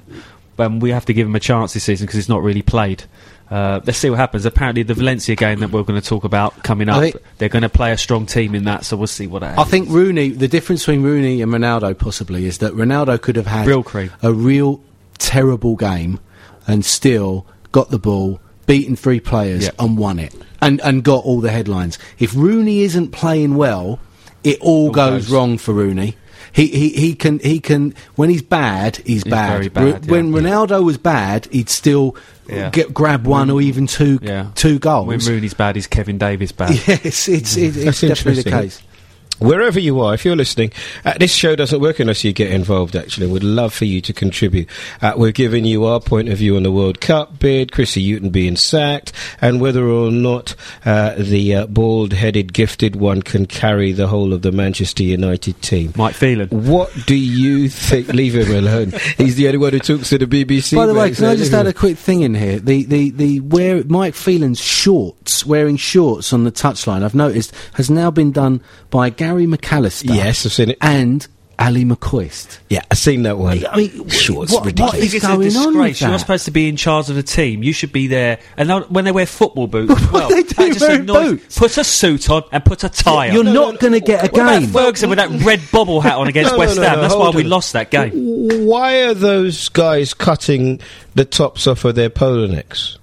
but 0.56 0.72
we 0.72 0.92
have 0.92 1.06
to 1.06 1.14
give 1.14 1.28
him 1.28 1.36
a 1.36 1.40
chance 1.40 1.74
this 1.74 1.84
season 1.84 2.06
because 2.06 2.18
he's 2.18 2.30
not 2.30 2.44
really 2.44 2.62
played. 2.62 3.04
Uh, 3.50 3.80
let's 3.86 3.98
see 3.98 4.10
what 4.10 4.20
happens. 4.20 4.46
Apparently, 4.46 4.84
the 4.84 4.94
Valencia 4.94 5.36
game 5.36 5.60
that 5.60 5.72
we're 5.72 5.84
going 5.84 6.00
to 6.00 6.08
talk 6.08 6.24
about 6.24 6.62
coming 6.64 6.88
up, 6.88 7.02
think- 7.02 7.16
they're 7.40 7.50
going 7.50 7.64
to 7.64 7.70
play 7.70 7.92
a 7.92 7.98
strong 7.98 8.26
team 8.26 8.54
in 8.54 8.66
that, 8.66 8.86
so 8.86 8.96
we'll 8.96 9.08
see 9.08 9.26
what 9.28 9.42
happens. 9.42 9.66
I 9.68 9.70
think 9.70 9.90
Rooney. 9.90 10.30
The 10.30 10.48
difference 10.48 10.82
between 10.82 11.02
Rooney 11.02 11.42
and 11.42 11.52
Ronaldo 11.52 11.98
possibly 11.98 12.46
is 12.46 12.60
that 12.60 12.74
Ronaldo 12.74 13.20
could 13.20 13.36
have 13.36 13.48
had 13.48 13.66
Real 13.66 13.86
a 14.22 14.32
real 14.34 14.82
terrible 15.18 15.76
game 15.76 16.20
and 16.68 16.86
still 16.86 17.46
got 17.72 17.90
the 17.90 18.00
ball, 18.00 18.40
beaten 18.68 18.96
three 18.96 19.20
players, 19.20 19.66
Yeah. 19.66 19.72
and 19.80 19.98
won 19.98 20.20
it, 20.20 20.36
and 20.62 20.80
and 20.82 21.04
got 21.04 21.26
all 21.26 21.42
the 21.42 21.50
headlines. 21.52 21.98
If 22.20 22.36
Rooney 22.36 22.82
isn't 22.82 23.12
playing 23.12 23.56
well, 23.56 24.00
it 24.44 24.60
all, 24.62 24.92
goes, 24.92 25.24
goes. 25.26 25.32
wrong 25.32 25.58
for 25.58 25.74
Rooney. 25.74 26.16
He, 26.52 26.68
he, 26.68 26.90
he 26.90 27.14
can 27.16 27.40
he 27.40 27.60
can 27.60 27.94
when 28.16 28.30
he's 28.30 28.42
bad 28.42 28.98
he's, 29.06 29.24
bad. 29.24 29.52
very 29.52 29.68
bad, 29.70 30.06
Ru- 30.08 30.12
When 30.12 30.34
yeah. 30.34 30.40
Ronaldo 30.52 30.84
was 30.84 30.98
bad, 30.98 31.48
he'd 31.52 31.70
still 31.70 32.16
Yeah. 32.50 32.70
get 32.70 32.94
grab 32.94 33.26
one 33.28 33.50
or 33.50 33.62
even 33.62 33.88
two 33.88 34.20
yeah, 34.22 34.52
two 34.56 34.80
goals. 34.80 35.08
When 35.08 35.20
Rooney's 35.20 35.54
bad, 35.54 35.78
is 35.78 35.88
Kevin 35.88 36.18
Davies 36.18 36.52
bad? 36.52 36.72
Yes, 36.88 37.28
it's 37.28 37.56
it, 37.58 37.78
it's 37.78 38.02
definitely 38.02 38.44
the 38.44 38.50
case. 38.50 38.82
Wherever 39.40 39.80
you 39.80 40.02
are, 40.02 40.14
if 40.14 40.26
you're 40.26 40.36
listening, 40.36 40.72
uh, 41.06 41.18
this 41.18 41.34
show 41.34 41.56
doesn't 41.56 41.80
work 41.80 42.00
unless 42.00 42.24
you 42.24 42.34
get 42.34 42.52
involved, 42.52 42.96
actually. 42.96 43.28
We'd 43.28 43.44
love 43.44 43.74
for 43.74 43.86
you 43.86 44.02
to 44.02 44.14
contribute. 44.14 44.68
Uh, 45.02 45.14
we're 45.16 45.32
giving 45.32 45.64
you 45.64 45.86
our 45.86 46.02
point 46.02 46.28
of 46.30 46.38
view 46.38 46.58
on 46.58 46.64
the 46.64 46.72
World 46.72 47.00
Cup 47.00 47.40
bid, 47.40 47.72
Chrissy 47.72 48.02
Hughton 48.02 48.32
being 48.32 48.58
sacked, 48.58 49.14
and 49.42 49.62
whether 49.62 49.88
or 49.88 50.12
not 50.12 50.56
uh, 50.86 51.16
the 51.18 51.56
uh, 51.56 51.68
bald 51.68 52.12
headed, 52.12 52.52
gifted 52.54 52.98
one 52.98 53.22
can 53.22 53.46
carry 53.46 53.94
the 53.94 54.08
whole 54.08 54.34
of 54.34 54.42
the 54.42 54.52
Manchester 54.52 55.04
United 55.04 55.62
team. 55.62 55.94
Mike 55.96 56.16
Phelan. 56.16 56.50
What 56.50 56.92
do 57.06 57.16
you 57.16 57.70
think? 57.70 58.10
Leave 58.10 58.36
him 58.36 58.54
alone. 58.54 58.94
He's 59.18 59.36
the 59.36 59.48
only 59.48 59.60
one 59.60 59.72
who 59.72 59.80
talks 59.80 60.10
to 60.10 60.18
the 60.18 60.26
BBC. 60.26 60.76
By 60.76 60.86
the 60.86 60.94
way, 60.94 61.12
can 61.12 61.26
I 61.26 61.36
just 61.36 61.52
leave 61.52 61.62
add 61.62 61.68
a 61.68 61.74
quick 61.74 61.98
thing 61.98 62.22
in 62.22 62.36
here? 62.36 62.60
The 62.60 62.84
the 62.84 63.12
the 63.12 63.40
where 63.40 63.84
Mike 63.86 64.16
Phelan's 64.16 64.60
shorts, 64.60 65.46
wearing 65.46 65.78
shorts 65.78 66.34
on 66.34 66.44
the 66.44 66.52
touchline, 66.52 67.04
I've 67.04 67.16
noticed 67.16 67.54
has 67.74 67.90
now 67.90 68.12
been 68.12 68.32
done 68.32 68.62
by 68.90 69.10
Gary 69.10 69.29
McAllister. 69.46 70.14
Yes, 70.16 70.46
I've 70.46 70.54
seen 70.54 70.70
it. 70.72 70.78
and 70.82 71.28
Ally 71.58 71.84
McCoist. 71.84 72.60
Yeah, 72.70 72.84
I've 72.90 72.98
seen 72.98 73.24
that 73.24 73.38
one. 73.38 73.66
I 73.66 73.76
mean, 73.76 74.08
Shorts, 74.08 74.50
what- 74.54 74.60
what 74.62 74.66
ridiculous. 74.68 74.94
I 74.94 74.98
think 75.00 75.06
is 75.08 75.14
it's 75.16 75.24
a 75.26 75.28
going 75.28 75.34
on 75.36 75.42
with 75.44 75.54
disgrace. 75.74 76.00
You're 76.02 76.10
not 76.12 76.20
supposed 76.22 76.46
to 76.46 76.52
be 76.52 76.70
in 76.70 76.78
charge 76.78 77.10
of 77.10 77.18
the 77.18 77.24
team. 77.24 77.64
You 77.64 77.74
should 77.74 77.92
be 77.92 78.08
there. 78.08 78.40
And 78.56 78.70
when 78.90 79.04
they 79.04 79.12
wear 79.12 79.26
football 79.26 79.68
boots, 79.68 79.92
as 79.92 80.10
well, 80.12 80.30
they 80.30 80.44
do 80.44 80.56
that 80.56 80.74
just 80.74 80.90
annoys- 80.90 81.32
boots. 81.32 81.60
Put 81.60 81.78
a 81.78 81.84
suit 81.84 82.30
on 82.30 82.44
and 82.54 82.64
put 82.64 82.86
a 82.86 82.90
tie 82.90 83.28
on. 83.28 83.34
You're 83.36 83.46
on. 83.48 83.54
not 83.54 83.80
going 83.82 83.92
to 83.92 84.00
get 84.00 84.22
a 84.26 84.32
What 84.32 84.42
about 84.42 84.60
game. 84.62 84.70
Ferguson 84.70 85.10
with 85.10 85.18
that 85.20 85.32
red 85.46 85.62
bobble 85.70 86.00
hat 86.00 86.16
on 86.16 86.28
against 86.30 86.52
No, 86.52 86.56
no, 86.56 86.60
West 86.60 86.78
no, 86.78 86.84
Ham? 86.84 86.96
no, 86.96 87.02
That's 87.02 87.14
why 87.16 87.24
hold 87.24 87.36
we 87.36 87.44
lost 87.44 87.74
that 87.74 87.92
game. 87.92 88.12
Why 88.66 89.02
are 89.04 89.14
those 89.14 89.68
guys 89.68 90.14
cutting 90.14 90.80
the 91.16 91.26
tops 91.26 91.68
off 91.68 91.84
of 91.84 91.96
their 91.96 92.10
polo 92.10 92.48
necks? 92.48 92.98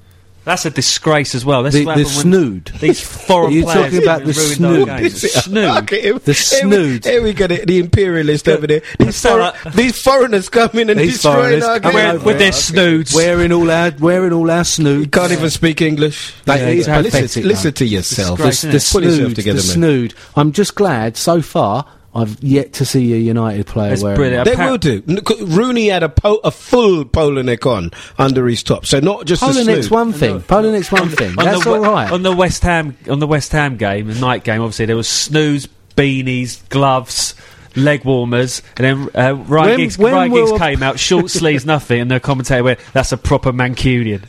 That's 0.46 0.64
a 0.64 0.70
disgrace 0.70 1.34
as 1.34 1.44
well. 1.44 1.64
That's 1.64 1.74
The- 1.74 1.84
what 1.84 1.96
the 1.96 2.04
happened 2.04 2.32
when 2.32 2.42
snood. 2.62 2.70
These 2.80 3.00
foreign 3.26 3.50
You're 3.52 3.64
players 3.64 3.82
talking 3.84 4.02
about 4.02 4.24
the 4.24 4.32
snood. 4.32 4.88
The 4.96 5.10
Snood. 5.10 5.74
Look. 5.74 5.86
The 5.88 5.96
Here 5.96 6.14
we- 6.14 6.32
snood. 6.34 7.04
Here 7.04 7.20
we 7.22 7.32
got 7.32 7.50
it, 7.50 7.66
the 7.66 7.78
imperialist 7.80 8.48
over 8.48 8.66
there. 8.68 8.82
These, 9.00 9.20
foreign- 9.20 9.52
these 9.74 10.00
foreigners 10.00 10.48
come 10.48 10.70
in 10.78 10.88
and 10.88 11.00
These 11.00 11.14
destroying 11.14 11.62
our 11.64 11.80
come 11.80 11.90
game. 11.90 11.94
Wearing- 11.94 12.16
over 12.16 12.24
with 12.26 12.38
their 12.38 12.52
snoods. 12.52 13.12
wearing 13.12 13.50
all 13.50 13.68
our 13.70 13.92
wearing 13.98 14.32
all 14.32 14.48
our 14.48 14.58
You 14.58 14.64
snood. 14.64 15.10
can't 15.12 15.32
even 15.32 15.50
speak 15.50 15.82
English. 15.82 16.32
That 16.44 16.60
Yeah, 16.60 16.68
is 16.68 16.78
exactly. 16.86 17.10
pathetic, 17.10 17.26
listen, 17.28 17.48
listen 17.48 17.72
to 17.72 17.84
yourself. 17.84 18.38
Disgrace, 18.38 18.60
the, 18.62 18.68
the 18.68 18.70
it? 18.70 18.74
Yourself 18.74 19.02
snood, 19.02 19.34
together, 19.36 19.56
the 19.56 19.62
snood. 19.62 20.14
I'm 20.36 20.52
just 20.52 20.76
glad 20.76 21.16
so 21.16 21.42
far. 21.42 21.86
I've 22.16 22.42
yet 22.42 22.72
to 22.74 22.84
see 22.86 23.12
a 23.12 23.16
United 23.18 23.66
player 23.66 23.92
It's 23.92 24.02
wearing 24.02 24.16
brilliant. 24.16 24.44
They 24.46 24.54
Appa- 24.54 24.70
will 24.70 24.78
do. 24.78 25.02
Rooney 25.44 25.88
had 25.88 26.02
a, 26.02 26.08
po- 26.08 26.40
a 26.42 26.50
full 26.50 27.04
polo 27.04 27.42
neck 27.42 27.66
on 27.66 27.90
under 28.18 28.46
his 28.46 28.62
top, 28.62 28.86
so 28.86 29.00
not 29.00 29.26
just 29.26 29.42
a 29.42 29.46
Polonic's 29.46 29.90
one 29.90 30.12
thing. 30.12 30.40
Polonic's 30.42 30.90
one 30.90 31.08
thing. 31.10 31.38
on 31.38 31.44
That's 31.44 31.64
the, 31.64 31.70
all 31.70 31.80
we- 31.80 31.86
right. 31.86 32.10
On 32.10 32.22
the 32.22 32.34
West 32.34 32.62
Ham, 32.62 32.96
on 33.10 33.18
the 33.18 33.26
West 33.26 33.52
Ham 33.52 33.76
game, 33.76 34.06
the 34.08 34.14
night 34.20 34.44
game, 34.44 34.62
obviously 34.62 34.86
there 34.86 34.96
was 34.96 35.08
snoods, 35.08 35.68
beanies, 35.96 36.66
gloves, 36.70 37.34
leg 37.74 38.04
warmers, 38.04 38.62
and 38.78 38.84
then 38.84 39.08
uh, 39.14 39.34
Ryan 39.34 39.68
When- 39.70 39.76
Giggs, 39.76 39.98
when 39.98 40.12
Ryan 40.14 40.32
Giggs 40.32 40.52
came 40.58 40.82
out, 40.82 40.98
short 40.98 41.30
sleeves, 41.30 41.66
nothing, 41.74 42.00
and 42.00 42.10
the 42.10 42.18
commentator 42.20 42.64
went, 42.64 42.80
"That's 42.94 43.12
a 43.12 43.16
proper 43.18 43.52
Mancunian." 43.52 44.22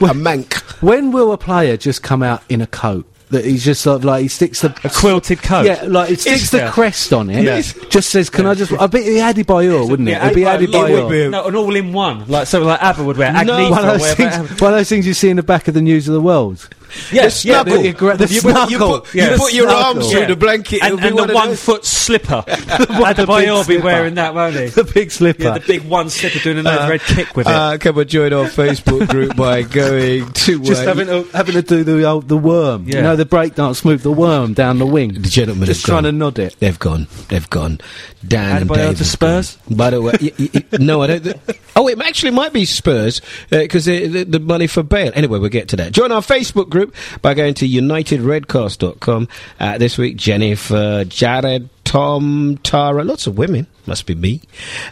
a 0.00 0.14
mank. 0.14 0.54
When 0.82 1.12
will 1.12 1.30
a 1.32 1.38
player 1.38 1.76
just 1.76 2.02
come 2.02 2.24
out 2.24 2.42
in 2.48 2.60
a 2.60 2.66
coat? 2.66 3.06
That 3.32 3.44
he's 3.44 3.64
just 3.64 3.80
sort 3.80 3.96
of 3.96 4.04
like 4.04 4.22
he 4.22 4.28
sticks 4.28 4.60
the 4.60 4.68
A 4.84 4.88
quilted 4.90 5.42
coat. 5.42 5.66
Yeah, 5.66 5.82
like 5.86 6.10
it 6.10 6.20
sticks 6.20 6.50
the 6.50 6.68
crest 6.70 7.12
on 7.12 7.28
it. 7.30 7.42
Yeah. 7.42 7.60
Just 7.88 8.10
says, 8.10 8.30
"Can 8.30 8.46
I 8.46 8.54
just?" 8.54 8.72
I 8.72 8.86
bet 8.86 9.00
it'd 9.02 9.14
be 9.36 9.42
Adebayor, 9.42 9.88
wouldn't 9.88 10.08
it? 10.08 10.12
Yeah, 10.12 10.24
It'd 10.26 10.36
be 10.36 10.44
Adi 10.46 10.66
Adi 10.66 10.72
Bayor 10.72 10.88
Bayor. 10.88 11.04
would 11.04 11.10
be- 11.10 11.28
No, 11.28 11.46
an 11.46 11.56
all-in-one, 11.56 12.24
like 12.28 12.46
something 12.46 12.68
like 12.68 12.82
ABBA 12.82 13.04
would 13.04 13.16
wear. 13.16 13.32
No, 13.44 13.70
One 13.70 13.84
of, 13.88 13.98
those 14.00 14.14
things, 14.14 14.60
one 14.60 14.72
of 14.74 14.78
those 14.78 14.88
things 14.88 15.06
you 15.06 15.14
see 15.14 15.30
in 15.30 15.36
the 15.38 15.42
back 15.42 15.66
of 15.66 15.74
the 15.74 15.82
News 15.82 16.06
of 16.08 16.14
the 16.14 16.20
World. 16.20 16.68
Yeah, 17.10 17.22
The 17.22 17.22
yeah, 17.22 17.28
snuggle. 17.28 17.82
the- 17.82 17.92
the 17.92 18.26
the 18.26 18.34
you, 18.34 18.40
put, 18.42 18.48
you, 18.70 18.76
snuggle. 18.76 19.00
put, 19.00 19.14
Yeah. 19.14 19.30
you 19.32 19.36
put 19.38 19.52
your 19.54 19.68
Snuggle. 19.68 19.84
arms 19.84 20.10
through 20.10 20.20
Yeah. 20.20 20.26
the 20.26 20.36
blanket 20.36 20.82
and, 20.82 20.92
and 21.00 21.02
the 21.02 21.14
one 21.14 21.30
of 21.30 21.34
one 21.34 21.48
those- 21.50 21.62
foot 21.62 21.84
slipper. 21.84 22.44
the 22.46 22.52
Adebayor 22.54 23.54
will 23.54 23.64
be 23.64 23.78
wearing 23.78 24.14
that, 24.16 24.34
won't 24.34 24.54
he? 24.56 24.66
The 24.66 24.84
big 24.84 25.10
slipper. 25.10 25.42
Yeah, 25.42 25.58
the 25.58 25.60
big 25.66 25.82
one 25.88 26.10
slipper 26.10 26.38
doing 26.40 26.58
a 26.58 26.62
nice 26.62 26.88
red 26.88 27.00
kick 27.02 27.36
with 27.36 27.46
it. 27.46 27.52
Uh, 27.52 27.78
come 27.78 27.98
and 27.98 28.08
join 28.10 28.32
our 28.32 28.46
Facebook 28.46 29.08
group 29.08 29.36
by 29.36 29.62
going 29.62 30.30
to 30.32 30.60
just 30.60 30.82
uh, 30.82 30.86
having 30.86 31.06
to 31.06 31.22
having 31.32 31.54
to 31.54 31.62
do 31.62 31.84
the 31.84 32.04
old, 32.04 32.28
the 32.28 32.36
worm. 32.36 32.86
You 32.86 32.94
Yeah. 32.96 33.02
know 33.02 33.16
the 33.16 33.24
breakdance 33.26 33.84
move, 33.84 34.02
the 34.02 34.12
worm 34.12 34.52
down 34.54 34.78
the 34.78 34.86
wing. 34.86 35.14
The 35.14 35.28
gentlemen 35.28 35.66
just 35.66 35.84
trying 35.86 36.04
to 36.04 36.12
nod 36.12 36.38
it. 36.38 36.56
They've 36.58 36.78
gone. 36.78 37.06
They've 37.28 37.48
gone. 37.48 37.80
Dan 38.26 38.62
and 38.62 38.70
Dave 38.70 38.98
to 38.98 39.04
Spurs? 39.04 39.58
By 39.70 39.90
the 39.90 40.00
way, 40.00 40.12
y- 40.20 40.32
y- 40.38 40.48
y- 40.54 40.64
no, 40.78 41.02
I 41.02 41.18
don't. 41.18 41.36
Oh, 41.74 41.88
it 41.88 41.98
actually 42.02 42.32
might 42.32 42.52
be 42.52 42.66
Spurs 42.66 43.22
because 43.48 43.86
the, 43.86 44.24
the 44.24 44.38
money 44.38 44.66
for 44.66 44.82
Bale. 44.82 45.10
Anyway, 45.14 45.38
we'll 45.38 45.48
get 45.48 45.68
to 45.68 45.76
that. 45.76 45.92
Join 45.92 46.12
our 46.12 46.20
Facebook 46.20 46.68
group 46.68 46.81
by 47.20 47.34
going 47.34 47.54
to 47.54 47.68
UnitedRedcast.com. 47.68 49.28
Uh, 49.60 49.78
this 49.78 49.98
week, 49.98 50.16
Jennifer, 50.16 51.04
Jared, 51.04 51.68
Tom, 51.84 52.58
Tara, 52.62 53.04
lots 53.04 53.26
of 53.26 53.36
women. 53.36 53.66
Must 53.86 54.06
be 54.06 54.14
me. 54.14 54.40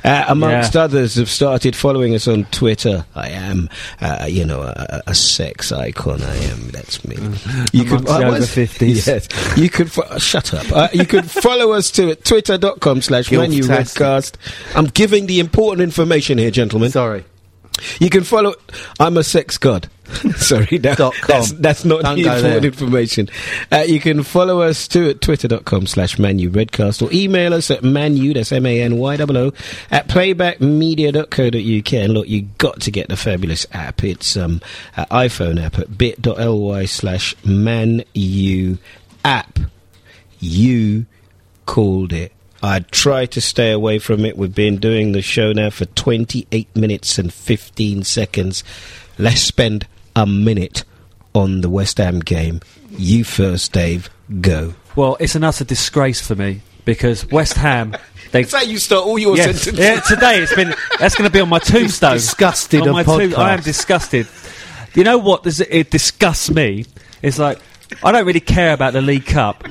Uh, 0.05 0.25
amongst 0.29 0.75
Yeah. 0.75 0.83
others 0.83 1.15
have 1.15 1.31
started 1.31 1.77
following 1.77 2.15
us 2.15 2.27
on 2.27 2.45
Twitter. 2.47 3.05
I 3.15 3.29
am, 3.31 3.69
uh, 4.01 4.27
you 4.29 4.45
know, 4.45 4.63
a, 4.63 5.03
a 5.07 5.15
sex 5.15 5.71
icon. 5.71 6.21
I 6.23 6.37
am. 6.37 6.71
That's 6.71 7.05
me. 7.05 7.15
You 7.73 7.85
Amongst 7.85 8.07
the 8.07 8.13
I 8.13 8.25
over 8.25 8.39
50s. 8.41 9.07
Yes. 9.07 9.29
You 9.57 9.71
could 9.71 9.93
fo- 9.93 10.19
shut 10.19 10.53
up. 10.53 10.71
Uh, 10.73 10.89
you 10.93 11.07
could 11.07 11.31
follow 11.31 11.73
us 11.73 11.91
to 11.93 12.17
twitter.com 12.17 13.01
slash 13.03 13.31
manu 13.31 13.63
redcast. 13.63 14.35
I'm 14.75 14.87
giving 14.87 15.27
the 15.27 15.39
important 15.39 15.83
information 15.85 16.39
here, 16.39 16.51
gentlemen. 16.51 16.91
Sorry. 16.91 17.25
You 18.01 18.11
can 18.11 18.25
follow. 18.25 18.55
I'm 18.99 19.17
a 19.17 19.23
sex 19.25 19.57
god. 19.57 19.89
Sorry, 20.37 20.79
that, 20.79 20.99
Dot 20.99 21.15
com. 21.15 21.29
that's, 21.29 21.53
that's 21.53 21.85
not 21.85 22.03
Don't 22.03 22.17
the 22.17 22.35
important 22.35 22.65
information. 22.81 23.29
Uh, 23.71 23.85
you 23.87 24.01
can 24.01 24.23
follow 24.23 24.63
us 24.63 24.89
too 24.89 25.09
at 25.09 25.21
twitter.com 25.21 25.87
slash 25.87 26.19
manu 26.19 26.51
redcast 26.51 27.03
or 27.03 27.13
email 27.13 27.55
us 27.55 27.71
at 27.71 27.83
manu, 27.83 28.35
that's 28.35 28.53
M-A-N-Y-O-O, 28.53 29.53
at 29.91 30.09
playbackmedia.co.uk. 30.09 31.93
And 31.93 32.13
look, 32.13 32.29
you 32.29 32.43
got 32.59 32.81
to 32.81 32.91
get 32.91 33.09
the 33.09 33.17
fabulous 33.17 33.67
app. 33.73 34.03
It's 34.05 34.37
um, 34.37 34.61
an 34.97 35.07
iPhone 35.07 35.63
app 35.63 35.79
at 35.79 35.97
bit.ly 35.97 36.85
slash 36.87 37.35
manu 37.45 38.77
app. 39.25 39.59
You 40.41 41.07
called 41.67 42.13
it. 42.13 42.33
I 42.63 42.81
try 42.81 43.27
to 43.27 43.41
stay 43.41 43.73
away 43.73 43.99
from 43.99 44.25
it. 44.25 44.37
We've 44.37 44.55
been 44.55 44.79
doing 44.79 45.13
the 45.13 45.23
show 45.23 45.53
now 45.53 45.71
for 45.71 45.87
28 45.87 46.77
minutes 46.77 47.19
and 47.19 47.33
15 47.33 48.03
seconds. 48.05 48.65
Let's 49.19 49.41
spend 49.41 49.87
a 50.17 50.27
minute 50.27 50.85
on 51.35 51.61
the 51.61 51.69
West 51.71 51.99
Ham 51.99 52.21
game. 52.21 52.61
You 52.91 53.25
first, 53.25 53.73
Dave. 53.73 54.11
Go. 54.41 54.75
Well, 54.97 55.17
it's 55.21 55.35
an 55.35 55.45
utter 55.45 55.65
disgrace 55.65 56.21
for 56.25 56.35
me 56.35 56.61
because 56.85 57.27
West 57.29 57.55
Ham. 57.55 57.97
They, 58.33 58.43
That's 58.45 58.55
how 58.55 58.63
you 58.63 58.79
start 58.79 59.05
all 59.07 59.19
your 59.19 59.37
Yes. 59.37 59.47
sentences. 59.63 59.77
Yeah, 59.77 59.99
today 60.03 60.39
it's 60.41 60.55
been. 60.55 60.73
That's 61.01 61.17
going 61.17 61.29
to 61.29 61.33
be 61.33 61.41
on 61.41 61.49
my 61.49 61.59
tombstone. 61.59 62.13
disgusted 62.13 62.83
on 62.87 62.93
my 62.93 63.03
tomb- 63.03 63.35
I 63.37 63.55
am 63.55 63.59
podcast. 63.59 63.65
disgusted. 63.65 64.29
You 64.95 65.03
know 65.03 65.19
what? 65.19 65.45
It 65.69 65.91
disgusts 65.91 66.49
me. 66.49 66.85
It's 67.23 67.41
like 67.41 67.59
I 68.05 68.13
don't 68.13 68.25
really 68.25 68.39
care 68.39 68.73
about 68.73 68.93
the 68.93 69.01
League 69.01 69.27
Cup. 69.27 69.65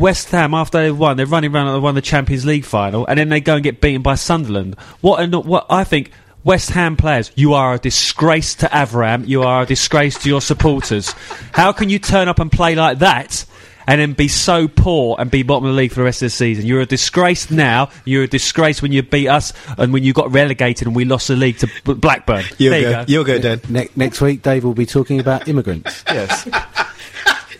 West 0.00 0.28
Ham, 0.30 0.54
after 0.54 0.82
they 0.82 0.90
won, 0.90 1.18
they're 1.18 1.26
running 1.26 1.54
around 1.54 1.66
like 1.66 1.74
they 1.76 1.78
won 1.80 1.94
the 1.94 2.00
Champions 2.02 2.44
League 2.44 2.64
final, 2.64 3.06
and 3.06 3.16
then 3.16 3.28
they 3.28 3.40
go 3.40 3.54
and 3.54 3.62
get 3.62 3.80
beaten 3.80 4.02
by 4.02 4.16
Sunderland. 4.16 4.74
What? 5.02 5.22
An, 5.22 5.30
what 5.32 5.66
I 5.70 5.84
think. 5.84 6.10
West 6.42 6.70
Ham 6.70 6.96
players, 6.96 7.30
you 7.34 7.54
are 7.54 7.74
a 7.74 7.78
disgrace 7.78 8.54
to 8.56 8.66
Avram. 8.66 9.28
You 9.28 9.42
are 9.42 9.62
a 9.62 9.66
disgrace 9.66 10.18
to 10.22 10.28
your 10.28 10.40
supporters. 10.40 11.10
How 11.52 11.72
can 11.72 11.90
you 11.90 11.98
turn 11.98 12.28
up 12.28 12.38
and 12.38 12.50
play 12.50 12.74
like 12.74 13.00
that 13.00 13.44
and 13.86 14.00
then 14.00 14.12
be 14.12 14.28
so 14.28 14.68
poor 14.68 15.16
and 15.18 15.30
be 15.30 15.42
bottom 15.42 15.64
of 15.64 15.72
the 15.72 15.76
league 15.76 15.90
for 15.90 15.96
the 15.96 16.04
rest 16.04 16.22
of 16.22 16.26
the 16.26 16.30
season. 16.30 16.64
You're 16.64 16.82
a 16.82 16.86
disgrace 16.86 17.50
now. 17.50 17.90
You're 18.04 18.22
a 18.22 18.28
disgrace 18.28 18.80
when 18.80 18.92
you 18.92 19.02
beat 19.02 19.26
us 19.26 19.52
and 19.76 19.92
when 19.92 20.04
you 20.04 20.12
got 20.12 20.30
relegated 20.30 20.86
and 20.86 20.94
we 20.94 21.04
lost 21.04 21.26
the 21.26 21.34
league 21.34 21.58
to 21.58 21.68
Blackburn. 21.84 22.44
You'll 22.56 22.70
there 22.70 22.82
go. 22.82 23.00
you. 23.00 23.04
You'll 23.08 23.24
go, 23.24 23.38
Dan. 23.38 23.60
Ne- 23.68 23.88
next 23.96 24.20
week, 24.20 24.42
Dave 24.42 24.62
will 24.62 24.74
be 24.74 24.86
talking 24.86 25.18
about 25.18 25.48
immigrants. 25.48 26.04
Yes. 26.06 26.48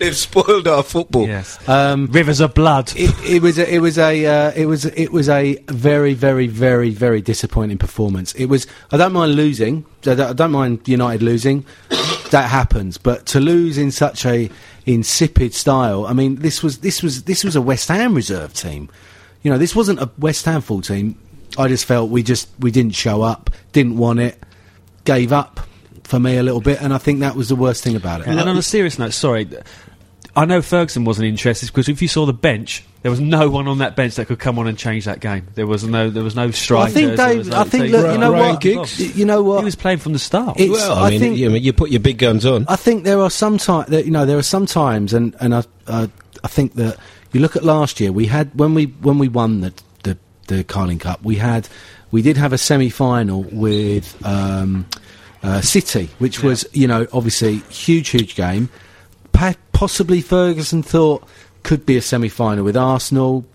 They've 0.05 0.17
spoiled 0.17 0.67
our 0.67 0.83
football. 0.83 1.27
yes. 1.27 1.59
Um, 1.69 2.07
Rivers 2.07 2.41
of 2.41 2.55
blood. 2.55 2.91
it, 2.97 3.15
it 3.23 3.43
was 3.43 3.59
a, 3.59 3.75
it 3.75 3.81
was 3.81 3.99
a 3.99 4.25
uh, 4.25 4.53
it 4.57 4.65
was 4.65 4.87
it 4.87 5.13
was 5.13 5.29
a 5.29 5.57
very 5.69 6.15
very 6.15 6.47
very 6.47 6.89
very 6.89 7.21
disappointing 7.21 7.77
performance. 7.77 8.33
It 8.33 8.47
was 8.47 8.67
I 8.91 8.97
don't 8.97 9.13
mind 9.13 9.35
losing. 9.35 9.85
I 10.07 10.15
don't, 10.15 10.21
I 10.21 10.33
don't 10.33 10.53
mind 10.53 10.89
United 10.89 11.23
losing. 11.23 11.67
that 12.31 12.49
happens, 12.49 12.97
but 12.97 13.27
to 13.27 13.41
lose 13.41 13.77
in 13.77 13.91
such 13.91 14.25
a 14.25 14.51
insipid 14.87 15.53
style. 15.53 16.07
I 16.07 16.15
mean, 16.15 16.37
this 16.37 16.63
was 16.63 16.79
this 16.79 17.03
was 17.03 17.25
this 17.25 17.45
was 17.45 17.55
a 17.55 17.61
West 17.61 17.89
Ham 17.89 18.15
reserve 18.15 18.55
team. 18.55 18.89
You 19.43 19.51
know, 19.51 19.59
this 19.59 19.77
wasn't 19.77 20.01
a 20.01 20.11
West 20.19 20.47
Ham 20.47 20.63
full 20.63 20.81
team. 20.81 21.19
I 21.59 21.69
just 21.69 21.85
felt 21.85 22.09
we 22.09 22.23
just 22.23 22.49
we 22.59 22.71
didn't 22.71 22.95
show 22.95 23.21
up, 23.21 23.51
didn't 23.73 23.99
want 23.99 24.21
it, 24.21 24.43
gave 25.05 25.31
up 25.31 25.61
for 26.05 26.19
me 26.19 26.39
a 26.39 26.43
little 26.43 26.61
bit, 26.61 26.81
and 26.81 26.93
I 26.93 26.99
think 26.99 27.21
that 27.21 27.37
was 27.37 27.49
the 27.49 27.57
worst 27.57 27.85
thing 27.85 27.97
about 27.97 28.23
it. 28.23 28.27
And 28.29 28.39
then 28.39 28.49
on 28.49 28.57
a 28.57 28.63
serious 28.63 28.99
note, 28.99 29.13
sorry, 29.13 29.49
I 30.37 30.45
know 30.45 30.63
Ferguson 30.63 31.05
wasn't 31.05 31.27
interested 31.29 31.67
because 31.67 31.89
if 31.89 32.01
you 32.01 32.09
saw 32.09 32.25
the 32.25 32.33
bench, 32.33 32.85
there 33.03 33.11
was 33.11 33.21
no 33.21 33.49
one 33.51 33.67
on 33.67 33.79
that 33.79 33.97
bench 33.97 34.15
that 34.15 34.27
could 34.27 34.39
come 34.39 34.59
on 34.59 34.67
and 34.69 34.79
change 34.79 35.05
that 35.07 35.21
game. 35.21 35.47
There 35.55 35.67
was 35.67 35.83
no, 35.85 36.09
there 36.11 36.23
was 36.23 36.37
no 36.37 36.51
Well. 36.53 36.83
I 36.83 36.91
think 36.91 37.17
Dave. 37.17 37.47
no- 37.49 37.61
I 37.61 37.65
think 37.65 37.91
look, 37.91 38.13
you 38.13 38.19
know 38.19 38.33
Ryan 38.33 38.51
what? 38.53 38.61
Giggs? 38.61 39.17
You 39.17 39.25
know 39.25 39.43
what? 39.43 39.59
He 39.59 39.65
was 39.65 39.75
playing 39.75 39.99
from 39.99 40.13
the 40.13 40.19
start. 40.19 40.61
It's- 40.61 40.71
Well, 40.71 40.93
I, 40.95 41.07
I 41.07 41.11
mean, 41.11 41.21
think- 41.21 41.37
you, 41.39 41.51
you 41.51 41.73
put 41.73 41.91
your 41.91 42.01
big 42.01 42.19
guns 42.19 42.47
on. 42.47 42.65
I 42.69 42.77
think 42.77 43.05
there 43.05 43.21
are 43.21 43.31
some 43.31 43.59
time 43.59 43.87
that 43.89 44.05
you 44.05 44.11
know 44.13 44.25
there 44.27 44.39
are 44.39 44.43
some 44.43 44.67
times, 44.67 45.13
and 45.13 45.35
and 45.41 45.55
I 45.55 45.65
uh, 45.87 46.07
I 46.45 46.49
think 46.49 46.75
that 46.75 46.97
you 47.33 47.41
look 47.41 47.57
at 47.57 47.65
last 47.65 48.01
year. 48.01 48.13
We 48.13 48.27
had 48.27 48.51
when 48.59 48.75
we 48.75 48.85
when 48.87 49.19
we 49.19 49.29
won 49.29 49.63
the 49.63 49.73
the, 50.05 50.19
the 50.47 50.63
Carling 50.65 50.99
Cup, 51.01 51.23
we 51.25 51.37
had 51.37 51.69
we 52.13 52.23
did 52.23 52.37
have 52.37 52.53
a 52.53 52.59
semi 52.59 52.91
final 52.91 53.43
with 53.51 54.15
um, 54.25 54.87
uh, 55.43 55.61
City, 55.61 56.09
which 56.19 56.43
was 56.43 56.67
you 56.73 56.87
know 56.87 57.07
obviously 57.13 57.57
huge 57.71 58.11
huge 58.11 58.37
game. 58.37 58.69
Pa- 59.33 59.55
possibly 59.81 60.21
Ferguson 60.21 60.83
thought 60.83 61.27
could 61.63 61.87
be 61.87 61.97
a 61.97 62.03
semi 62.03 62.29
final 62.29 62.65
with 62.65 62.77
Arsenal. 62.77 63.47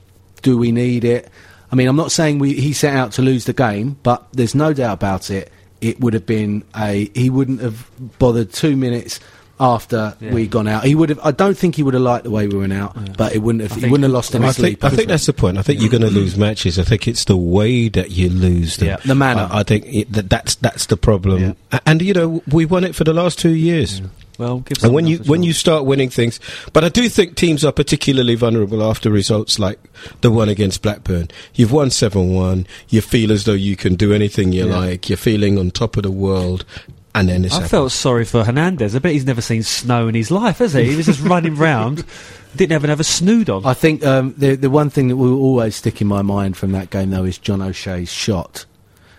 Do 0.42 0.58
we 0.58 0.72
need 0.72 1.04
it? 1.06 1.30
I 1.72 1.76
mean, 1.76 1.88
I'm 1.88 1.96
not 1.96 2.12
saying 2.12 2.40
we, 2.40 2.54
he 2.54 2.74
set 2.74 2.96
out 2.96 3.12
to 3.14 3.22
lose 3.22 3.46
the 3.46 3.54
game, 3.54 3.98
but 4.02 4.26
there's 4.34 4.56
no 4.56 4.74
doubt 4.74 4.94
about 4.96 5.30
it. 5.30 5.52
It 5.82 6.00
would 6.00 6.16
have 6.16 6.26
been 6.26 6.64
a. 6.76 7.12
He 7.14 7.30
wouldn't 7.30 7.62
have 7.62 7.88
bothered 8.18 8.52
two 8.52 8.76
minutes 8.76 9.20
after 9.60 10.18
Yeah. 10.20 10.34
we'd 10.34 10.50
gone 10.50 10.68
out. 10.68 10.84
He 10.84 10.96
would 10.96 11.10
have. 11.10 11.20
I 11.24 11.30
don't 11.30 11.56
think 11.56 11.76
he 11.76 11.84
would 11.84 11.94
have 11.94 12.02
liked 12.02 12.24
the 12.24 12.32
way 12.32 12.48
we 12.48 12.58
went 12.58 12.74
out, 12.74 12.98
but 13.18 13.36
it 13.36 13.40
wouldn't 13.44 13.62
have. 13.62 13.74
He 13.74 13.82
think- 13.82 13.92
wouldn't 13.92 14.06
have 14.06 14.12
lost 14.12 14.34
any 14.34 14.46
I 14.48 14.52
sleep. 14.52 14.82
think, 14.82 14.94
I 14.94 14.96
think 14.96 15.08
that's 15.10 15.28
the 15.28 15.34
point. 15.34 15.60
I 15.60 15.62
think 15.62 15.80
you're 15.80 15.92
going 15.92 16.02
to 16.02 16.10
lose 16.10 16.38
matches. 16.38 16.80
I 16.80 16.84
think 16.84 17.08
it's 17.08 17.26
the 17.26 17.38
way 17.38 17.88
that 17.90 18.10
you 18.10 18.30
lose 18.30 18.78
them. 18.78 18.88
Yeah. 18.88 18.98
The 19.06 19.14
manner. 19.14 19.48
I, 19.52 19.60
I 19.60 19.64
think 19.64 19.86
it, 19.86 20.12
that 20.14 20.28
that's 20.28 20.56
that's 20.56 20.88
the 20.88 20.98
problem. 20.98 21.56
Yeah. 21.72 21.80
And 21.86 22.02
you 22.02 22.14
know, 22.16 22.42
we 22.48 22.66
won 22.66 22.84
it 22.84 22.96
for 22.96 23.04
the 23.04 23.14
last 23.14 23.38
two 23.38 23.54
years. 23.54 24.02
Well, 24.38 24.60
give 24.60 24.84
And 24.84 24.94
when 24.94 25.08
you 25.08 25.18
when 25.20 25.44
you 25.44 25.54
start 25.54 25.86
winning 25.86 26.10
things, 26.10 26.40
but 26.74 26.84
I 26.84 26.90
do 26.90 27.08
think 27.10 27.36
teams 27.36 27.64
are 27.66 27.72
particularly 27.72 28.36
vulnerable 28.36 28.84
after 28.84 29.10
results 29.10 29.60
like 29.60 29.80
the 30.22 30.32
one 30.32 30.50
against 30.50 30.82
Blackburn. 30.82 31.30
You've 31.54 31.72
won 31.72 31.90
seven 31.92 32.34
one. 32.34 32.68
You 32.90 33.02
feel 33.02 33.32
as 33.32 33.46
though 33.46 33.54
you 33.54 33.76
can 33.76 33.96
do 33.96 34.14
anything 34.14 34.52
you 34.54 34.68
Yeah. 34.68 34.78
like. 34.78 35.10
You're 35.10 35.18
feeling 35.18 35.58
on 35.58 35.72
top 35.72 35.98
of 35.98 36.04
the 36.04 36.12
world, 36.12 36.66
and 37.14 37.30
then 37.30 37.42
this. 37.44 37.52
I 37.54 37.56
happens. 37.56 37.72
felt 37.72 37.92
sorry 37.92 38.26
for 38.26 38.44
Hernandez. 38.44 38.96
I 38.96 39.00
bet 39.00 39.14
he's 39.14 39.26
never 39.26 39.42
seen 39.42 39.64
snow 39.64 40.08
in 40.08 40.16
his 40.16 40.32
life, 40.32 40.58
has 40.60 40.74
he? 40.74 40.84
He 40.86 40.96
was 40.96 41.06
just 41.06 41.22
running 41.22 41.56
round, 41.56 42.04
didn't 42.56 42.74
even 42.76 42.90
have 42.90 43.00
a 43.00 43.04
snood 43.06 43.50
on. 43.50 43.66
I 43.66 43.74
think 43.74 44.06
um, 44.06 44.34
the 44.38 44.56
the 44.56 44.70
one 44.70 44.90
thing 44.90 45.08
that 45.10 45.16
will 45.18 45.40
always 45.42 45.76
stick 45.76 46.02
in 46.02 46.08
my 46.08 46.22
mind 46.22 46.58
from 46.58 46.72
that 46.74 46.90
game 46.90 47.10
though 47.12 47.24
is 47.26 47.38
John 47.38 47.62
O'Shea's 47.62 48.12
shot. 48.12 48.66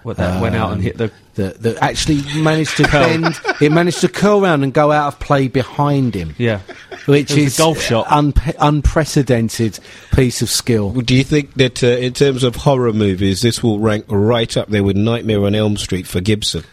What 0.06 0.16
that 0.18 0.40
went 0.40 0.54
out 0.54 0.70
and 0.72 0.78
Um, 0.78 0.82
hit 0.82 0.96
the. 0.98 1.10
that, 1.34 1.60
that 1.62 1.76
actually 1.82 2.22
managed 2.40 2.76
to 2.78 2.84
bend. 2.84 3.34
It 3.60 3.72
managed 3.72 4.00
to 4.02 4.08
curl 4.08 4.40
round 4.40 4.62
and 4.64 4.72
go 4.72 4.90
out 4.92 5.08
of 5.08 5.18
play 5.20 5.48
behind 5.48 6.14
him, 6.14 6.34
Yeah. 6.38 6.60
which 7.06 7.30
It 7.32 7.34
was 7.34 7.42
a 7.44 7.46
is 7.46 7.58
golf 7.58 7.80
shot. 7.82 8.06
unpe- 8.06 8.54
unprecedented 8.58 9.78
piece 10.14 10.40
of 10.42 10.48
skill. 10.48 10.92
Do 10.92 11.14
you 11.14 11.24
think 11.24 11.54
that 11.54 11.82
uh, 11.84 11.88
in 11.88 12.12
terms 12.14 12.42
of 12.44 12.56
horror 12.56 12.92
movies, 12.92 13.42
this 13.42 13.62
will 13.62 13.78
rank 13.80 14.04
right 14.08 14.56
up 14.56 14.68
there 14.68 14.82
with 14.84 14.96
Nightmare 14.96 15.44
on 15.44 15.54
Elm 15.54 15.76
Street 15.76 16.06
for 16.06 16.20
Gibson? 16.20 16.64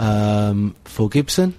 Um, 0.00 0.74
for 0.84 1.08
Gibson, 1.08 1.54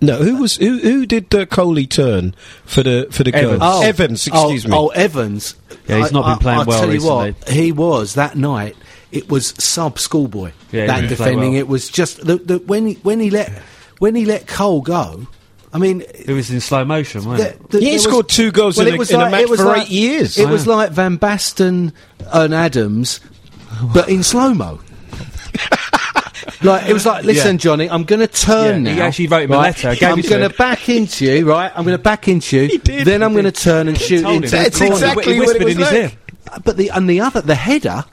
No, 0.00 0.16
who 0.18 0.36
was 0.36 0.56
who? 0.56 0.78
Who 0.78 1.06
did 1.06 1.34
uh, 1.34 1.46
Coley 1.46 1.86
turn 1.86 2.34
for 2.64 2.82
the 2.82 3.08
for 3.10 3.24
the 3.24 3.34
Evans. 3.34 3.58
goal? 3.58 3.68
Oh. 3.68 3.82
Evans, 3.82 4.28
oh, 4.32 4.42
excuse 4.44 4.68
me. 4.68 4.76
Oh, 4.76 4.88
Evans. 4.88 5.54
Yeah, 5.88 5.98
he's 5.98 6.12
not 6.12 6.26
been 6.26 6.38
playing 6.38 6.58
I'll 6.60 6.64
well 6.66 6.78
tell 6.80 6.88
you 6.88 6.94
recently. 7.00 7.32
what, 7.32 7.48
he 7.48 7.72
was 7.72 8.14
that 8.14 8.36
night. 8.36 8.76
It 9.12 9.28
was 9.30 9.54
sub 9.62 9.98
schoolboy. 9.98 10.52
Yeah, 10.72 10.86
that 10.86 11.08
defending 11.08 11.52
well. 11.52 11.60
it 11.60 11.68
was 11.68 11.88
just 11.88 12.24
the, 12.26 12.36
the, 12.36 12.58
when 12.58 12.86
he, 12.88 12.94
when 13.02 13.20
he 13.20 13.30
let 13.30 13.50
when 13.98 14.14
he 14.14 14.24
let 14.24 14.46
Cole 14.46 14.80
go. 14.82 15.26
I 15.72 15.78
mean, 15.78 16.02
It 16.14 16.30
was 16.30 16.50
in 16.50 16.60
slow 16.60 16.84
motion, 16.84 17.24
wasn't 17.24 17.50
it? 17.50 17.70
the- 17.70 17.78
He 17.80 17.84
there 17.86 17.92
was- 17.94 18.02
scored 18.04 18.28
two 18.28 18.50
goals 18.50 18.78
in 18.78 18.86
a- 18.88 18.90
in 18.90 19.20
a 19.20 19.30
match 19.30 19.46
for 19.48 19.76
eight 19.76 19.88
years. 19.90 20.38
It 20.38 20.48
was 20.48 20.66
like 20.66 20.90
Van 20.90 21.18
Basten 21.18 21.92
and 22.32 22.54
Adams, 22.54 23.20
but 23.94 24.08
in 24.08 24.22
slow 24.22 24.54
mo. 24.54 24.80
like 26.62 26.88
it 26.88 26.92
was 26.92 27.04
like, 27.06 27.24
listen, 27.24 27.56
Yeah. 27.56 27.58
Johnny, 27.58 27.90
I'm 27.90 28.04
going 28.04 28.20
to 28.20 28.26
turn 28.26 28.86
Yeah, 28.86 28.94
he 28.94 29.00
actually 29.00 29.26
wrote 29.28 29.44
him 29.44 29.52
a 29.52 29.58
letter, 29.58 29.94
gave 29.94 30.02
I'm 30.02 30.20
going 30.22 30.48
to 30.50 30.56
back 30.56 30.88
into 30.88 31.24
you, 31.26 31.48
right? 31.48 31.70
I'm 31.74 31.84
going 31.84 31.96
to 31.96 32.02
back 32.02 32.28
into 32.28 32.56
you. 32.56 32.68
He 32.68 32.78
did, 32.78 33.06
then 33.06 33.20
he 33.20 33.24
I'm 33.24 33.32
going 33.32 33.44
to 33.44 33.52
turn 33.52 33.88
and 33.88 33.98
shoot 33.98 34.18
into 34.24 34.30
him. 34.30 34.40
the 34.42 34.48
That's 34.48 34.78
corner. 34.78 34.94
exactly 34.94 35.34
he 35.34 35.40
what 35.40 35.56
it 35.56 35.64
was 35.64 35.72
in 35.74 35.78
his 35.78 35.92
like. 35.92 35.92
ear. 35.94 36.12
But 36.64 36.76
the 36.76 36.88
and 36.90 37.08
the 37.10 37.20
other, 37.20 37.40
the 37.42 37.54
header, 37.56 38.04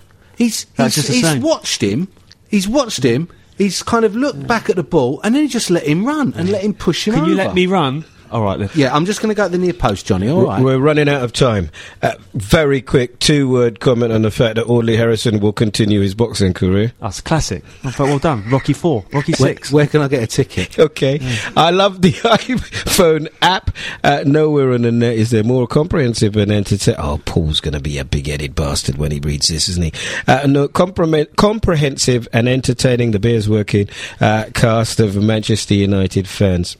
he's 0.44 0.66
That's 0.76 0.96
he's, 0.96 1.04
just 1.04 1.08
the 1.08 1.14
he's 1.16 1.24
same. 1.26 1.42
watched 1.42 1.82
him. 1.82 2.08
He's 2.50 2.68
watched 2.68 3.04
him. 3.04 3.30
He's 3.58 3.84
kind 3.84 4.04
of 4.06 4.16
looked 4.16 4.46
back 4.48 4.70
at 4.70 4.76
the 4.76 4.84
ball 4.84 5.22
and 5.24 5.36
then 5.36 5.44
he 5.44 5.48
just 5.48 5.70
let 5.70 5.84
him 5.84 6.06
run 6.06 6.34
and 6.36 6.50
let 6.50 6.64
him 6.64 6.74
push 6.74 7.08
him 7.08 7.14
Can 7.14 7.26
you 7.26 7.34
over. 7.34 7.44
let 7.46 7.56
me 7.56 7.66
run? 7.68 8.04
All 8.34 8.42
right 8.44 8.60
then. 8.60 8.70
Yeah, 8.76 8.94
I'm 8.94 9.06
just 9.06 9.22
going 9.22 9.30
to 9.30 9.36
go 9.36 9.46
at 9.46 9.52
the 9.52 9.58
near 9.58 9.74
post, 9.74 10.06
Johnny. 10.06 10.28
All 10.28 10.42
right. 10.46 10.62
We're- 10.62 10.78
running 10.84 11.08
out 11.08 11.24
of 11.24 11.32
time. 11.32 11.70
Uh, 12.02 12.14
very 12.34 12.82
quick 12.82 13.20
two 13.20 13.48
word 13.50 13.80
comment 13.80 14.12
on 14.12 14.24
the 14.24 14.32
fact 14.32 14.56
that 14.56 14.66
Audley 14.66 14.98
Harrison 14.98 15.40
will 15.40 15.54
continue 15.54 16.02
his 16.02 16.14
boxing 16.16 16.52
career. 16.54 16.92
That's 17.00 17.22
classic. 17.22 17.64
I 17.86 17.92
thought, 17.92 18.08
well 18.08 18.20
done. 18.20 18.44
Rocky 18.50 18.74
Four, 18.74 19.06
Rocky 19.14 19.32
Six. 19.34 19.72
where 19.72 19.88
can 19.88 20.02
I 20.02 20.08
get 20.10 20.24
a 20.24 20.28
ticket? 20.28 20.78
Okay. 20.94 21.20
I 21.56 21.70
love 21.70 22.02
the 22.02 22.12
iPhone 22.12 23.28
app. 23.42 23.72
Uh, 24.04 24.24
nowhere 24.26 24.74
on 24.74 24.82
the 24.82 24.92
net 24.92 25.16
is 25.16 25.30
there 25.32 25.44
more 25.44 25.68
comprehensive 25.68 26.36
and 26.36 26.52
entertaining. 26.52 27.00
Oh, 27.00 27.20
Paul's 27.26 27.62
going 27.62 27.74
to 27.76 27.80
be 27.80 27.98
a 27.98 28.06
big 28.06 28.28
headed 28.28 28.56
bastard 28.56 28.98
when 28.98 29.12
he 29.12 29.20
reads 29.20 29.48
this, 29.48 29.70
isn't 29.70 29.84
he? 29.84 29.94
Uh, 30.28 30.48
no, 30.48 30.68
compre- 30.68 31.34
comprehensive 31.36 32.28
and 32.34 32.50
entertaining. 32.50 33.12
The 33.12 33.20
beer's 33.20 33.48
working 33.48 33.88
uh, 34.20 34.46
cast 34.54 35.00
of 35.00 35.16
Manchester 35.16 35.76
United 35.76 36.28
fans. 36.28 36.76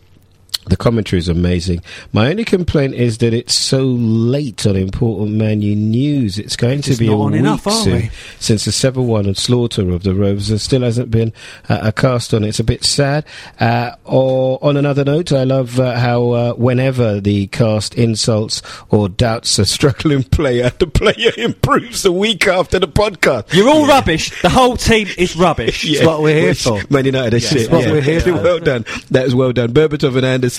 The 0.66 0.78
commentary 0.78 1.20
is 1.20 1.28
amazing. 1.28 1.82
My 2.14 2.30
only 2.30 2.46
complaint 2.46 2.94
is 2.94 3.18
that 3.18 3.34
it's 3.34 3.54
so 3.54 3.84
late 3.84 4.66
on 4.66 4.76
important 4.78 5.32
Man 5.32 5.62
U 5.62 5.76
news. 5.76 6.40
It's 6.40 6.56
going 6.56 6.82
to 6.84 6.96
be 6.96 7.08
a 7.08 7.16
week 7.16 7.36
enough, 7.36 7.70
soon 7.70 7.94
we? 7.94 8.10
since 8.40 8.64
the 8.66 8.72
7-1 8.72 9.26
and 9.26 9.38
slaughter 9.38 9.90
of 9.92 10.04
the 10.04 10.14
Rovers. 10.16 10.48
There 10.48 10.58
still 10.58 10.82
hasn't 10.84 11.12
been 11.12 11.34
uh, 11.68 11.80
a 11.84 11.92
cast 11.92 12.34
on 12.34 12.44
it. 12.46 12.50
It's 12.50 12.60
a 12.60 12.64
bit 12.64 12.84
sad. 12.86 13.26
Uh, 13.60 13.92
or 14.06 14.58
on 14.64 14.78
another 14.78 15.04
note, 15.04 15.32
I 15.34 15.44
love 15.44 15.80
uh, 15.80 15.98
how 15.98 16.30
uh, 16.32 16.54
whenever 16.54 17.20
the 17.20 17.48
cast 17.48 17.96
insults 17.96 18.62
or 18.90 19.10
doubts 19.10 19.60
a 19.60 19.66
struggling 19.66 20.24
player, 20.24 20.70
the 20.80 20.88
player 20.88 21.32
improves 21.38 22.06
a 22.06 22.12
week 22.12 22.48
after 22.48 22.80
the 22.80 22.88
podcast. 22.88 23.54
You're 23.54 23.70
all 23.70 23.86
rubbish. 23.86 24.42
The 24.42 24.50
whole 24.50 24.78
team 24.78 25.08
is 25.18 25.36
rubbish. 25.36 25.84
It's 25.94 26.04
what 26.06 26.22
we're 26.22 26.40
here 26.40 26.50
Which 26.50 26.64
for. 26.64 26.82
Man 26.90 27.06
United 27.06 27.34
are 27.36 27.40
shit. 27.40 27.72
what 27.72 27.86
we're 27.86 28.02
here 28.02 28.20
for. 28.22 28.34
well 28.34 28.60
done. 28.60 28.86
That 29.12 29.26
was 29.26 29.36
well 29.36 29.52
done. 29.52 29.74
Berbatov 29.74 30.16
and 30.16 30.26
Anderson, 30.26 30.53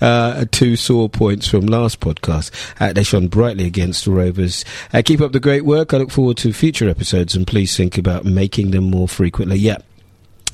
uh, 0.00 0.44
two 0.50 0.76
sore 0.76 1.08
points 1.08 1.48
from 1.48 1.66
last 1.66 2.00
podcast. 2.00 2.50
Uh, 2.80 2.92
they 2.92 3.02
shone 3.02 3.28
brightly 3.28 3.66
against 3.66 4.04
the 4.04 4.10
Rovers. 4.10 4.64
Uh, 4.92 5.02
keep 5.04 5.20
up 5.20 5.32
the 5.32 5.40
great 5.40 5.64
work. 5.64 5.94
I 5.94 5.98
look 5.98 6.10
forward 6.10 6.36
to 6.38 6.52
future 6.52 6.88
episodes 6.88 7.34
and 7.34 7.46
please 7.46 7.76
think 7.76 7.98
about 7.98 8.24
making 8.24 8.70
them 8.70 8.90
more 8.90 9.08
frequently. 9.08 9.58
Yeah. 9.58 9.78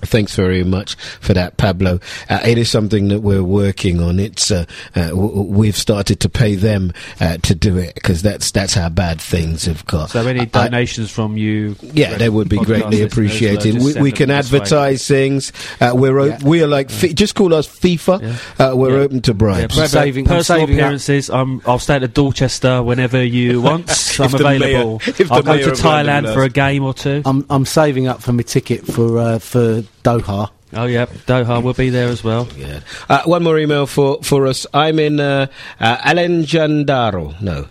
Thanks 0.02 0.34
very 0.34 0.64
much 0.64 0.94
for 1.20 1.34
that, 1.34 1.56
Pablo. 1.56 2.00
Uh, 2.28 2.40
it 2.44 2.58
is 2.58 2.70
something 2.70 3.08
that 3.08 3.20
we're 3.20 3.42
working 3.44 4.00
on. 4.00 4.18
It's 4.18 4.50
uh, 4.50 4.64
uh, 4.96 5.08
w- 5.10 5.28
w- 5.28 5.50
we've 5.50 5.76
started 5.76 6.20
to 6.20 6.28
pay 6.28 6.54
them 6.54 6.92
uh, 7.20 7.36
to 7.38 7.54
do 7.54 7.76
it 7.76 7.94
because 7.94 8.22
that's 8.22 8.50
that's 8.50 8.74
how 8.74 8.88
bad 8.88 9.20
things 9.20 9.66
have 9.66 9.84
got. 9.86 10.10
So 10.10 10.26
any 10.26 10.40
I- 10.40 10.44
donations 10.46 11.10
from 11.10 11.36
you? 11.36 11.76
yeah, 11.92 12.16
they 12.16 12.28
would 12.28 12.48
be 12.48 12.58
greatly 12.58 13.02
appreciated. 13.02 13.74
We, 13.82 13.94
we 14.00 14.12
can 14.12 14.28
this 14.28 14.50
way. 14.50 14.58
advertise 14.58 15.06
things. 15.06 15.52
Uh, 15.80 15.92
we're 15.94 16.18
o- 16.18 16.24
Yeah. 16.26 16.38
we 16.44 16.62
are 16.62 16.66
like 16.66 16.90
fi- 16.90 17.12
just 17.12 17.34
call 17.34 17.54
us 17.54 17.66
FIFA. 17.68 18.36
Uh, 18.58 18.76
we're 18.76 18.96
Yeah. 18.98 19.04
open 19.04 19.20
to 19.22 19.32
Yeah, 19.32 19.36
bribes. 19.36 19.90
saving- 19.90 20.26
I'm 20.28 20.36
personal 20.38 20.60
saving 20.60 20.76
up. 20.76 20.80
appearances. 20.86 21.30
I'm, 21.30 21.60
I'll 21.66 21.78
stay 21.78 21.96
at 21.96 22.14
Dorchester 22.14 22.82
whenever 22.82 23.22
you 23.22 23.60
want. 23.62 23.90
I'm 24.18 24.30
the 24.30 24.38
mayor- 24.42 24.56
available. 24.56 25.02
I'll 25.30 25.42
go 25.42 25.58
to 25.58 25.70
Thailand 25.72 26.32
for 26.34 26.42
a 26.42 26.48
game 26.48 26.84
or 26.84 26.94
two. 26.94 27.22
I'm 27.24 27.44
I'm 27.50 27.66
saving 27.66 28.06
up 28.08 28.22
for 28.22 28.32
my 28.32 28.42
ticket 28.42 28.86
for 28.86 29.18
uh, 29.18 29.38
for 29.38 29.82
Doha. 30.04 30.50
oh 30.74 30.84
yeah, 30.86 31.06
Doha 31.26 31.62
will 31.62 31.74
be 31.74 31.90
there 31.90 32.08
as 32.08 32.24
well. 32.24 32.48
Yeah. 32.56 32.80
Uh, 33.08 33.22
one 33.24 33.42
more 33.42 33.58
email 33.58 33.86
for, 33.86 34.22
for 34.22 34.46
us. 34.46 34.66
I'm 34.72 34.98
in 34.98 35.20
uh, 35.20 35.46
uh, 35.78 35.96
Alejandro. 36.06 37.34
No, 37.40 37.66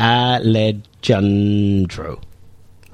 Alejandro. 0.00 2.20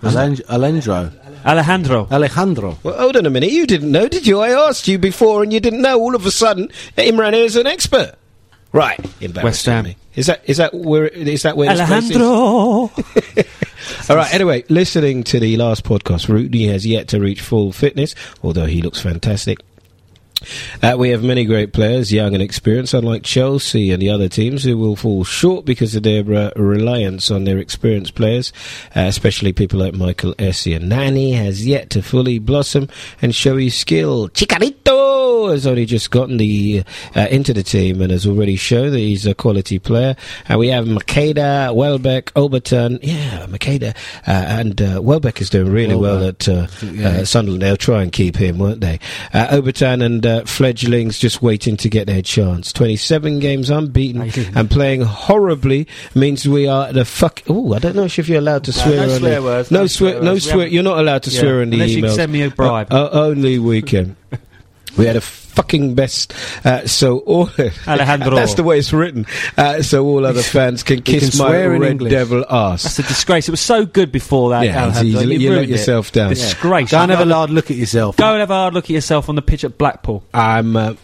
Alej- 0.02 0.48
Alejandro. 0.48 1.12
Alejandro. 1.44 2.08
Alejandro. 2.10 2.78
Well, 2.82 2.98
hold 2.98 3.16
on 3.16 3.26
a 3.26 3.30
minute. 3.30 3.50
You 3.50 3.66
didn't 3.66 3.92
know, 3.92 4.08
did 4.08 4.26
you? 4.26 4.40
I 4.40 4.50
asked 4.68 4.88
you 4.88 4.98
before, 4.98 5.42
and 5.42 5.52
you 5.52 5.60
didn't 5.60 5.82
know. 5.82 5.98
All 6.00 6.14
of 6.14 6.26
a 6.26 6.30
sudden, 6.30 6.68
Imran 6.96 7.34
is 7.34 7.56
an 7.56 7.66
expert. 7.66 8.14
Right, 8.72 9.00
West 9.42 9.66
Ham. 9.66 9.94
Is 10.14 10.26
that 10.26 10.42
is 10.44 10.58
that 10.58 10.72
where 10.74 11.08
is 11.08 11.42
that 11.42 11.56
where 11.56 11.74
this 11.74 11.88
place 11.88 12.10
is? 12.10 12.16
Alejandro. 12.16 12.90
All 14.08 14.16
right. 14.16 14.34
Anyway, 14.34 14.64
listening 14.68 15.24
to 15.24 15.40
the 15.40 15.56
last 15.56 15.84
podcast, 15.84 16.28
Rooney 16.28 16.66
has 16.66 16.86
yet 16.86 17.08
to 17.08 17.20
reach 17.20 17.40
full 17.40 17.72
fitness, 17.72 18.14
although 18.42 18.66
he 18.66 18.82
looks 18.82 19.00
fantastic. 19.00 19.58
Uh, 20.82 20.96
we 20.98 21.10
have 21.10 21.22
many 21.22 21.44
great 21.44 21.72
players, 21.72 22.12
young 22.12 22.32
and 22.32 22.42
experienced, 22.42 22.94
unlike 22.94 23.22
Chelsea 23.22 23.90
and 23.90 24.00
the 24.00 24.08
other 24.08 24.28
teams 24.28 24.64
who 24.64 24.78
will 24.78 24.96
fall 24.96 25.22
short 25.22 25.64
because 25.66 25.94
of 25.94 26.02
their 26.02 26.24
uh, 26.32 26.50
reliance 26.56 27.30
on 27.30 27.44
their 27.44 27.58
experienced 27.58 28.14
players, 28.14 28.52
uh, 28.96 29.00
especially 29.00 29.52
people 29.52 29.78
like 29.78 29.94
Michael 29.94 30.34
Essien. 30.36 30.84
Nani 30.84 31.32
has 31.32 31.66
yet 31.66 31.90
to 31.90 32.02
fully 32.02 32.38
blossom 32.38 32.88
and 33.20 33.34
show 33.34 33.56
his 33.58 33.74
skill. 33.74 34.28
Chicharito 34.30 35.19
has 35.48 35.66
only 35.66 35.86
just 35.86 36.10
gotten 36.10 36.36
the 36.36 36.84
uh, 37.16 37.26
into 37.30 37.52
the 37.52 37.62
team 37.62 38.00
and 38.00 38.10
has 38.12 38.26
already 38.26 38.56
shown 38.56 38.90
that 38.92 38.98
he's 38.98 39.26
a 39.26 39.34
quality 39.34 39.78
player. 39.78 40.16
And 40.48 40.58
we 40.58 40.68
have 40.68 40.86
Macheda, 40.86 41.74
Welbeck, 41.74 42.32
Obertan. 42.34 42.98
Yeah, 43.02 43.46
Macheda 43.46 43.96
uh, 44.26 44.30
and 44.30 44.80
uh, 44.80 45.00
Welbeck 45.02 45.40
is 45.40 45.50
doing 45.50 45.72
really 45.72 45.94
well 45.96 46.20
Welbeck. 46.20 46.48
at 46.48 47.02
uh, 47.04 47.06
uh, 47.08 47.24
Sunderland. 47.24 47.62
They'll 47.62 47.76
try 47.76 48.02
and 48.02 48.12
keep 48.12 48.36
him, 48.36 48.58
won't 48.58 48.80
they? 48.80 48.98
Uh, 49.32 49.48
Obertan 49.48 50.02
and 50.04 50.24
uh, 50.24 50.44
fledglings 50.44 51.18
just 51.18 51.42
waiting 51.42 51.76
to 51.78 51.88
get 51.88 52.06
their 52.06 52.22
chance. 52.22 52.72
27 52.72 53.38
games 53.40 53.70
unbeaten 53.70 54.30
and 54.56 54.70
playing 54.70 55.00
horribly 55.02 55.86
means 56.14 56.48
we 56.48 56.66
are 56.68 56.92
the 56.92 57.04
fuck. 57.04 57.42
Oh, 57.48 57.74
I 57.74 57.78
don't 57.78 57.96
know 57.96 58.04
if 58.04 58.28
you're 58.28 58.38
allowed 58.38 58.64
to 58.64 58.72
swear. 58.72 59.06
no 59.06 59.12
on 59.14 59.18
swear 59.20 59.42
words, 59.42 59.70
No 59.70 59.86
swear. 59.86 60.20
No 60.22 60.38
swear. 60.38 60.66
You're 60.66 60.82
not 60.82 60.98
allowed 60.98 61.22
to 61.24 61.30
Yeah, 61.30 61.40
swear 61.40 61.62
in 61.62 61.70
the 61.70 61.74
unless 61.76 61.90
you 61.90 62.02
emails. 62.04 62.14
send 62.14 62.32
me 62.32 62.42
a 62.42 62.50
bribe. 62.50 62.88
Only 62.90 63.58
we 63.58 63.82
can. 63.82 64.16
We 64.98 65.06
had 65.06 65.16
a 65.16 65.20
fucking 65.20 65.94
best. 65.94 66.32
Uh, 66.64 66.86
so 66.86 67.18
all 67.20 67.48
Alejandro. 67.88 68.34
That's 68.36 68.54
the 68.54 68.62
way 68.62 68.78
it's 68.78 68.92
written. 68.92 69.26
Uh, 69.56 69.82
so 69.82 70.04
all 70.04 70.24
other 70.26 70.42
fans 70.56 70.82
can 70.82 71.02
kiss 71.02 71.30
can 71.38 71.46
my 71.46 71.66
red 71.66 71.82
English. 71.90 72.10
devil 72.10 72.44
ass. 72.48 72.82
That's 72.84 72.98
a 72.98 73.02
disgrace. 73.02 73.48
It 73.48 73.52
was 73.52 73.60
so 73.60 73.84
good 73.86 74.12
before 74.12 74.50
that. 74.50 74.64
Yeah, 74.64 74.88
it's 74.88 74.98
Alejandro. 74.98 75.20
easy. 75.22 75.32
You, 75.34 75.38
You 75.40 75.48
let 75.50 75.54
ruined 75.56 75.70
it. 75.70 75.72
yourself 75.74 76.12
down. 76.12 76.28
Disgrace. 76.30 76.90
Go 76.90 76.98
and 76.98 77.10
have 77.10 77.28
a 77.28 77.32
hard 77.34 77.50
look 77.50 77.70
at 77.70 77.76
yourself. 77.76 78.16
Go 78.16 78.30
and 78.32 78.40
have 78.40 78.50
a 78.50 78.54
hard 78.54 78.74
look 78.74 78.84
at 78.84 78.90
yourself 78.90 79.28
on 79.28 79.34
the 79.34 79.42
pitch 79.42 79.64
at 79.64 79.76
Blackpool. 79.78 80.22
I'm. 80.34 80.76
Uh, 80.76 80.80
I'll, 80.80 80.96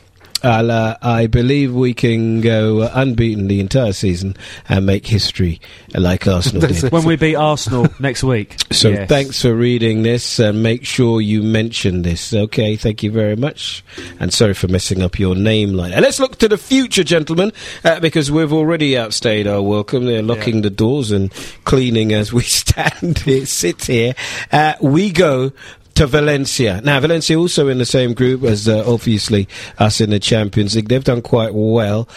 uh, 0.46 0.96
I 1.02 1.26
believe 1.26 1.74
we 1.74 1.92
can 1.94 2.40
go 2.40 2.80
uh, 2.82 2.90
unbeaten 2.94 3.48
the 3.48 3.60
entire 3.60 3.92
season 3.92 4.36
and 4.68 4.86
make 4.86 5.06
history 5.06 5.60
like 5.94 6.26
Arsenal 6.26 6.66
did. 6.68 6.90
When 6.92 7.04
we 7.04 7.16
beat 7.16 7.34
Arsenal 7.36 7.86
next 8.00 8.22
week. 8.22 8.56
So 8.72 8.90
Yes. 8.90 9.08
thanks 9.08 9.42
for 9.42 9.54
reading 9.54 10.02
this. 10.02 10.38
Uh, 10.40 10.52
make 10.52 10.84
sure 10.84 11.20
you 11.20 11.42
mention 11.42 12.02
this. 12.02 12.32
Okay, 12.32 12.76
thank 12.76 13.02
you 13.02 13.10
very 13.10 13.36
much. 13.36 13.84
And 14.20 14.32
sorry 14.32 14.54
for 14.54 14.68
messing 14.68 15.02
up 15.02 15.18
your 15.18 15.34
name 15.34 15.72
like 15.72 15.92
that. 15.92 16.02
Let's 16.02 16.20
look 16.20 16.36
to 16.38 16.48
the 16.48 16.58
future, 16.58 17.04
gentlemen, 17.04 17.52
uh, 17.84 18.00
because 18.00 18.30
we've 18.30 18.52
already 18.52 18.96
outstayed 18.96 19.46
our 19.46 19.62
welcome. 19.62 20.06
They're 20.06 20.22
locking 20.22 20.62
the 20.62 20.70
doors 20.70 21.10
and 21.10 21.32
cleaning 21.64 22.12
as 22.12 22.32
we 22.32 22.42
stand 22.44 23.18
here, 23.18 23.46
sit 23.46 23.84
here. 23.86 24.14
Uh, 24.52 24.74
we 24.80 25.10
go 25.10 25.52
to 25.96 26.06
Valencia. 26.06 26.80
Now, 26.82 27.00
Valencia 27.00 27.36
also 27.38 27.68
in 27.68 27.78
the 27.78 27.84
same 27.84 28.14
group 28.14 28.42
as 28.44 28.68
uh, 28.68 28.84
obviously 28.86 29.48
us 29.78 30.00
in 30.00 30.10
the 30.10 30.18
Champions 30.20 30.74
League. 30.76 30.88
They've 30.88 31.04
done 31.04 31.22
quite 31.22 31.52
well. 31.54 32.08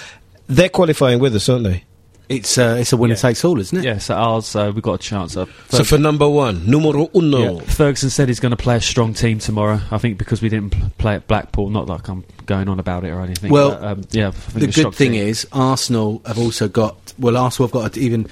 They're 0.48 0.70
qualifying 0.70 1.20
with 1.20 1.36
us, 1.36 1.50
aren't 1.50 1.64
they? 1.66 1.84
It's 2.28 2.60
uh, 2.60 2.78
it's 2.80 2.94
a 2.94 2.98
winner 2.98 3.16
Yeah. 3.16 3.22
takes 3.22 3.44
all, 3.44 3.60
isn't 3.60 3.76
it? 3.80 3.84
Yeah, 3.84 3.98
so 3.98 4.14
ours, 4.14 4.56
uh, 4.56 4.72
we've 4.72 4.84
got 4.84 4.94
a 4.94 4.98
chance. 5.00 5.36
Uh, 5.36 5.48
So 5.70 5.84
for 5.84 5.98
number 5.98 6.30
one, 6.30 6.64
numero 6.70 7.10
uno. 7.16 7.56
Yeah, 7.56 7.62
Ferguson 7.64 8.12
said 8.12 8.28
he's 8.28 8.40
going 8.40 8.52
to 8.52 8.56
play 8.56 8.76
a 8.76 8.82
strong 8.82 9.16
team 9.16 9.40
tomorrow. 9.40 9.80
I 9.90 9.98
think 9.98 10.20
because 10.20 10.40
we 10.40 10.48
didn't 10.50 10.70
pl- 10.70 10.92
play 11.00 11.16
at 11.16 11.28
Blackpool. 11.28 11.70
Not 11.72 11.88
like 11.88 12.08
I'm 12.08 12.24
going 12.46 12.70
on 12.70 12.80
about 12.80 13.04
it 13.04 13.10
or 13.10 13.22
anything. 13.22 13.52
Well, 13.52 13.72
but, 13.72 13.84
um, 13.84 14.02
yeah. 14.12 14.28
I 14.28 14.32
think 14.32 14.74
The 14.76 14.84
good 14.84 14.94
thing 14.94 15.14
team. 15.14 15.28
is 15.28 15.48
Arsenal 15.52 16.22
have 16.24 16.38
also 16.38 16.68
got 16.68 17.09
well. 17.20 17.38
Arsenal 17.38 17.68
have 17.68 17.74
got 17.74 17.96
an 17.98 18.02
even 18.04 18.28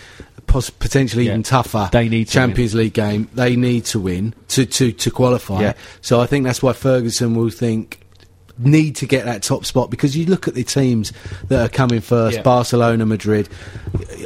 pos- 0.47 0.69
potentially 0.69 1.25
Yeah. 1.25 1.31
even 1.31 1.43
tougher 1.43 1.89
They 1.91 2.09
need 2.09 2.27
to 2.27 2.33
Champions 2.33 2.73
League 2.73 2.93
game. 2.93 3.27
They 3.33 3.55
need 3.55 3.85
to 3.85 3.99
win 3.99 4.33
to 4.49 4.65
to 4.65 4.91
to 4.91 5.11
qualify. 5.11 5.61
Yeah. 5.61 5.73
So 6.01 6.19
I 6.21 6.25
think 6.25 6.45
that's 6.45 6.61
why 6.63 6.73
Ferguson 6.73 7.35
will 7.35 7.49
think 7.49 7.99
need 8.59 8.95
to 8.95 9.05
get 9.05 9.25
that 9.25 9.43
top 9.43 9.65
spot 9.65 9.91
because 9.91 10.17
you 10.17 10.25
look 10.25 10.47
at 10.47 10.55
the 10.55 10.63
teams 10.63 11.13
that 11.49 11.63
are 11.63 11.69
coming 11.69 12.01
first 12.01 12.37
Yeah. 12.37 12.41
Barcelona 12.41 13.05
Madrid 13.05 13.47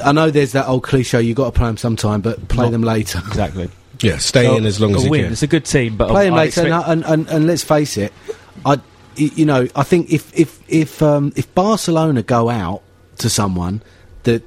I 0.05 0.14
know 0.14 0.30
there's 0.32 0.53
that 0.53 0.70
old 0.70 0.84
cliche 0.84 1.22
you've 1.22 1.36
got 1.36 1.45
to 1.45 1.51
play 1.51 1.68
them 1.68 1.76
sometime 1.76 2.22
but 2.22 2.47
play 2.47 2.64
Not- 2.66 2.72
them 2.72 2.82
later 2.84 3.22
exactly. 3.28 3.70
Yeah, 4.01 4.18
stay 4.18 4.45
So, 4.45 4.55
in 4.57 4.66
as 4.66 4.80
long 4.80 4.95
as 4.95 5.01
a 5.01 5.05
you 5.05 5.12
win. 5.12 5.24
can. 5.26 5.32
It's 5.34 5.43
a 5.43 5.47
good 5.47 5.64
team, 5.66 5.95
but 5.95 6.09
play 6.09 6.26
them 6.26 6.34
later, 6.34 6.62
expect- 6.66 6.88
and, 6.88 7.03
and, 7.03 7.20
and, 7.20 7.30
and 7.30 7.45
let's 7.45 7.64
face 7.64 7.97
it, 7.97 8.12
I, 8.66 8.78
y- 8.78 8.82
you 9.36 9.45
know, 9.45 9.68
I 9.76 9.84
think 9.84 10.09
if 10.12 10.34
if 10.34 10.59
if 10.68 11.03
um, 11.03 11.32
if 11.36 11.53
Barcelona 11.53 12.24
go 12.24 12.49
out 12.49 12.82
to 13.20 13.30
someone, 13.30 13.84
that 14.24 14.41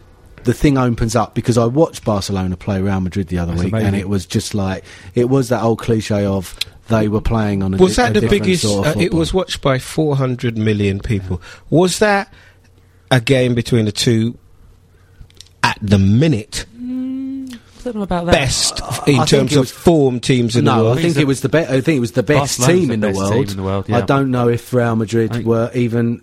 the 0.44 0.54
thing 0.54 0.78
opens 0.78 1.16
up 1.16 1.34
because 1.34 1.58
I 1.58 1.66
watched 1.66 2.04
Barcelona 2.04 2.56
play 2.56 2.80
Real 2.80 3.00
Madrid 3.00 3.28
the 3.28 3.38
other 3.38 3.52
That's 3.52 3.64
week, 3.64 3.74
and 3.74 3.96
it 3.96 4.08
was 4.08 4.26
just 4.26 4.54
like 4.54 4.84
it 5.14 5.28
was 5.28 5.48
that 5.48 5.62
old 5.62 5.78
cliche 5.80 6.24
of 6.24 6.56
they 6.88 7.08
were 7.08 7.20
playing 7.20 7.62
on 7.62 7.74
a 7.74 7.76
Was 7.78 7.96
di- 7.96 8.02
that 8.02 8.16
a 8.16 8.20
the 8.20 8.28
biggest? 8.28 8.62
Sort 8.62 8.86
of 8.86 8.96
uh, 8.96 9.00
it 9.00 9.14
was 9.14 9.32
watched 9.32 9.62
by 9.62 9.78
400 9.78 10.58
million 10.58 11.00
people. 11.00 11.40
Was 11.70 11.98
that 11.98 12.32
a 13.10 13.20
game 13.20 13.54
between 13.54 13.86
the 13.86 13.92
two 13.92 14.38
at 15.62 15.78
the 15.80 15.98
minute 15.98 16.66
I 17.86 17.92
don't 17.92 17.96
know 17.96 18.02
about 18.02 18.24
that. 18.26 18.32
best 18.32 18.80
in 19.06 19.20
I 19.20 19.26
terms 19.26 19.52
it 19.52 19.58
of 19.58 19.70
form 19.70 20.18
teams 20.18 20.56
in 20.56 20.64
the 20.64 20.72
world? 20.74 20.98
I 20.98 21.02
think 21.02 21.18
it 21.18 21.26
was 21.26 21.42
the 21.42 21.50
best. 21.50 21.70
I 21.70 21.82
think 21.82 21.98
it 21.98 22.00
was 22.00 22.12
the 22.12 22.22
best 22.22 22.58
Barcelona's 22.58 22.80
team 22.80 22.88
the 22.88 22.94
in 22.94 23.00
the, 23.00 23.06
best 23.08 23.18
world. 23.18 23.32
team 23.32 23.42
in 23.42 23.56
the 23.56 23.62
world, 23.62 23.90
I 23.90 24.00
don't 24.00 24.30
know 24.30 24.48
if 24.48 24.72
Real 24.72 24.96
Madrid 24.96 25.44
were 25.44 25.70
even, 25.74 26.22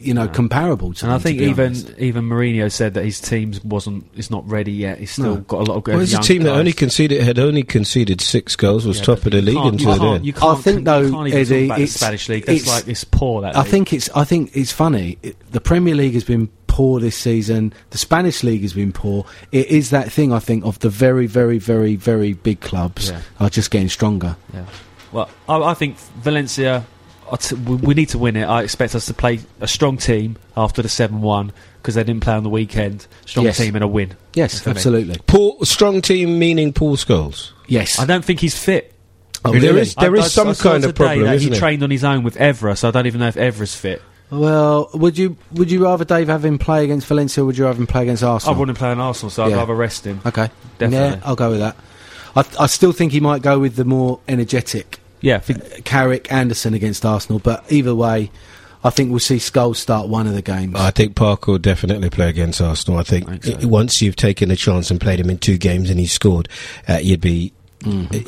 you 0.00 0.14
know, 0.14 0.28
comparable 0.28 0.92
to. 0.94 1.04
And 1.04 1.12
I 1.12 1.18
them, 1.18 1.20
to 1.20 1.22
think 1.28 1.38
be 1.38 1.44
even 1.46 1.66
honest. 1.66 1.90
even 1.98 2.24
Mourinho 2.28 2.70
said 2.72 2.94
that 2.94 3.04
his 3.04 3.20
team 3.20 3.52
wasn't 3.64 4.06
is 4.16 4.30
not 4.30 4.48
ready 4.48 4.72
yet. 4.72 4.98
He's 4.98 5.12
still 5.12 5.36
No. 5.36 5.40
got 5.42 5.60
a 5.60 5.64
lot 5.70 5.76
of 5.76 5.84
good. 5.84 5.94
Well, 5.94 6.02
it's 6.02 6.12
a 6.12 6.14
young 6.14 6.22
team 6.22 6.42
that 6.44 6.54
only 6.54 6.72
conceded 6.72 7.22
had 7.22 7.38
only 7.38 7.62
conceded 7.62 8.20
six 8.20 8.56
goals, 8.56 8.86
was 8.86 8.98
Yeah, 8.98 9.04
top 9.04 9.26
of 9.26 9.32
the 9.32 9.42
league 9.42 9.54
can't- 9.56 9.72
until 9.72 9.92
you 9.94 9.98
can't, 9.98 10.12
then. 10.14 10.24
You 10.24 10.32
I 10.36 10.40
can't, 10.40 10.62
think, 10.62 10.78
you 10.78 10.84
though, 10.84 11.10
can't 11.10 11.28
even 11.28 11.40
Eddie, 11.40 11.44
talk 11.60 11.64
about 11.66 11.76
the 11.76 11.82
it's- 11.82 11.92
Spanish 11.94 12.28
league. 12.28 12.46
That's 12.46 12.60
it's- 12.62 12.76
like 12.80 12.88
it's 12.88 13.04
poor. 13.04 13.42
That 13.42 13.56
I 13.56 13.60
league. 13.62 13.68
think 13.70 13.92
it's. 13.92 14.10
I 14.14 14.24
think 14.24 14.50
it's 14.54 14.72
funny. 14.72 15.18
It, 15.22 15.36
the 15.52 15.60
Premier 15.60 15.94
League 15.94 16.14
has 16.14 16.24
been 16.24 16.48
poor 16.66 17.00
this 17.00 17.16
season. 17.16 17.72
The 17.90 17.98
Spanish 17.98 18.42
league 18.44 18.62
has 18.62 18.72
been 18.72 18.92
poor. 18.92 19.26
It 19.52 19.66
is 19.68 19.90
that 19.90 20.10
thing 20.12 20.32
I 20.32 20.38
think 20.38 20.64
of 20.64 20.78
the 20.78 20.88
very, 20.88 21.26
very, 21.26 21.58
very, 21.58 21.96
very 21.96 22.32
big 22.32 22.60
clubs 22.60 23.10
Yeah. 23.10 23.20
are 23.40 23.50
just 23.50 23.70
getting 23.70 23.88
stronger. 23.88 24.36
Yeah. 24.54 24.64
Well, 25.12 25.28
I, 25.48 25.56
I 25.60 25.74
think 25.74 25.96
Valencia 26.22 26.84
I 26.86 26.99
t- 27.36 27.54
we, 27.54 27.76
we 27.76 27.94
need 27.94 28.08
to 28.10 28.18
win 28.18 28.36
it. 28.36 28.44
I 28.44 28.62
expect 28.62 28.94
us 28.94 29.06
to 29.06 29.14
play 29.14 29.40
a 29.60 29.68
strong 29.68 29.96
team 29.96 30.36
after 30.56 30.82
the 30.82 30.88
seven-one 30.88 31.52
because 31.80 31.94
they 31.94 32.04
didn't 32.04 32.22
play 32.22 32.34
on 32.34 32.42
the 32.42 32.50
weekend. 32.50 33.06
Strong 33.26 33.46
Yes. 33.46 33.58
team 33.58 33.74
and 33.74 33.84
a 33.84 33.88
win. 33.88 34.14
Yes, 34.34 34.60
for 34.60 34.70
me. 34.70 34.74
absolutely. 34.76 35.16
Paul, 35.26 35.58
strong 35.64 36.02
team 36.02 36.38
meaning 36.38 36.72
Paul 36.72 36.96
Scholes. 36.96 37.52
Yes. 37.66 37.98
I 37.98 38.04
don't 38.06 38.24
think 38.24 38.40
he's 38.40 38.56
fit. 38.58 38.92
Oh, 39.44 39.52
There 39.52 39.60
really? 39.60 39.80
is- 39.82 39.94
there 39.94 40.14
I- 40.14 40.18
is 40.18 40.24
I- 40.26 40.28
some 40.28 40.48
I 40.48 40.54
kind 40.54 40.84
of 40.84 40.90
today 40.94 41.04
problem, 41.06 41.24
that 41.26 41.34
isn't 41.36 41.46
he 41.46 41.50
there? 41.50 41.58
trained 41.60 41.82
on 41.82 41.90
his 41.90 42.04
own 42.04 42.22
with 42.24 42.36
Evra, 42.36 42.76
so 42.76 42.88
I 42.88 42.90
don't 42.90 43.06
even 43.06 43.20
know 43.20 43.28
if 43.28 43.36
Evra's 43.36 43.74
fit. 43.74 44.02
Well, 44.30 44.90
would 44.94 45.18
you 45.18 45.36
would 45.52 45.72
you 45.72 45.82
rather 45.82 46.04
Dave 46.04 46.28
have 46.28 46.44
him 46.44 46.56
play 46.58 46.84
against 46.84 47.06
Valencia 47.08 47.42
or 47.42 47.46
would 47.46 47.58
you 47.58 47.64
rather 47.64 47.78
him 47.80 47.88
play 47.88 48.02
against 48.02 48.22
Arsenal? 48.22 48.32
I 48.32 48.34
Arsenal? 48.34 48.58
wouldn't 48.60 48.78
play 48.78 48.88
on 48.90 49.00
Arsenal, 49.00 49.30
so 49.30 49.42
I'd 49.44 49.48
Yeah. 49.50 49.56
rather 49.56 49.74
rest 49.74 50.04
him. 50.06 50.20
Okay. 50.24 50.50
Definitely. 50.78 51.16
Yeah, 51.18 51.22
I'll 51.24 51.34
go 51.34 51.50
with 51.50 51.58
that. 51.58 51.76
I, 52.36 52.44
I 52.62 52.66
still 52.66 52.92
think 52.92 53.10
he 53.10 53.18
might 53.18 53.42
go 53.42 53.58
with 53.58 53.74
the 53.74 53.84
more 53.84 54.20
energetic 54.28 54.99
Yeah, 55.20 55.36
I 55.36 55.40
think 55.40 55.84
Carrick 55.84 56.32
Anderson 56.32 56.74
against 56.74 57.04
Arsenal, 57.04 57.38
but 57.38 57.70
either 57.70 57.94
way, 57.94 58.30
I 58.82 58.90
think 58.90 59.10
we'll 59.10 59.18
see 59.18 59.36
Scholes 59.36 59.76
start 59.76 60.08
one 60.08 60.26
of 60.26 60.32
the 60.34 60.40
games. 60.42 60.74
I 60.76 60.90
think 60.90 61.14
Parker 61.14 61.52
will 61.52 61.58
definitely 61.58 62.08
play 62.10 62.28
against 62.30 62.60
Arsenal. 62.60 62.98
I 62.98 63.02
think, 63.02 63.28
I 63.28 63.36
think 63.36 63.60
so. 63.62 63.68
once 63.68 64.00
you've 64.00 64.16
taken 64.16 64.50
a 64.50 64.56
chance 64.56 64.90
and 64.90 65.00
played 65.00 65.20
him 65.20 65.28
in 65.28 65.36
two 65.38 65.58
games 65.58 65.90
and 65.90 66.00
he's 66.00 66.12
scored, 66.12 66.48
uh, 66.88 66.98
you'd 67.02 67.20
be 67.20 67.52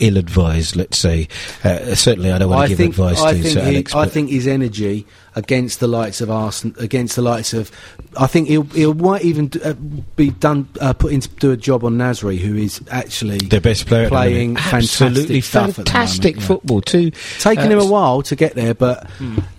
ill 0.01 0.16
advised, 0.16 0.76
let's 0.76 0.99
say. 0.99 1.28
Uh, 1.64 1.95
certainly, 1.95 2.32
I 2.32 2.38
don't 2.38 2.51
want 2.51 2.61
I 2.62 2.64
to 2.64 2.68
give 2.70 2.78
think, 2.78 2.90
advice 2.93 3.20
I 3.20 3.32
to 3.34 3.38
think, 3.43 3.53
Sir 3.55 3.62
he- 3.64 3.68
Alex. 3.76 3.95
I 3.95 4.07
think 4.07 4.30
his 4.30 4.47
energy 4.47 5.07
against 5.35 5.80
the 5.80 5.87
likes 5.89 6.20
of 6.20 6.30
Arsenal, 6.30 6.78
against 6.78 7.16
the 7.16 7.22
likes 7.22 7.55
of, 7.55 7.70
I 8.18 8.26
think 8.26 8.49
he'll, 8.49 8.64
he'll 8.64 8.95
might 8.95 9.22
even 9.22 9.49
d- 9.49 9.62
uh, 9.62 9.72
be 10.16 10.30
done 10.30 10.68
uh, 10.80 10.93
put 10.93 11.12
in 11.12 11.20
to 11.22 11.28
do 11.37 11.51
a 11.53 11.57
job 11.57 11.85
on 11.85 11.97
Nasri, 11.97 12.39
who 12.39 12.55
is 12.57 12.80
actually 12.91 13.39
the 13.39 13.61
best 13.61 13.87
player 13.87 14.03
at 14.03 14.11
the 14.11 14.11
playing 14.11 14.55
minute. 14.55 14.62
fantastic 14.62 15.07
absolutely 15.07 15.35
the 15.37 15.41
fantastic 15.41 16.35
moment, 16.37 16.41
yeah. 16.43 16.47
football 16.47 16.80
too. 16.83 17.11
Taking 17.39 17.64
Uh, 17.66 17.70
him 17.70 17.78
a 17.78 17.87
while 17.87 18.22
to 18.22 18.37
get 18.37 18.55
there, 18.55 18.74
but 18.74 19.09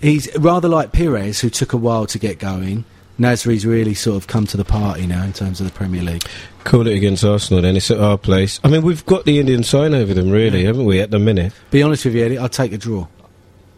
he's 0.01 0.29
rather 0.37 0.67
like 0.69 0.91
Pires, 0.91 1.39
who 1.39 1.49
took 1.49 1.73
a 1.73 1.77
while 1.77 2.05
to 2.07 2.19
get 2.19 2.39
going. 2.39 2.85
Nasri's 3.19 3.63
really 3.63 3.93
sort 3.93 4.17
of 4.17 4.25
come 4.25 4.47
to 4.47 4.57
the 4.57 4.65
party 4.65 5.05
now 5.05 5.23
in 5.23 5.33
terms 5.33 5.59
of 5.61 5.67
the 5.67 5.71
Premier 5.73 6.01
League. 6.01 6.23
Call 6.63 6.87
it 6.87 6.95
against 6.95 7.23
Arsenal, 7.23 7.61
then 7.61 7.75
it's 7.75 7.91
at 7.91 7.99
our 7.99 8.17
place. 8.17 8.59
I 8.63 8.69
mean, 8.69 8.81
we've 8.81 9.05
got 9.05 9.25
the 9.25 9.39
Indian 9.39 9.61
sign 9.63 9.93
over 9.93 10.13
them, 10.15 10.31
really, 10.31 10.63
haven't 10.65 10.85
we? 10.85 10.99
At 10.99 11.11
the 11.11 11.19
minute, 11.19 11.53
Be 11.69 11.83
honest 11.83 12.05
with 12.05 12.15
you, 12.15 12.25
Eddie, 12.25 12.37
I'll 12.39 12.49
take 12.49 12.73
a 12.73 12.77
draw. 12.77 13.05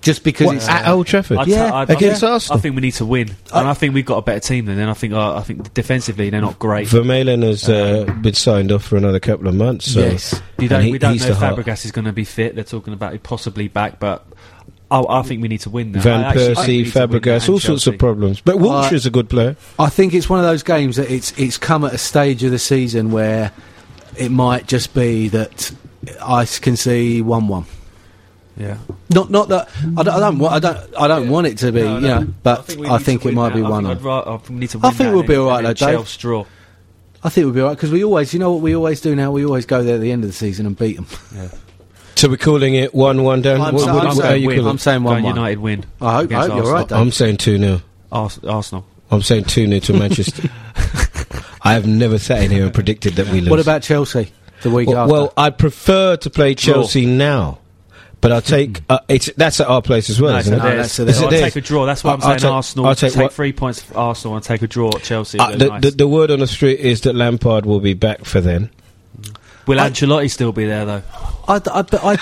Just 0.05 0.23
because 0.23 0.45
What, 0.47 0.55
it's 0.57 0.67
at 0.69 0.87
Old 0.87 1.07
Trafford. 1.07 1.39
I'd 1.39 1.47
Yeah, 1.47 1.69
ta- 1.71 1.77
I'd- 1.79 1.93
against 1.93 2.23
I, 2.23 2.31
Arsenal. 2.33 2.57
I 2.57 2.61
think 2.61 2.75
we 2.75 2.81
need 2.81 2.91
to 2.93 3.05
win, 3.05 3.35
and 3.53 3.67
I 3.67 3.73
think 3.73 3.93
we've 3.95 4.05
got 4.05 4.17
a 4.17 4.21
better 4.21 4.39
team 4.39 4.65
than 4.65 4.77
them. 4.77 4.87
I 4.87 4.93
think 4.93 5.13
uh, 5.13 5.35
I 5.35 5.41
think 5.41 5.73
defensively 5.73 6.29
they're 6.29 6.41
not 6.41 6.59
great. 6.59 6.87
Vermaelen 6.87 7.41
has 7.41 7.67
uh, 7.67 8.05
been 8.21 8.35
signed 8.35 8.71
off 8.71 8.83
for 8.83 8.97
another 8.97 9.19
couple 9.19 9.47
of 9.47 9.55
months. 9.55 9.91
So 9.93 10.01
Yes. 10.01 10.39
You 10.59 10.69
don't, 10.69 10.83
he- 10.83 10.91
we 10.91 10.99
don't 10.99 11.13
he's 11.13 11.21
know 11.23 11.29
the 11.29 11.33
if 11.33 11.37
heart. 11.39 11.55
Fabregas 11.57 11.85
is 11.85 11.91
going 11.91 12.05
to 12.05 12.13
be 12.13 12.23
fit. 12.23 12.53
They're 12.55 12.63
talking 12.63 12.93
about 12.93 13.13
he 13.13 13.17
possibly 13.17 13.67
back, 13.67 13.99
but 13.99 14.25
I, 14.91 15.01
I 15.01 15.21
think 15.23 15.41
we 15.41 15.47
need 15.47 15.61
to 15.61 15.71
win. 15.71 15.91
Now. 15.91 16.01
Van 16.01 16.23
I 16.23 16.29
actually 16.29 16.45
think 16.45 16.57
we 16.57 16.63
Persie, 16.63 16.67
need 16.67 16.91
to 16.93 16.99
win 16.99 17.09
that 17.09 17.21
Fabregas, 17.23 17.49
all 17.49 17.59
sorts 17.59 17.87
of 17.87 17.97
problems. 17.97 18.41
But 18.41 18.57
Wilshere's 18.57 19.07
a 19.07 19.11
good 19.11 19.27
player. 19.29 19.55
I 19.79 19.89
think 19.89 20.13
it's 20.13 20.29
one 20.29 20.37
of 20.37 20.45
those 20.45 20.61
games 20.61 20.97
that 20.97 21.09
it's 21.11 21.31
it's 21.39 21.57
come 21.57 21.83
at 21.83 21.93
a 21.93 21.97
stage 21.97 22.43
of 22.43 22.51
the 22.51 22.59
season 22.59 23.11
where 23.11 23.51
it 24.17 24.29
might 24.29 24.67
just 24.67 24.93
be 24.93 25.29
that 25.29 25.71
I 26.21 26.45
can 26.45 26.77
see 26.77 27.23
one-one. 27.23 27.65
Yeah, 28.57 28.77
Not 29.09 29.29
not 29.29 29.49
that 29.49 29.67
I 29.97 30.03
don't 30.03 30.07
I 30.15 30.19
don't, 30.21 30.39
wa- 30.39 30.49
I 30.49 30.59
don't, 30.59 30.95
I 30.97 31.07
don't 31.09 31.29
want 31.29 31.47
it 31.47 31.57
to 31.57 31.71
be, 31.73 31.81
No, 31.81 31.95
you 31.95 32.07
no. 32.07 32.19
know, 32.21 32.27
but 32.41 32.73
we 32.77 32.87
I 32.87 32.99
think, 32.99 33.25
it 33.25 33.33
might 33.33 33.49
that. 33.49 33.55
be 33.55 33.63
I 33.63 33.69
one. 33.69 33.83
think 33.83 33.91
on. 33.91 33.97
I'd 33.97 34.03
ra- 34.03 34.37
think 34.37 34.59
need 34.59 34.69
to. 34.69 34.79
I 34.81 34.91
think 34.91 35.13
we'll 35.13 35.23
be 35.23 35.35
all 35.35 35.47
right 35.49 35.61
though, 35.61 35.73
Dave. 35.73 35.95
Chelsea 35.95 36.19
draw. 36.21 36.45
I 37.21 37.29
think 37.29 37.45
we'll 37.45 37.53
be 37.53 37.59
alright 37.61 37.75
because 37.75 37.91
we 37.91 38.03
always, 38.05 38.33
you 38.33 38.39
know 38.39 38.53
what 38.53 38.61
we 38.61 38.73
always 38.75 39.01
do 39.01 39.13
now? 39.15 39.31
We 39.31 39.45
always 39.45 39.65
go 39.65 39.83
there 39.83 39.95
at 39.95 40.01
the 40.01 40.11
end 40.11 40.23
of 40.23 40.29
the 40.29 40.33
season 40.35 40.65
and 40.67 40.77
beat 40.77 40.95
them. 40.95 41.07
So 42.15 42.29
we're 42.29 42.37
calling 42.37 42.75
it 42.75 42.95
1 42.95 43.23
1 43.23 43.41
down. 43.41 43.59
I'm 43.59 43.73
What- 43.73 43.83
sa- 43.83 43.93
what- 43.93 44.01
I'm 44.03 44.07
what 44.15 44.17
saying 44.25 44.41
you 44.43 44.47
win. 44.47 44.65
I'm 44.67 44.77
saying 44.77 45.03
one-one. 45.03 45.35
United 45.35 45.59
win. 45.59 45.83
I 45.99 46.15
hope, 46.15 46.31
I 46.31 46.47
hope 46.47 46.55
you're 46.63 46.71
right, 46.73 46.87
Dave. 46.87 46.97
I'm 46.97 47.11
saying 47.11 47.37
2 47.37 47.57
0. 47.57 47.81
Ars- 48.11 48.39
Arsenal. 48.47 48.85
I'm 49.11 49.21
saying 49.21 49.43
2 49.45 49.67
0 49.67 49.79
to 49.79 49.93
Manchester. 49.93 50.49
I 51.61 51.73
have 51.73 51.85
never 51.87 52.19
sat 52.19 52.41
in 52.43 52.51
here 52.51 52.63
and 52.63 52.73
predicted 52.73 53.15
that 53.15 53.27
we 53.27 53.41
lose. 53.41 53.49
What 53.49 53.59
about 53.59 53.81
Chelsea 53.81 54.31
the 54.61 54.69
week 54.69 54.87
Well, 54.87 54.97
after? 54.99 55.11
well, 55.11 55.33
I 55.35 55.49
prefer 55.49 56.15
to 56.17 56.29
play 56.29 56.55
Chelsea 56.55 57.05
now. 57.05 57.57
But 58.25 58.31
I'll 58.31 58.41
take 58.41 58.81
uh, 58.89 58.97
it's 59.07 59.29
that's 59.37 59.59
at 59.59 59.67
our 59.67 59.83
place 59.83 60.09
as 60.09 60.19
well, 60.19 60.33
No, 60.33 60.39
isn't 60.39 60.51
it? 60.51 60.57
No, 60.57 60.63
there's- 60.63 60.75
that's- 60.75 60.91
so 60.93 61.03
so 61.03 61.05
there's- 61.05 61.21
I'll 61.21 61.33
it 61.33 61.41
take 61.53 61.55
a 61.57 61.61
draw. 61.61 61.85
That's 61.85 62.03
why 62.03 62.13
I'm 62.13 62.15
I'll 62.23 62.27
saying 62.29 62.39
take- 62.39 62.51
Arsenal. 62.51 62.85
I'll 62.87 62.95
take 62.95 63.13
take 63.13 63.31
three 63.31 63.53
points 63.53 63.83
for 63.83 63.95
Arsenal 63.95 64.35
and 64.35 64.43
take 64.43 64.63
a 64.63 64.67
draw 64.67 64.89
at 64.95 65.03
Chelsea. 65.03 65.37
Uh, 65.37 65.55
the, 65.55 65.67
nice. 65.67 65.81
the, 65.83 65.91
the 65.91 66.07
word 66.07 66.31
on 66.31 66.39
the 66.39 66.47
street 66.47 66.79
is 66.79 67.01
that 67.01 67.13
Lampard 67.13 67.67
will 67.67 67.79
be 67.79 67.93
back 67.93 68.25
for 68.25 68.41
then. 68.41 68.71
Will 69.67 69.79
I- 69.79 69.91
Ancelotti 69.91 70.31
still 70.31 70.51
be 70.51 70.65
there 70.65 70.85
though? 70.85 71.03
I, 71.47 71.55
I, 71.71 71.81
but 71.83 71.99
I, 72.03 72.17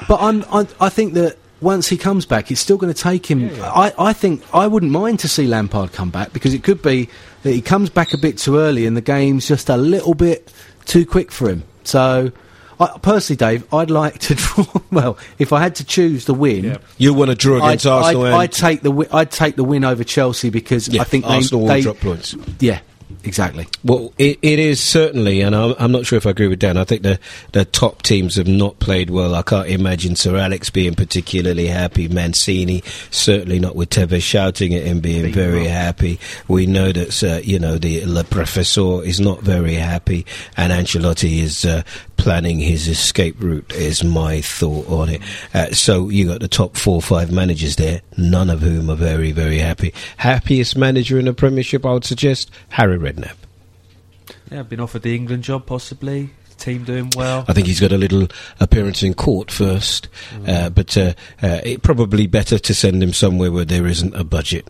but 0.08 0.20
I'm, 0.20 0.44
I, 0.52 0.66
I 0.80 0.88
think 0.88 1.14
that 1.14 1.36
once 1.60 1.88
he 1.88 1.96
comes 1.96 2.26
back, 2.26 2.50
it's 2.50 2.60
still 2.60 2.76
going 2.76 2.92
to 2.92 3.00
take 3.00 3.24
him. 3.30 3.48
I, 3.62 3.94
I 3.96 4.12
think 4.12 4.42
I 4.52 4.66
wouldn't 4.66 4.90
mind 4.90 5.20
to 5.20 5.28
see 5.28 5.46
Lampard 5.46 5.92
come 5.92 6.10
back 6.10 6.32
because 6.32 6.52
it 6.52 6.64
could 6.64 6.82
be 6.82 7.08
that 7.44 7.52
he 7.52 7.62
comes 7.62 7.90
back 7.90 8.12
a 8.12 8.18
bit 8.18 8.38
too 8.38 8.58
early 8.58 8.86
and 8.86 8.96
the 8.96 9.00
game's 9.00 9.46
just 9.46 9.68
a 9.68 9.76
little 9.76 10.14
bit 10.14 10.52
too 10.84 11.06
quick 11.06 11.30
for 11.30 11.48
him. 11.48 11.62
So, 11.84 12.32
I, 12.80 12.98
personally, 13.00 13.36
Dave, 13.36 13.72
I'd 13.72 13.90
like 13.90 14.18
to 14.20 14.34
draw. 14.34 14.64
Well, 14.92 15.16
if 15.38 15.54
I 15.54 15.62
had 15.62 15.76
to 15.76 15.84
choose 15.84 16.26
the 16.26 16.34
win. 16.34 16.78
You 16.98 17.14
want 17.14 17.30
to 17.30 17.34
draw 17.34 17.62
I'd, 17.62 17.68
against 17.68 17.86
Arsenal 17.86 18.26
I'd, 18.26 18.34
I'd 18.34 18.52
take 18.52 18.82
the 18.82 18.90
wi- 18.90 19.08
I'd 19.10 19.30
take 19.30 19.56
the 19.56 19.64
win 19.64 19.84
over 19.84 20.04
Chelsea 20.04 20.50
because 20.50 20.86
yeah, 20.88 21.00
I 21.00 21.04
think 21.04 21.24
Arsenal 21.24 21.60
they, 21.60 21.66
will 21.66 21.74
they 21.74 21.80
drop 21.82 21.96
points. 21.98 22.36
yeah 22.60 22.80
exactly 23.24 23.66
Well, 23.84 24.12
it, 24.18 24.38
it 24.42 24.58
is 24.58 24.80
certainly, 24.80 25.40
and 25.42 25.54
I'm, 25.54 25.74
I'm 25.78 25.92
not 25.92 26.06
sure 26.06 26.16
if 26.16 26.26
I 26.26 26.30
agree 26.30 26.48
with 26.48 26.58
Dan. 26.58 26.76
I 26.76 26.84
think 26.84 27.02
the 27.02 27.18
the 27.52 27.64
top 27.64 28.02
teams 28.02 28.36
have 28.36 28.48
not 28.48 28.78
played 28.78 29.10
well. 29.10 29.34
I 29.34 29.42
can't 29.42 29.68
imagine 29.68 30.16
Sir 30.16 30.36
Alex 30.36 30.70
being 30.70 30.94
particularly 30.94 31.66
happy. 31.66 32.08
Mancini 32.08 32.82
certainly 33.10 33.58
not 33.58 33.76
with 33.76 33.90
Tevez 33.90 34.22
shouting 34.22 34.74
at 34.74 34.84
him 34.84 35.00
being 35.00 35.32
very 35.32 35.66
happy. 35.66 36.18
We 36.48 36.66
know 36.66 36.92
that 36.92 37.22
uh, 37.22 37.40
you 37.42 37.58
know 37.58 37.78
the 37.78 38.04
Le 38.06 38.24
Professor 38.24 39.02
is 39.04 39.20
not 39.20 39.40
very 39.40 39.74
happy, 39.74 40.26
and 40.56 40.72
Ancelotti 40.72 41.38
is. 41.40 41.64
Uh, 41.64 41.82
planning 42.22 42.60
his 42.60 42.86
escape 42.86 43.34
route 43.40 43.72
is 43.72 44.04
my 44.04 44.40
thought 44.40 44.88
on 44.88 45.08
it. 45.08 45.20
Uh, 45.52 45.72
so 45.72 46.08
you 46.08 46.28
got 46.28 46.40
the 46.40 46.46
top 46.46 46.76
four 46.76 46.94
or 46.94 47.02
five 47.02 47.32
managers 47.32 47.74
there, 47.74 48.00
none 48.16 48.48
of 48.48 48.60
whom 48.60 48.88
are 48.88 48.94
very, 48.94 49.32
very 49.32 49.58
happy. 49.58 49.92
Happiest 50.18 50.76
manager 50.76 51.18
in 51.18 51.24
the 51.24 51.34
Premiership, 51.34 51.84
I 51.84 51.92
would 51.92 52.04
suggest, 52.04 52.52
Harry 52.68 52.96
Redknapp. 52.96 53.34
Yeah, 54.52 54.62
been 54.62 54.78
offered 54.78 55.02
the 55.02 55.16
England 55.16 55.42
job 55.42 55.66
possibly. 55.66 56.30
Team 56.58 56.84
doing 56.84 57.10
well. 57.16 57.44
I 57.48 57.54
think 57.54 57.66
he's 57.66 57.80
got 57.80 57.90
a 57.90 57.98
little 57.98 58.28
appearance 58.60 59.02
in 59.02 59.14
court 59.14 59.50
first, 59.50 60.06
uh, 60.46 60.70
but 60.70 60.96
uh, 60.96 61.14
uh, 61.42 61.60
it 61.64 61.82
probably 61.82 62.28
better 62.28 62.56
to 62.56 62.72
send 62.72 63.02
him 63.02 63.12
somewhere 63.12 63.50
where 63.50 63.64
there 63.64 63.88
isn't 63.88 64.14
a 64.14 64.22
budget. 64.22 64.68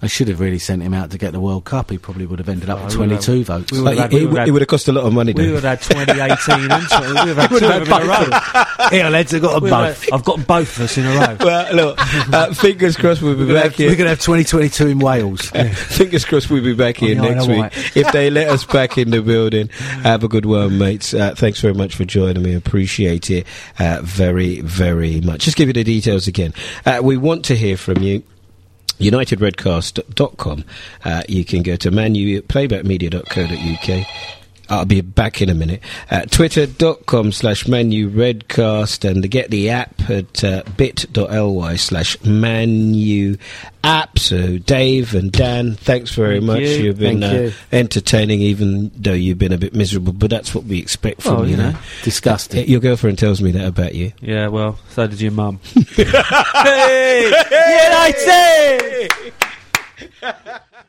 I 0.00 0.06
should 0.06 0.28
have 0.28 0.38
really 0.38 0.60
sent 0.60 0.80
him 0.82 0.94
out 0.94 1.10
to 1.10 1.18
get 1.18 1.32
the 1.32 1.40
World 1.40 1.64
Cup. 1.64 1.90
He 1.90 1.98
probably 1.98 2.24
would 2.24 2.38
have 2.38 2.48
ended 2.48 2.70
up 2.70 2.78
Oh, 2.78 2.84
with 2.84 2.96
we 2.96 3.06
22 3.06 3.44
votes. 3.44 3.72
we 3.72 3.80
would 3.82 3.98
have 3.98 3.98
had- 3.98 4.12
it, 4.14 4.16
we 4.20 4.26
would 4.26 4.34
it 4.36 4.38
have 4.46 4.50
would 4.52 4.62
have 4.62 4.68
cost 4.68 4.86
a 4.88 4.92
lot 4.92 5.04
of 5.04 5.12
money. 5.12 5.32
We 5.32 5.46
would 5.52 5.64
have 5.64 5.80
had 5.80 6.06
2018 6.06 6.70
and 6.70 6.88
20, 6.88 7.06
we 7.06 7.12
would 7.12 7.18
have 7.28 7.36
had 7.36 7.48
two 7.50 7.58
them 7.58 7.82
in 7.82 7.92
a 7.92 8.06
row. 8.06 8.88
Yeah, 8.96 9.08
lads, 9.08 9.34
I've 9.34 9.42
got 9.42 9.54
them 9.54 9.62
We 9.64 9.70
have 9.70 9.86
both. 9.88 10.04
had- 10.04 10.12
I've 10.14 10.24
got 10.24 10.46
both 10.46 10.76
of 10.76 10.84
us 10.84 10.98
in 10.98 11.06
a 11.06 11.10
row. 11.10 11.36
well, 11.44 11.74
look, 11.74 11.98
uh, 12.32 12.54
fingers 12.54 12.96
crossed 12.96 13.22
we'll 13.22 13.34
be 13.36 13.44
We're 13.46 13.60
back 13.62 13.72
here. 13.72 13.88
going 13.88 13.98
to 14.04 14.08
have 14.10 14.20
2022 14.20 14.86
in 14.86 14.98
Wales. 15.00 15.50
Fingers 15.50 16.24
crossed 16.24 16.48
we'll 16.48 16.62
be 16.62 16.74
back 16.74 16.98
here 16.98 17.14
next 17.20 17.48
week. 17.48 17.96
If 17.96 18.12
they 18.12 18.30
let 18.30 18.48
us 18.50 18.64
back 18.64 18.98
in 18.98 19.10
the 19.10 19.20
building, 19.20 19.68
have 20.04 20.22
a 20.22 20.28
good 20.28 20.46
one, 20.46 20.78
mates. 20.78 21.12
Uh, 21.12 21.34
thanks 21.34 21.60
very 21.60 21.74
much 21.74 21.96
for 21.96 22.04
joining 22.04 22.44
me. 22.44 22.54
Appreciate 22.54 23.30
it 23.30 23.46
uh, 23.80 23.98
very, 24.02 24.60
very 24.60 25.20
much. 25.22 25.40
Just 25.44 25.56
give 25.56 25.66
you 25.68 25.72
the 25.74 25.82
details 25.82 26.28
again. 26.28 26.54
Uh, 26.86 27.00
we 27.02 27.16
want 27.16 27.44
to 27.46 27.56
hear 27.56 27.76
from 27.76 27.98
you. 28.02 28.22
UnitedRedcast.com. 28.98 30.64
Uh, 31.04 31.22
you 31.28 31.44
can 31.44 31.62
go 31.62 31.76
to 31.76 31.90
manu 31.90 32.42
playbackmedia.co.uk. 32.42 34.37
I'll 34.68 34.84
be 34.84 35.00
back 35.00 35.40
in 35.40 35.48
a 35.48 35.54
minute. 35.54 35.82
Uh, 36.10 36.22
Twitter.com 36.22 37.32
slash 37.32 37.66
Manu 37.66 38.10
Redcast 38.10 39.08
and 39.08 39.28
get 39.30 39.50
the 39.50 39.70
app 39.70 40.08
at 40.10 40.44
uh, 40.44 40.62
bit.ly 40.76 41.76
slash 41.76 42.16
Manu 42.24 43.36
app. 43.82 44.18
So, 44.18 44.58
Dave 44.58 45.14
and 45.14 45.32
Dan, 45.32 45.74
thanks 45.74 46.10
very 46.14 46.36
Thank 46.36 46.44
much. 46.44 46.60
you. 46.60 46.68
You've 46.68 46.98
been 46.98 47.22
uh, 47.22 47.32
you. 47.32 47.52
entertaining, 47.72 48.40
even 48.42 48.90
though 48.94 49.12
you've 49.12 49.38
been 49.38 49.52
a 49.52 49.58
bit 49.58 49.74
miserable, 49.74 50.12
but 50.12 50.28
that's 50.30 50.54
what 50.54 50.64
we 50.64 50.78
expect 50.78 51.22
from 51.22 51.34
Well, 51.36 51.44
you, 51.46 51.52
you 51.52 51.56
know. 51.56 51.70
know. 51.70 51.78
Disgusting. 52.02 52.68
Your 52.68 52.80
girlfriend 52.80 53.18
tells 53.18 53.40
me 53.40 53.50
that 53.52 53.66
about 53.66 53.94
you. 53.94 54.12
Yeah, 54.20 54.48
well, 54.48 54.78
so 54.90 55.06
did 55.06 55.20
your 55.20 55.32
mum. 55.32 55.60
hey! 55.94 57.32
United! 57.88 59.32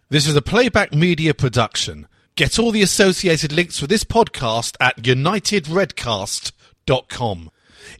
This 0.09 0.27
is 0.27 0.35
a 0.35 0.41
playback 0.41 0.93
media 0.93 1.33
production. 1.33 2.07
Get 2.39 2.57
all 2.57 2.71
the 2.71 2.81
associated 2.81 3.51
links 3.51 3.77
for 3.77 3.85
this 3.85 4.03
podcast 4.05 4.77
at 4.79 4.95
unitedredcast.com. 5.01 7.51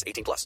18 0.05 0.23
plus. 0.23 0.45